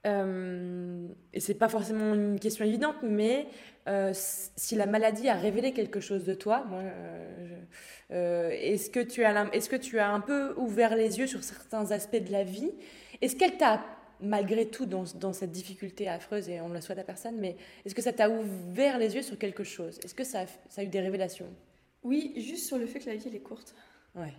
euh, 0.06 1.06
et 1.32 1.40
c'est 1.40 1.54
pas 1.54 1.68
forcément 1.68 2.14
une 2.14 2.40
question 2.40 2.64
évidente, 2.64 2.96
mais 3.02 3.46
euh, 3.88 4.12
si 4.14 4.74
la 4.74 4.86
maladie 4.86 5.28
a 5.28 5.34
révélé 5.34 5.72
quelque 5.72 6.00
chose 6.00 6.24
de 6.24 6.34
toi, 6.34 6.64
est-ce 8.10 8.88
que 8.90 9.00
tu 9.00 9.24
as, 9.24 9.48
est-ce 9.52 9.68
que 9.68 9.76
tu 9.76 9.98
as 9.98 10.10
un 10.10 10.20
peu 10.20 10.54
ouvert 10.56 10.96
les 10.96 11.18
yeux 11.18 11.26
sur 11.26 11.42
certains 11.42 11.90
aspects 11.90 12.22
de 12.22 12.32
la 12.32 12.44
vie? 12.44 12.72
Est-ce 13.20 13.36
qu'elle 13.36 13.56
t'a 13.58 13.84
malgré 14.20 14.66
tout 14.66 14.86
dans, 14.86 15.32
cette 15.32 15.52
difficulté 15.52 16.08
affreuse 16.08 16.48
et 16.48 16.60
on 16.60 16.68
ne 16.68 16.74
le 16.74 16.80
souhaite 16.80 16.98
à 16.98 17.04
personne, 17.04 17.36
mais 17.38 17.56
est-ce 17.84 17.94
que 17.94 18.00
ça 18.00 18.12
t'a 18.12 18.30
ouvert 18.30 18.96
les 18.96 19.16
yeux 19.16 19.22
sur 19.22 19.36
quelque 19.38 19.64
chose? 19.64 19.98
Est-ce 20.02 20.14
que 20.14 20.24
ça 20.24 20.46
a 20.76 20.82
eu 20.82 20.88
des 20.88 21.00
révélations? 21.00 21.48
Oui, 22.04 22.32
juste 22.36 22.66
sur 22.66 22.78
le 22.78 22.86
fait 22.86 23.00
que 23.00 23.06
la 23.08 23.16
vie, 23.16 23.24
elle 23.26 23.34
est 23.34 23.40
courte. 23.40 23.74
Ouais. 24.14 24.32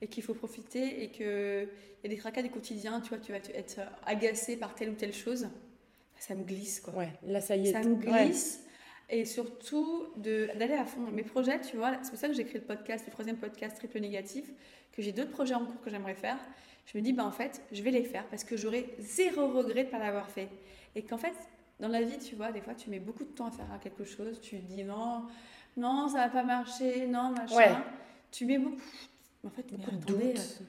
Et 0.00 0.08
qu'il 0.08 0.22
faut 0.22 0.34
profiter 0.34 1.04
et 1.04 1.08
qu'il 1.10 1.24
y 2.02 2.06
a 2.06 2.08
des 2.08 2.16
tracas 2.16 2.42
du 2.42 2.50
quotidien. 2.50 3.00
Tu 3.00 3.10
vois, 3.10 3.18
tu 3.18 3.32
vas 3.32 3.38
être 3.38 3.80
agacé 4.04 4.56
par 4.56 4.74
telle 4.74 4.90
ou 4.90 4.94
telle 4.94 5.14
chose. 5.14 5.48
Ça 6.18 6.34
me 6.34 6.42
glisse, 6.44 6.80
quoi. 6.80 6.94
Ouais, 6.94 7.08
là 7.24 7.40
ça 7.40 7.56
y 7.56 7.68
est. 7.68 7.72
ça 7.72 7.82
me 7.82 7.94
Ouais. 8.10 8.26
glisse. 8.26 8.64
Et 9.10 9.24
surtout 9.24 10.06
d'aller 10.16 10.74
à 10.74 10.84
fond. 10.84 11.00
Mes 11.12 11.22
projets, 11.22 11.60
tu 11.60 11.76
vois, 11.76 11.98
c'est 12.02 12.10
pour 12.10 12.18
ça 12.18 12.28
que 12.28 12.34
j'ai 12.34 12.44
créé 12.44 12.60
le 12.60 12.66
podcast, 12.66 13.04
le 13.06 13.12
troisième 13.12 13.36
podcast 13.36 13.76
triple 13.76 14.00
négatif, 14.00 14.50
que 14.92 15.02
j'ai 15.02 15.12
d'autres 15.12 15.30
projets 15.30 15.54
en 15.54 15.64
cours 15.66 15.80
que 15.82 15.90
j'aimerais 15.90 16.14
faire. 16.14 16.38
Je 16.86 16.96
me 16.98 17.02
dis, 17.02 17.12
bah 17.12 17.24
en 17.24 17.30
fait, 17.32 17.60
je 17.72 17.82
vais 17.82 17.90
les 17.90 18.04
faire 18.04 18.26
parce 18.28 18.42
que 18.44 18.56
j'aurai 18.56 18.94
zéro 18.98 19.48
regret 19.48 19.82
de 19.82 19.86
ne 19.86 19.90
pas 19.92 19.98
l'avoir 19.98 20.30
fait. 20.30 20.48
Et 20.96 21.02
qu'en 21.02 21.18
fait, 21.18 21.34
dans 21.80 21.88
la 21.88 22.02
vie, 22.02 22.18
tu 22.18 22.34
vois, 22.36 22.52
des 22.52 22.60
fois, 22.60 22.74
tu 22.74 22.88
mets 22.90 22.98
beaucoup 23.00 23.24
de 23.24 23.30
temps 23.30 23.46
à 23.46 23.50
faire 23.50 23.66
quelque 23.82 24.04
chose. 24.04 24.40
Tu 24.40 24.56
dis, 24.56 24.82
non, 24.84 25.24
non, 25.76 26.08
ça 26.08 26.18
va 26.18 26.28
pas 26.28 26.42
marcher, 26.42 27.06
non, 27.06 27.30
machin. 27.30 27.56
Ouais. 27.56 27.72
Tu 28.30 28.44
mets 28.46 28.58
beaucoup. 28.58 28.76
En 29.46 29.50
fait, 29.50 29.66
Beaucoup 29.72 29.90
de 29.90 29.96
doutes. 30.04 30.60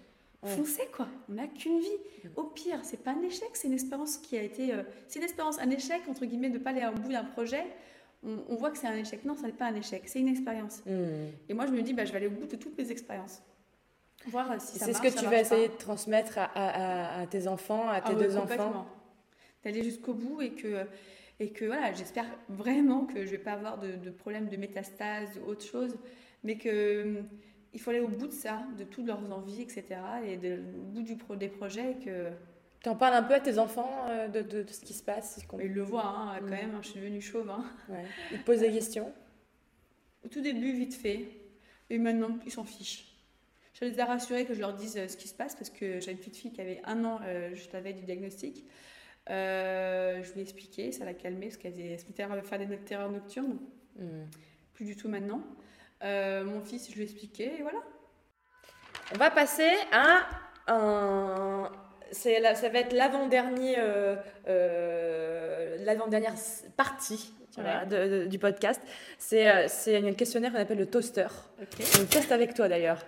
euh. 0.43 0.47
Foncez 0.55 0.87
quoi, 0.93 1.07
on 1.29 1.33
n'a 1.33 1.47
qu'une 1.47 1.79
vie. 1.79 1.87
Au 2.35 2.43
pire, 2.43 2.79
c'est 2.83 3.01
pas 3.01 3.11
un 3.11 3.21
échec, 3.21 3.49
c'est 3.53 3.67
une 3.67 3.73
expérience 3.73 4.17
qui 4.17 4.37
a 4.37 4.41
été. 4.41 4.73
euh, 4.73 4.83
c'est 5.07 5.19
une 5.19 5.23
expérience, 5.25 5.57
un 5.59 5.69
échec 5.69 6.01
entre 6.09 6.25
guillemets 6.25 6.49
de 6.49 6.57
pas 6.57 6.71
aller 6.71 6.85
au 6.85 6.99
bout 6.99 7.11
d'un 7.11 7.23
projet. 7.23 7.63
On, 8.25 8.37
on 8.49 8.55
voit 8.55 8.71
que 8.71 8.77
c'est 8.77 8.87
un 8.87 8.95
échec. 8.95 9.23
Non, 9.25 9.35
ça 9.35 9.43
n'est 9.47 9.53
pas 9.53 9.65
un 9.67 9.75
échec, 9.75 10.03
c'est 10.05 10.19
une 10.19 10.27
expérience. 10.27 10.81
Hmm. 10.85 11.27
Et 11.47 11.53
moi, 11.53 11.65
je 11.65 11.71
me 11.71 11.81
dis, 11.81 11.93
bah, 11.93 12.03
je 12.05 12.11
vais 12.11 12.17
aller 12.17 12.27
au 12.27 12.31
bout 12.31 12.45
de 12.47 12.55
toutes 12.57 12.77
mes 12.77 12.91
expériences, 12.91 13.41
voir 14.27 14.51
euh, 14.51 14.55
si 14.59 14.79
ça 14.79 14.85
C'est 14.85 14.93
ce 14.93 15.01
que 15.01 15.17
tu 15.17 15.25
vas 15.25 15.39
essayer 15.39 15.67
pas. 15.69 15.73
de 15.75 15.79
transmettre 15.79 16.37
à, 16.37 16.43
à- 16.45 17.17
à- 17.19 17.21
à 17.21 17.27
tes 17.27 17.47
enfants, 17.47 17.87
à 17.87 18.01
tes 18.01 18.07
Ah 18.11 18.15
ouais, 18.15 18.23
deux 18.27 18.35
enfants? 18.37 18.85
D'aller 19.63 19.83
jusqu'au 19.83 20.13
bout 20.13 20.41
et 20.41 20.51
que 20.51 20.85
et 21.39 21.51
que 21.51 21.65
voilà, 21.65 21.91
j'espère 21.93 22.25
vraiment 22.49 23.05
que 23.05 23.25
je 23.25 23.31
vais 23.31 23.37
pas 23.37 23.53
avoir 23.53 23.79
de, 23.79 23.93
de 23.93 24.09
problème 24.09 24.47
de 24.49 24.55
métastase 24.57 25.39
ou 25.39 25.49
autre 25.49 25.65
chose, 25.65 25.97
mais 26.43 26.57
que 26.57 27.21
il 27.73 27.79
faut 27.81 27.89
aller 27.89 27.99
au 28.01 28.07
bout 28.07 28.27
de 28.27 28.31
ça, 28.31 28.63
de 28.77 28.83
toutes 28.83 29.07
leurs 29.07 29.31
envies, 29.31 29.61
etc. 29.63 29.85
Et 30.27 30.37
de, 30.37 30.59
au 30.77 30.83
bout 30.83 31.01
du 31.01 31.15
pro, 31.15 31.35
des 31.35 31.47
projets 31.47 31.93
et 31.93 32.05
que 32.05 32.29
Tu 32.83 32.89
en 32.89 32.95
parles 32.95 33.15
un 33.15 33.23
peu 33.23 33.33
à 33.33 33.39
tes 33.39 33.57
enfants 33.57 34.05
euh, 34.09 34.27
de, 34.27 34.41
de- 34.41 34.61
de 34.63 34.69
ce 34.71 34.81
qui 34.81 34.93
se 34.93 35.01
passe 35.03 35.39
ils, 35.59 35.71
le 35.73 35.81
voient 35.81 36.05
hein, 36.05 36.35
quand 36.39 36.45
Mm. 36.45 36.49
même. 36.49 36.75
hein, 36.75 36.79
je 36.83 36.89
suis 36.89 36.99
devenue 36.99 37.21
chauve. 37.21 37.49
hein. 37.49 37.65
ouais. 37.89 38.03
ils 38.31 38.37
te 38.39 38.43
posent 38.45 38.59
des 38.59 38.71
questions. 38.71 39.11
Au 40.23 40.27
tout 40.27 40.41
début, 40.41 40.71
vite 40.73 40.93
fait. 40.93 41.27
Et 41.89 41.97
maintenant, 41.97 42.37
ils 42.45 42.51
s'en 42.51 42.63
fichent. 42.63 43.07
Je 43.73 43.85
les 43.85 43.99
ai 43.99 44.03
rassurés 44.03 44.45
que 44.45 44.53
je 44.53 44.59
leur 44.59 44.73
dise 44.75 44.95
euh, 44.97 45.07
ce 45.07 45.17
qui 45.17 45.27
se 45.27 45.33
passe 45.33 45.55
parce 45.55 45.71
que 45.71 45.99
j'ai 45.99 46.11
une 46.11 46.17
petite 46.19 46.37
fille 46.37 46.51
qui 46.51 46.61
avait 46.61 46.79
un 46.85 47.03
an 47.05 47.19
euh, 47.25 47.55
juste 47.55 47.75
du 47.75 48.03
diagnostic. 48.03 48.63
Euh, 49.29 50.21
je 50.21 50.31
lui 50.33 50.39
ai 50.39 50.43
expliqué, 50.43 50.91
ça 50.91 51.05
l'a 51.05 51.13
calmée 51.13 51.47
parce 51.47 51.57
qu'elle 51.57 51.71
faisait- 51.71 51.97
elle 52.17 52.43
faire 52.43 52.59
des 52.59 52.77
terreurs 52.77 53.09
nocturnes. 53.11 53.57
Hmm. 53.97 54.23
Plus 54.73 54.85
du 54.85 54.95
tout 54.97 55.07
maintenant. 55.07 55.41
Euh, 56.03 56.43
mon 56.43 56.61
fils, 56.61 56.89
je 56.89 56.95
lui 56.95 57.01
ai 57.01 57.03
expliqué 57.05 57.53
et 57.59 57.61
voilà. 57.61 57.79
On 59.13 59.17
va 59.17 59.31
passer 59.31 59.69
à 59.91 60.27
un. 60.67 61.71
La- 62.41 62.53
ça 62.55 62.69
va 62.69 62.79
être 62.79 62.93
l'avant-dernier, 62.93 63.75
euh, 63.79 64.15
euh, 64.47 65.77
l'avant-dernière 65.85 66.35
partie 66.77 67.33
tu 67.53 67.61
vois, 67.61 67.81
Ouais. 67.81 67.85
de- 67.85 68.07
de- 68.23 68.25
du 68.25 68.39
podcast. 68.39 68.81
C'est 69.17 69.49
euh, 69.49 69.65
c'est 69.67 69.97
un 69.97 70.13
questionnaire 70.13 70.51
qu'on 70.51 70.59
appelle 70.59 70.77
le 70.79 70.85
toaster. 70.87 71.27
Ok. 71.61 71.85
On 71.97 72.01
le 72.01 72.07
teste 72.07 72.31
avec 72.31 72.53
toi 72.55 72.67
d'ailleurs. 72.67 72.99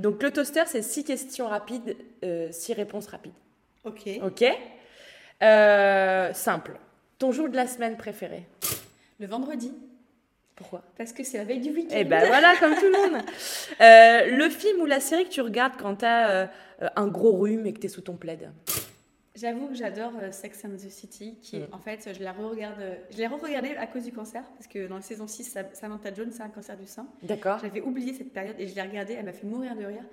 Donc 0.00 0.22
le 0.22 0.30
toaster, 0.32 0.64
c'est 0.66 0.82
six 0.82 1.04
questions 1.04 1.46
rapides, 1.48 1.96
six 2.50 2.72
réponses 2.74 3.06
rapides. 3.06 3.32
Ok. 3.84 4.08
Ok 4.22 4.44
Euh, 5.42 6.32
Simple. 6.32 6.78
Ton 7.18 7.32
jour 7.32 7.48
de 7.48 7.56
la 7.56 7.66
semaine 7.66 7.96
préféré 7.96 8.46
Le 9.18 9.26
vendredi, 9.26 9.72
Pourquoi 10.56 10.82
parce 10.96 11.12
que 11.12 11.24
c'est 11.24 11.38
la 11.38 11.44
veille 11.44 11.60
du 11.60 11.70
week-end. 11.70 11.94
Eh 11.96 12.04
ben 12.04 12.26
voilà, 12.26 12.54
comme 12.58 12.74
tout 12.74 12.86
le 12.86 12.92
monde. 13.12 13.22
Euh, 13.80 14.36
le 14.36 14.48
film 14.50 14.80
ou 14.82 14.86
la 14.86 15.00
série 15.00 15.24
que 15.24 15.30
tu 15.30 15.40
regardes 15.40 15.72
quand 15.76 15.96
t'as 15.96 16.28
euh, 16.30 16.46
un 16.94 17.08
gros 17.08 17.32
rhume 17.32 17.66
et 17.66 17.72
que 17.72 17.80
t'es 17.80 17.88
sous 17.88 18.02
ton 18.02 18.14
plaid 18.16 18.50
J'avoue 19.34 19.68
que 19.68 19.74
j'adore 19.74 20.12
euh, 20.22 20.30
Sex 20.30 20.64
and 20.64 20.76
the 20.76 20.90
City, 20.90 21.36
qui 21.42 21.58
Mm. 21.60 21.66
en 21.72 21.78
fait, 21.78 22.10
je 22.16 22.22
la 22.22 22.32
re-regarde. 22.32 22.76
Je 23.10 23.16
l'ai 23.16 23.26
re-regardée 23.26 23.74
à 23.76 23.86
cause 23.88 24.04
du 24.04 24.12
cancer, 24.12 24.44
parce 24.56 24.68
que 24.68 24.86
dans 24.86 24.96
la 24.96 25.00
saison 25.02 25.26
6, 25.26 25.44
Sa- 25.44 25.72
Samantha 25.74 26.12
Jones 26.14 26.30
a 26.38 26.44
un 26.44 26.48
cancer 26.50 26.76
du 26.76 26.86
sein. 26.86 27.06
D'accord 27.22 27.58
J'avais 27.60 27.80
oublié 27.80 28.12
cette 28.14 28.32
période 28.32 28.54
et 28.58 28.68
je 28.68 28.74
l'ai 28.74 28.82
regardée, 28.82 29.14
elle 29.14 29.24
m'a 29.24 29.32
fait 29.32 29.46
mourir 29.46 29.74
de 29.74 29.84
rire. 29.84 30.04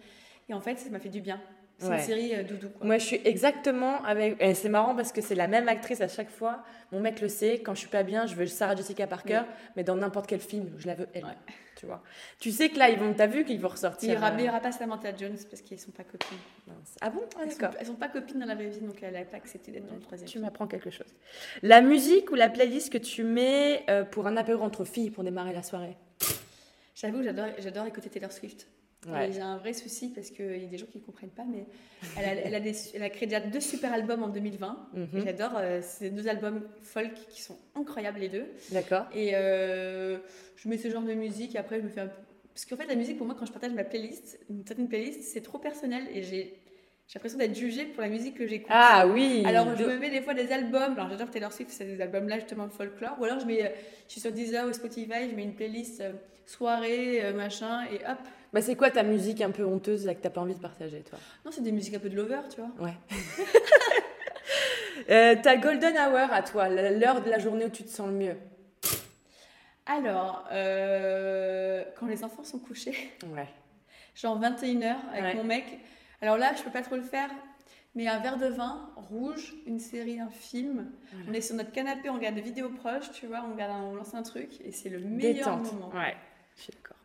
Et 0.48 0.54
en 0.54 0.62
fait, 0.62 0.78
ça 0.80 0.90
m'a 0.90 1.00
fait 1.00 1.10
du 1.10 1.22
bien. 1.22 1.40
C'est 1.80 1.88
Ouais. 1.88 1.96
une 1.98 2.04
série 2.04 2.36
euh, 2.36 2.44
doudou. 2.44 2.70
Quoi. 2.70 2.86
Moi, 2.86 2.98
je 2.98 3.06
suis 3.06 3.22
exactement 3.26 4.04
avec. 4.04 4.36
et 4.42 4.54
c'est 4.54 4.70
marrant 4.70 4.96
parce 4.96 5.12
que 5.14 5.22
c'est 5.22 5.36
la 5.36 5.48
même 5.48 5.68
actrice 5.70 6.02
à 6.02 6.08
chaque 6.08 6.30
fois. 6.30 6.62
Mon 6.92 7.00
mec 7.00 7.22
le 7.22 7.30
sait. 7.30 7.60
Quand 7.60 7.74
je 7.74 7.80
suis 7.80 7.88
pas 7.90 8.04
bien, 8.04 8.26
je 8.26 8.36
veux 8.36 8.46
Sarah 8.48 8.76
Jessica 8.76 9.08
Parker, 9.08 9.42
mais 9.76 9.84
dans 9.84 9.96
n'importe 9.96 10.28
quel 10.28 10.42
film, 10.42 10.72
je 10.78 10.88
la 10.88 10.96
veux 10.96 11.08
elle. 11.14 11.24
Ouais. 11.24 11.32
Tu 11.78 11.86
vois. 11.86 12.04
Tu 12.40 12.52
sais 12.52 12.68
que 12.68 12.78
là, 12.78 12.90
ils 12.90 13.00
vont. 13.00 13.14
T'as 13.14 13.28
vu 13.28 13.46
qu'ils 13.46 13.60
vont 13.62 13.70
Il 13.70 13.72
ressortir. 13.72 14.10
n'y 14.10 14.18
aura, 14.18 14.32
euh, 14.32 14.36
il 14.40 14.46
y 14.46 14.50
aura 14.50 14.60
pas 14.60 14.74
Samantha 14.74 15.16
Jones 15.16 15.38
parce 15.50 15.62
qu'ils 15.62 15.80
sont 15.80 15.92
pas 15.92 16.04
copines. 16.04 16.38
mince. 16.68 16.98
Ah 17.00 17.10
bon? 17.10 17.22
Ah, 17.38 17.44
Elles 17.46 17.52
sont, 17.54 17.70
elles 17.80 17.86
sont 17.86 17.96
pas 17.96 18.10
copines 18.10 18.40
dans 18.40 18.46
la 18.46 18.56
vraie 18.56 18.68
vie, 18.68 18.82
donc 18.82 19.02
elle 19.02 19.14
n'a 19.14 19.24
pas 19.24 19.38
accepté 19.38 19.72
d'être 19.72 19.88
dans 19.88 19.96
le 19.96 20.02
troisième. 20.02 20.28
Tu 20.30 20.40
m'apprends 20.40 20.68
quelque 20.68 20.90
chose. 20.90 21.08
La 21.64 21.80
musique 21.80 22.30
ou 22.32 22.36
la 22.36 22.50
playlist 22.50 22.92
que 22.92 22.98
tu 22.98 23.24
mets 23.24 23.86
euh, 23.90 24.04
pour 24.04 24.28
un 24.28 24.36
apéro 24.36 24.62
entre 24.64 24.84
filles 24.84 25.12
pour 25.12 25.24
démarrer 25.24 25.54
la 25.54 25.64
soirée? 25.64 25.96
J'avoue, 26.96 27.24
j'adore, 27.24 27.46
j'adore 27.60 27.86
écouter 27.86 28.10
Taylor 28.10 28.32
Swift. 28.34 28.68
Ouais. 29.08 29.32
J'ai 29.32 29.40
un 29.42 29.58
vrai 29.58 29.72
souci 29.74 30.10
parce 30.10 30.30
qu'il 30.30 30.62
y 30.62 30.66
a 30.66 30.68
des 30.68 30.78
gens 30.78 30.86
qui 30.86 30.98
ne 30.98 31.04
comprennent 31.04 31.30
pas, 31.30 31.46
mais 31.50 31.66
elle 32.18 32.26
a, 32.26 32.34
elle 32.42 32.56
a 32.56 32.60
des- 32.60 32.76
elle 32.94 33.04
a 33.04 33.10
créé 33.10 33.28
déjà 33.28 33.40
deux 33.40 33.62
super 33.62 33.94
albums 33.94 34.24
en 34.24 34.28
2020. 34.28 34.90
Mhm. 34.94 35.08
J'adore 35.24 35.54
euh, 35.56 35.80
ces 35.82 36.10
deux 36.10 36.28
albums 36.28 36.64
folk 36.84 37.14
qui 37.30 37.42
sont 37.42 37.58
incroyables 37.76 38.20
les 38.20 38.28
deux. 38.30 38.46
D'accord. 38.72 39.06
Et 39.16 39.32
euh, 39.36 40.18
je 40.58 40.68
mets 40.68 40.78
ce 40.78 40.90
genre 40.90 41.04
de 41.04 41.14
musique 41.14 41.56
et 41.56 41.58
après 41.58 41.78
je 41.80 41.86
me 41.86 41.90
fais 41.90 42.02
un 42.02 42.08
peu... 42.08 42.22
Parce 42.54 42.66
qu'en 42.66 42.76
fait 42.76 42.88
la 42.88 42.96
musique 42.96 43.18
pour 43.18 43.26
moi 43.26 43.36
quand 43.40 43.46
je 43.46 43.54
partage 43.54 43.72
ma 43.72 43.86
playlist, 43.86 44.38
une 44.50 44.66
certaine 44.68 44.90
playlist, 44.90 45.22
c'est 45.24 45.42
trop 45.42 45.60
personnel 45.60 46.04
et 46.14 46.22
j'ai 46.24 46.56
j'ai 47.08 47.18
l'impression 47.18 47.40
d'être 47.40 47.56
jugée 47.56 47.86
pour 47.86 48.04
la 48.04 48.10
musique 48.10 48.36
que 48.36 48.46
j'écoute. 48.46 48.70
Ah 48.70 49.08
oui. 49.08 49.42
Alors 49.46 49.76
je 49.76 49.84
de- 49.84 49.90
me 49.90 49.98
mets 49.98 50.12
des 50.12 50.22
fois 50.22 50.36
des 50.36 50.52
albums, 50.52 50.94
alors 50.94 51.10
j'adore 51.10 51.32
Taylor 51.32 51.52
Swift, 51.52 51.72
c'est 51.72 51.86
des 51.86 52.00
albums 52.02 52.28
là 52.28 52.38
justement 52.38 52.70
folklore, 52.70 53.16
ou 53.20 53.24
alors 53.24 53.40
je 53.40 53.46
mets, 53.48 53.64
euh, 53.66 53.70
je 54.08 54.12
suis 54.12 54.22
sur 54.22 54.32
Deezer 54.32 54.68
ou 54.68 54.74
Spotify, 54.74 55.28
je 55.32 55.36
mets 55.36 55.42
une 55.44 55.56
playlist 55.56 56.02
euh, 56.02 56.12
soirée, 56.46 57.24
euh, 57.26 57.34
machin, 57.34 57.86
et 57.86 57.96
hop. 58.06 58.18
Bah, 58.52 58.62
c'est 58.62 58.76
quoi 58.76 58.90
ta 58.90 59.04
musique 59.04 59.42
un 59.42 59.52
peu 59.52 59.64
honteuse 59.66 60.06
là 60.06 60.16
que 60.16 60.22
t'as 60.22 60.30
pas 60.32 60.42
envie 60.42 60.56
de 60.56 60.60
partager, 60.60 61.02
toi? 61.02 61.20
Non, 61.46 61.52
c'est 61.52 61.62
des 61.62 61.72
musiques 61.72 61.94
un 61.96 62.00
peu 62.00 62.10
de 62.10 62.16
lover, 62.16 62.42
tu 62.54 62.62
vois. 62.62 62.72
Ouais. 62.86 62.94
Euh, 65.10 65.36
ta 65.42 65.56
golden 65.56 65.96
hour 65.98 66.32
à 66.32 66.44
toi, 66.44 66.68
l'heure 66.70 67.22
de 67.24 67.30
la 67.32 67.40
journée 67.40 67.66
où 67.66 67.70
tu 67.70 67.84
te 67.84 67.90
sens 67.90 68.08
le 68.10 68.14
mieux? 68.14 68.36
Alors, 69.86 70.46
euh, 70.52 71.84
quand 71.98 72.06
les 72.06 72.24
enfants 72.24 72.44
sont 72.44 72.60
couchés, 72.60 73.12
Ouais. 73.34 73.48
genre 74.14 74.40
21h 74.40 74.98
avec 75.12 75.24
Ouais. 75.24 75.34
mon 75.36 75.44
mec, 75.46 75.66
alors 76.22 76.38
là 76.38 76.52
je 76.56 76.62
peux 76.62 76.70
pas 76.70 76.82
trop 76.84 76.96
le 76.96 77.02
faire, 77.02 77.30
mais 77.96 78.08
un 78.08 78.20
verre 78.20 78.38
de 78.38 78.48
vin 78.48 78.92
rouge, 78.98 79.56
une 79.66 79.80
série, 79.80 80.20
un 80.20 80.30
film, 80.30 80.92
Voilà. 81.12 81.26
on 81.30 81.34
est 81.34 81.42
sur 81.42 81.56
notre 81.56 81.72
canapé, 81.72 82.10
on 82.10 82.16
regarde 82.16 82.36
des 82.36 82.42
vidéos 82.42 82.70
proches, 82.70 83.10
tu 83.14 83.26
vois, 83.26 83.44
on, 83.50 83.54
regarde 83.54 83.72
un- 83.72 83.84
on 83.86 83.96
lance 83.96 84.14
un 84.14 84.22
truc, 84.24 84.60
et 84.64 84.72
c'est 84.72 84.90
le 84.90 85.00
meilleur 85.00 85.58
Détente. 85.58 85.74
moment. 85.74 85.90
Ouais, 85.96 86.16
je 86.58 86.64
suis 86.64 86.74
d'accord. 86.74 86.98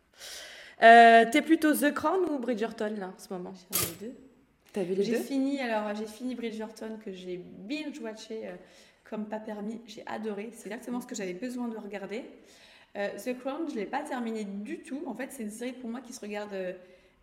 Euh, 0.83 1.25
T'es 1.31 1.41
plutôt 1.41 1.73
The 1.73 1.93
Crown 1.93 2.21
ou 2.29 2.39
Bridgerton 2.39 2.93
là 2.99 3.07
en 3.07 3.19
ce 3.19 3.33
moment 3.33 3.53
les 3.71 4.07
deux. 4.07 4.15
T'as 4.73 4.83
vu 4.83 4.93
les 4.93 5.03
J'ai 5.03 5.15
fini, 5.15 5.59
alors 5.61 5.95
j'ai 5.95 6.05
fini 6.05 6.35
Bridgerton 6.35 6.97
que 7.03 7.11
j'ai 7.11 7.37
binge-watché 7.37 8.41
euh, 8.43 8.55
comme 9.09 9.25
pas 9.25 9.39
permis. 9.39 9.79
J'ai 9.87 10.03
adoré. 10.05 10.49
C'est 10.53 10.67
exactement 10.67 10.99
ce 10.99 11.07
que 11.07 11.15
j'avais 11.15 11.33
besoin 11.33 11.69
de 11.69 11.77
regarder. 11.77 12.25
Euh, 12.97 13.09
The 13.17 13.37
Crown, 13.39 13.69
je 13.69 13.75
l'ai 13.75 13.85
pas 13.85 14.01
terminé 14.01 14.43
du 14.43 14.79
tout. 14.79 15.01
En 15.05 15.13
fait, 15.15 15.31
c'est 15.31 15.43
une 15.43 15.51
série 15.51 15.73
pour 15.73 15.89
moi 15.89 16.01
qui 16.01 16.11
se 16.11 16.19
regarde 16.19 16.53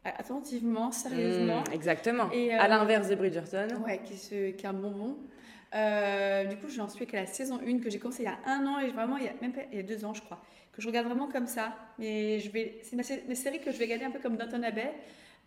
attentivement, 0.05 0.91
sérieusement. 0.91 1.61
Mmh, 1.61 1.75
Exactement. 1.75 2.31
Et, 2.33 2.53
À 2.53 2.69
l'inverse 2.69 3.09
de 3.09 3.15
Bridgerton. 3.15 3.69
Ouais, 3.85 4.01
qui, 4.05 4.17
se, 4.17 4.51
qui 4.51 4.65
est 4.65 4.69
un 4.69 4.73
bonbon. 4.73 5.19
Du 6.49 6.57
coup, 6.57 6.69
j'en 6.69 6.89
suis 6.89 7.07
qu'à 7.07 7.21
la 7.21 7.27
saison 7.27 7.61
1 7.67 7.81
que 7.81 7.91
j'ai 7.91 7.99
commencé 7.99 8.23
il 8.23 8.27
y 8.27 8.29
a 8.29 8.39
un 8.47 8.67
an 8.67 8.79
et 8.79 8.91
vraiment, 8.91 9.19
il 9.19 9.25
y 9.25 9.29
a 9.29 9.33
même 9.41 9.53
pas, 9.53 9.63
il 9.71 9.77
y 9.77 9.81
a 9.81 9.83
deux 9.83 10.05
ans, 10.05 10.15
je 10.15 10.23
crois, 10.23 10.43
que 10.73 10.81
je 10.83 10.87
regarde 10.89 11.07
vraiment 11.07 11.29
comme 11.29 11.47
ça. 11.47 11.75
Mais 11.99 12.39
je 12.41 12.51
vais, 12.51 12.81
c'est 12.83 12.97
ma, 12.97 13.03
sé- 13.03 13.25
mes 13.29 13.35
séries 13.35 13.61
que 13.61 13.71
je 13.73 13.77
vais 13.79 13.85
regarder 13.85 14.05
un 14.07 14.11
peu 14.11 14.19
comme 14.19 14.37
Downton 14.37 14.65
Abbey. 14.65 14.93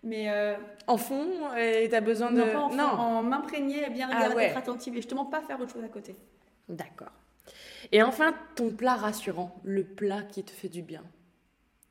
Mais 0.04 0.30
euh, 0.30 0.56
En 0.88 0.98
fond, 0.98 1.54
et 1.58 1.88
t'as 1.90 2.02
besoin 2.02 2.32
de. 2.32 2.38
non, 2.38 2.52
pas 2.52 2.60
en, 2.60 2.70
non. 2.76 2.84
en 2.84 3.24
m'imprégner, 3.24 3.90
bien 3.90 4.08
Ah 4.12 4.16
regarder, 4.16 4.36
ouais. 4.36 4.46
être 4.46 4.58
attentive 4.58 4.94
et 4.94 4.98
justement 4.98 5.26
pas 5.26 5.42
faire 5.42 5.60
autre 5.60 5.72
chose 5.74 5.84
à 5.84 5.88
côté. 5.88 6.16
D'accord. 6.70 7.12
Et 7.92 8.04
enfin, 8.04 8.34
ton 8.56 8.70
plat 8.72 8.96
rassurant, 8.96 9.56
le 9.64 9.84
plat 9.84 10.22
qui 10.24 10.44
te 10.44 10.52
fait 10.52 10.70
du 10.70 10.82
bien. 10.82 11.04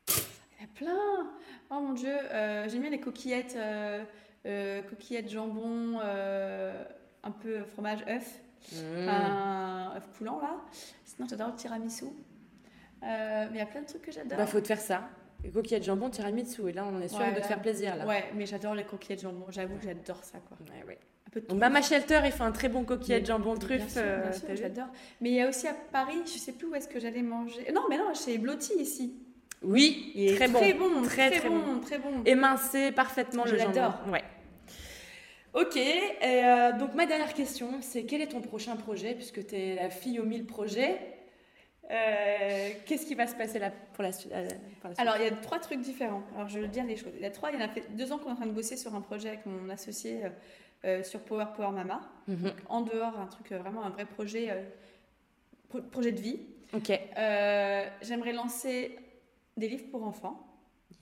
Il 0.08 0.14
y 0.60 0.62
en 0.62 0.64
a 0.64 0.68
plein 0.74 1.30
Oh 1.70 1.80
mon 1.80 1.92
dieu, 1.92 2.12
euh, 2.12 2.68
j'aime 2.68 2.82
bien 2.82 2.90
les 2.90 3.00
coquillettes, 3.00 3.56
euh, 3.56 4.04
euh, 4.46 4.82
coquillettes 4.82 5.28
jambon, 5.30 5.98
euh, 6.04 6.84
un 7.24 7.30
peu 7.32 7.64
fromage 7.64 8.00
œuf, 8.08 8.38
Mmh. 8.72 9.08
un 9.10 9.92
œuf 9.96 10.08
coulant 10.16 10.40
là. 10.40 10.56
Sinon 11.04 11.26
j'adore 11.28 11.48
le 11.48 11.54
tiramisu. 11.54 12.06
Euh, 13.04 13.44
mais 13.50 13.56
il 13.56 13.58
y 13.58 13.62
a 13.62 13.66
plein 13.66 13.82
de 13.82 13.86
trucs 13.86 14.02
que 14.02 14.12
j'adore. 14.12 14.38
Bah, 14.38 14.46
faut 14.46 14.60
te 14.60 14.66
faire 14.66 14.80
ça. 14.80 15.08
Les 15.42 15.50
coquillettes 15.50 15.82
de 15.82 15.86
jambon, 15.86 16.08
tiramisu. 16.08 16.68
Et 16.68 16.72
là, 16.72 16.86
on 16.90 17.00
est 17.02 17.08
sûr 17.08 17.18
Ouais, 17.18 17.32
de 17.32 17.40
te 17.40 17.46
faire 17.46 17.60
plaisir 17.60 17.96
là. 17.96 18.06
Ouais, 18.06 18.24
mais 18.34 18.46
j'adore 18.46 18.74
les 18.74 18.84
coquillettes 18.84 19.20
jambon. 19.20 19.44
J'avoue 19.50 19.76
que 19.76 19.84
j'adore 19.84 20.24
ça 20.24 20.38
quoi. 20.48 20.56
Ouais, 20.74 20.82
ouais. 20.86 20.98
Un 21.26 21.30
peu 21.30 21.40
de 21.42 21.46
Donc, 21.46 21.58
Mama 21.58 21.82
Shelter, 21.82 22.20
il 22.24 22.32
fait 22.32 22.42
un 22.42 22.52
très 22.52 22.68
bon 22.70 22.84
coquillette 22.84 23.22
Mais- 23.22 23.26
jambon 23.26 23.54
truffe. 23.56 23.94
euh, 23.98 24.32
j'adore. 24.54 24.86
Mais 25.20 25.30
il 25.30 25.34
y 25.34 25.40
a 25.42 25.48
aussi 25.48 25.68
à 25.68 25.74
Paris, 25.92 26.22
je 26.24 26.38
sais 26.38 26.52
plus 26.52 26.66
où 26.68 26.74
est-ce 26.74 26.88
que 26.88 26.98
j'allais 26.98 27.22
manger. 27.22 27.70
Non, 27.74 27.82
mais 27.90 27.98
non, 27.98 28.14
chez 28.14 28.38
Blotti 28.38 28.72
ici. 28.78 29.14
Oui, 29.62 30.12
Il 30.14 30.30
est 30.32 30.36
très 30.36 30.48
bon. 30.48 30.58
très 30.60 30.72
bon, 30.74 31.02
Très, 31.02 31.30
très, 31.30 31.40
très 31.40 31.48
bon, 31.50 31.80
très 31.80 31.98
bon. 31.98 32.22
Émincer 32.24 32.92
parfaitement 32.92 33.44
Je 33.46 33.52
le 33.52 33.58
jambon. 33.58 33.72
l'adore. 33.74 34.00
Ouais. 34.10 34.22
Ok, 35.54 35.76
et, 35.76 36.16
euh, 36.22 36.72
donc 36.72 36.94
ma 36.94 37.06
dernière 37.06 37.32
question, 37.32 37.70
c'est 37.80 38.04
quel 38.04 38.20
est 38.20 38.26
ton 38.28 38.40
prochain 38.40 38.74
projet, 38.76 39.14
puisque 39.14 39.46
tu 39.46 39.54
es 39.54 39.76
la 39.76 39.88
fille 39.88 40.18
aux 40.18 40.24
mille 40.24 40.46
projets? 40.46 40.98
Euh, 41.90 42.70
Qu'est-ce 42.86 43.04
qui 43.06 43.14
va 43.14 43.26
se 43.26 43.34
passer 43.34 43.58
là 43.58 43.70
pour 43.92 44.02
la, 44.02 44.08
euh, 44.08 44.12
suite? 44.12 44.32
Alors, 44.98 45.16
il 45.18 45.24
y 45.24 45.26
a 45.26 45.30
trois 45.32 45.58
trucs 45.58 45.80
différents. 45.80 46.22
Alors, 46.34 46.48
je 46.48 46.58
vais 46.60 46.68
dire 46.68 46.84
les 46.84 46.96
choses. 46.96 47.12
Il 47.16 47.22
y 47.22 47.26
a 47.26 47.30
trois, 47.30 47.50
il 47.50 47.58
y 47.58 47.62
en 47.62 47.64
a 47.64 47.68
fait 47.68 47.84
deux 47.94 48.10
ans 48.12 48.18
qu'on 48.18 48.30
est 48.30 48.32
en 48.32 48.36
train 48.36 48.46
de 48.46 48.52
bosser 48.52 48.76
sur 48.76 48.94
un 48.94 49.00
projet 49.00 49.28
avec 49.28 49.46
mon 49.46 49.68
associé 49.68 50.22
euh, 50.84 51.02
sur 51.02 51.20
Power 51.20 51.46
Power 51.56 51.70
Mama. 51.72 52.00
Mhm. 52.26 52.52
En 52.68 52.80
dehors, 52.80 53.18
un 53.18 53.26
truc, 53.26 53.52
vraiment 53.52 53.84
un 53.84 53.90
vrai 53.90 54.06
projet, 54.06 54.50
euh, 54.50 54.62
pro- 55.68 55.82
projet 55.82 56.12
de 56.12 56.20
vie. 56.20 56.40
Ok. 56.72 56.88
J'aimerais 58.02 58.32
lancer 58.32 58.96
des 59.56 59.68
livres 59.68 59.88
pour 59.90 60.04
enfants. 60.04 60.40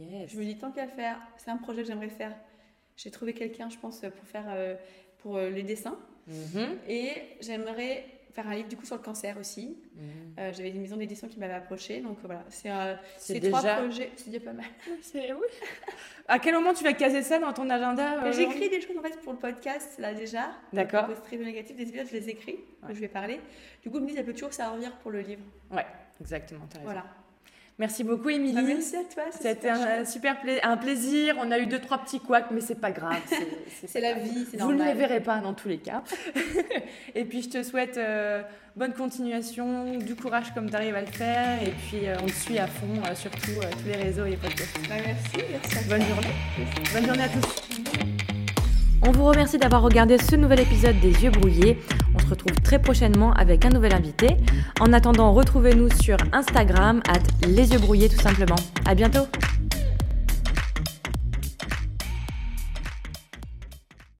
Yes. 0.00 0.30
Je 0.32 0.38
me 0.38 0.44
dis, 0.44 0.58
tant 0.58 0.72
qu'à 0.72 0.88
faire, 0.88 1.18
c'est 1.36 1.50
un 1.50 1.56
projet 1.58 1.82
que 1.82 1.88
j'aimerais 1.88 2.08
faire. 2.08 2.34
J'ai 2.96 3.10
trouvé 3.10 3.32
quelqu'un, 3.34 3.70
je 3.70 3.78
pense, 3.78 4.00
pour 4.00 4.26
faire 4.26 4.46
pour 5.18 5.38
les 5.38 5.62
dessins. 5.62 5.96
Mhm. 6.26 6.78
Et 6.88 7.12
j'aimerais 7.40 8.04
faire 8.32 8.48
un 8.48 8.54
livre 8.54 8.68
du 8.68 8.76
coup 8.76 8.84
sur 8.86 8.96
le 8.96 9.02
cancer 9.02 9.36
aussi. 9.38 9.76
Mhm. 9.96 10.02
Euh, 10.38 10.52
J'avais 10.54 10.70
une 10.70 10.80
maison 10.80 10.96
d'édition 10.96 11.28
qui 11.28 11.38
m'avait 11.38 11.52
approché, 11.54 12.00
donc 12.00 12.18
voilà, 12.24 12.44
c'est 12.48 12.70
euh, 12.70 12.94
C'est 13.18 13.34
ces 13.34 13.40
déjà- 13.40 13.58
trois 13.58 13.74
projets. 13.76 14.10
C'est 14.16 14.30
déjà 14.30 14.44
pas 14.44 14.52
mal. 14.52 14.64
C'est- 15.02 15.32
oui. 15.32 15.46
À 16.28 16.38
quel 16.38 16.54
moment 16.54 16.72
tu 16.72 16.84
vas 16.84 16.92
caser 16.92 17.22
ça 17.22 17.38
dans 17.38 17.52
ton 17.52 17.68
agenda 17.68 18.24
euh, 18.24 18.32
J'écris 18.32 18.68
des 18.70 18.80
choses 18.80 18.96
en 18.96 19.02
fait 19.02 19.20
pour 19.20 19.32
le 19.32 19.38
podcast 19.38 19.98
là 19.98 20.14
déjà. 20.14 20.52
D'accord. 20.72 21.06
Positif 21.06 21.32
et 21.40 21.44
négatif, 21.44 21.76
des 21.76 21.88
épisodes, 21.88 22.06
je 22.10 22.16
les 22.16 22.28
écris, 22.30 22.60
Ouais. 22.82 22.94
je 22.94 23.00
vais 23.00 23.08
parler. 23.08 23.40
Du 23.82 23.90
coup, 23.90 23.96
je 23.98 24.02
me 24.02 24.08
dis, 24.08 24.14
ça 24.14 24.22
peut 24.22 24.32
toujours 24.32 24.52
servir 24.52 24.92
pour 24.98 25.10
le 25.10 25.20
livre. 25.20 25.42
Ouais, 25.70 25.84
exactement. 26.20 26.66
Voilà. 26.84 27.04
Merci 27.78 28.04
beaucoup, 28.04 28.28
Émilie. 28.28 28.54
Ah, 28.58 28.62
merci 28.62 28.96
à 28.96 29.04
toi. 29.12 29.24
C'était 29.32 29.54
super 29.74 29.74
un 30.00 30.04
super 30.04 30.40
pla- 30.40 30.60
un 30.62 30.76
plaisir. 30.76 31.36
On 31.40 31.50
a 31.50 31.58
eu 31.58 31.66
deux, 31.66 31.80
trois 31.80 31.98
petits 31.98 32.20
couacs, 32.20 32.50
mais 32.50 32.60
c'est 32.60 32.80
pas 32.80 32.90
grave. 32.92 33.16
c'est- 33.86 34.00
la 34.00 34.12
vie, 34.14 34.46
c'est 34.50 34.60
Vous 34.60 34.72
ne 34.72 34.84
les 34.84 34.92
verrez 34.94 35.20
pas 35.20 35.38
dans 35.38 35.54
tous 35.54 35.68
les 35.68 35.78
cas. 35.78 36.02
et 37.14 37.24
puis 37.24 37.42
je 37.42 37.48
te 37.48 37.62
souhaite 37.62 37.96
euh, 37.96 38.42
bonne 38.76 38.92
continuation, 38.92 39.96
du 39.98 40.14
courage 40.14 40.52
comme 40.54 40.68
tu 40.70 40.76
arrives 40.76 40.94
à 40.96 41.00
le 41.00 41.06
faire. 41.06 41.62
Et 41.62 41.70
puis 41.70 42.06
euh, 42.06 42.14
on 42.22 42.26
te 42.26 42.32
suit 42.32 42.58
à 42.58 42.66
fond, 42.66 42.86
euh, 43.08 43.14
surtout 43.14 43.52
euh, 43.58 43.70
tous 43.80 43.86
les 43.88 43.96
réseaux 43.96 44.26
et 44.26 44.30
les 44.30 44.36
podcasts. 44.36 44.78
Bah, 44.88 44.94
merci, 45.04 45.46
merci 45.50 45.78
à 45.78 45.82
toi. 45.82 45.96
Bonne 45.96 46.06
journée. 46.06 46.34
Bonne 46.92 47.06
journée 47.06 47.22
à 47.24 47.28
tous. 47.28 48.21
On 49.04 49.10
vous 49.10 49.24
remercie 49.24 49.58
d'avoir 49.58 49.82
regardé 49.82 50.16
ce 50.16 50.36
nouvel 50.36 50.60
épisode 50.60 50.98
des 51.00 51.24
Yeux 51.24 51.30
Brouillés. 51.30 51.76
On 52.14 52.20
se 52.20 52.26
retrouve 52.26 52.54
très 52.62 52.78
prochainement 52.78 53.32
avec 53.32 53.64
un 53.64 53.70
nouvel 53.70 53.94
invité. 53.94 54.36
En 54.78 54.92
attendant, 54.92 55.32
retrouvez-nous 55.32 55.88
sur 56.00 56.16
Instagram, 56.32 57.00
at 57.08 57.46
les 57.48 57.72
yeux 57.72 57.80
brouillés 57.80 58.08
tout 58.08 58.20
simplement. 58.20 58.56
À 58.86 58.94
bientôt. 58.94 59.26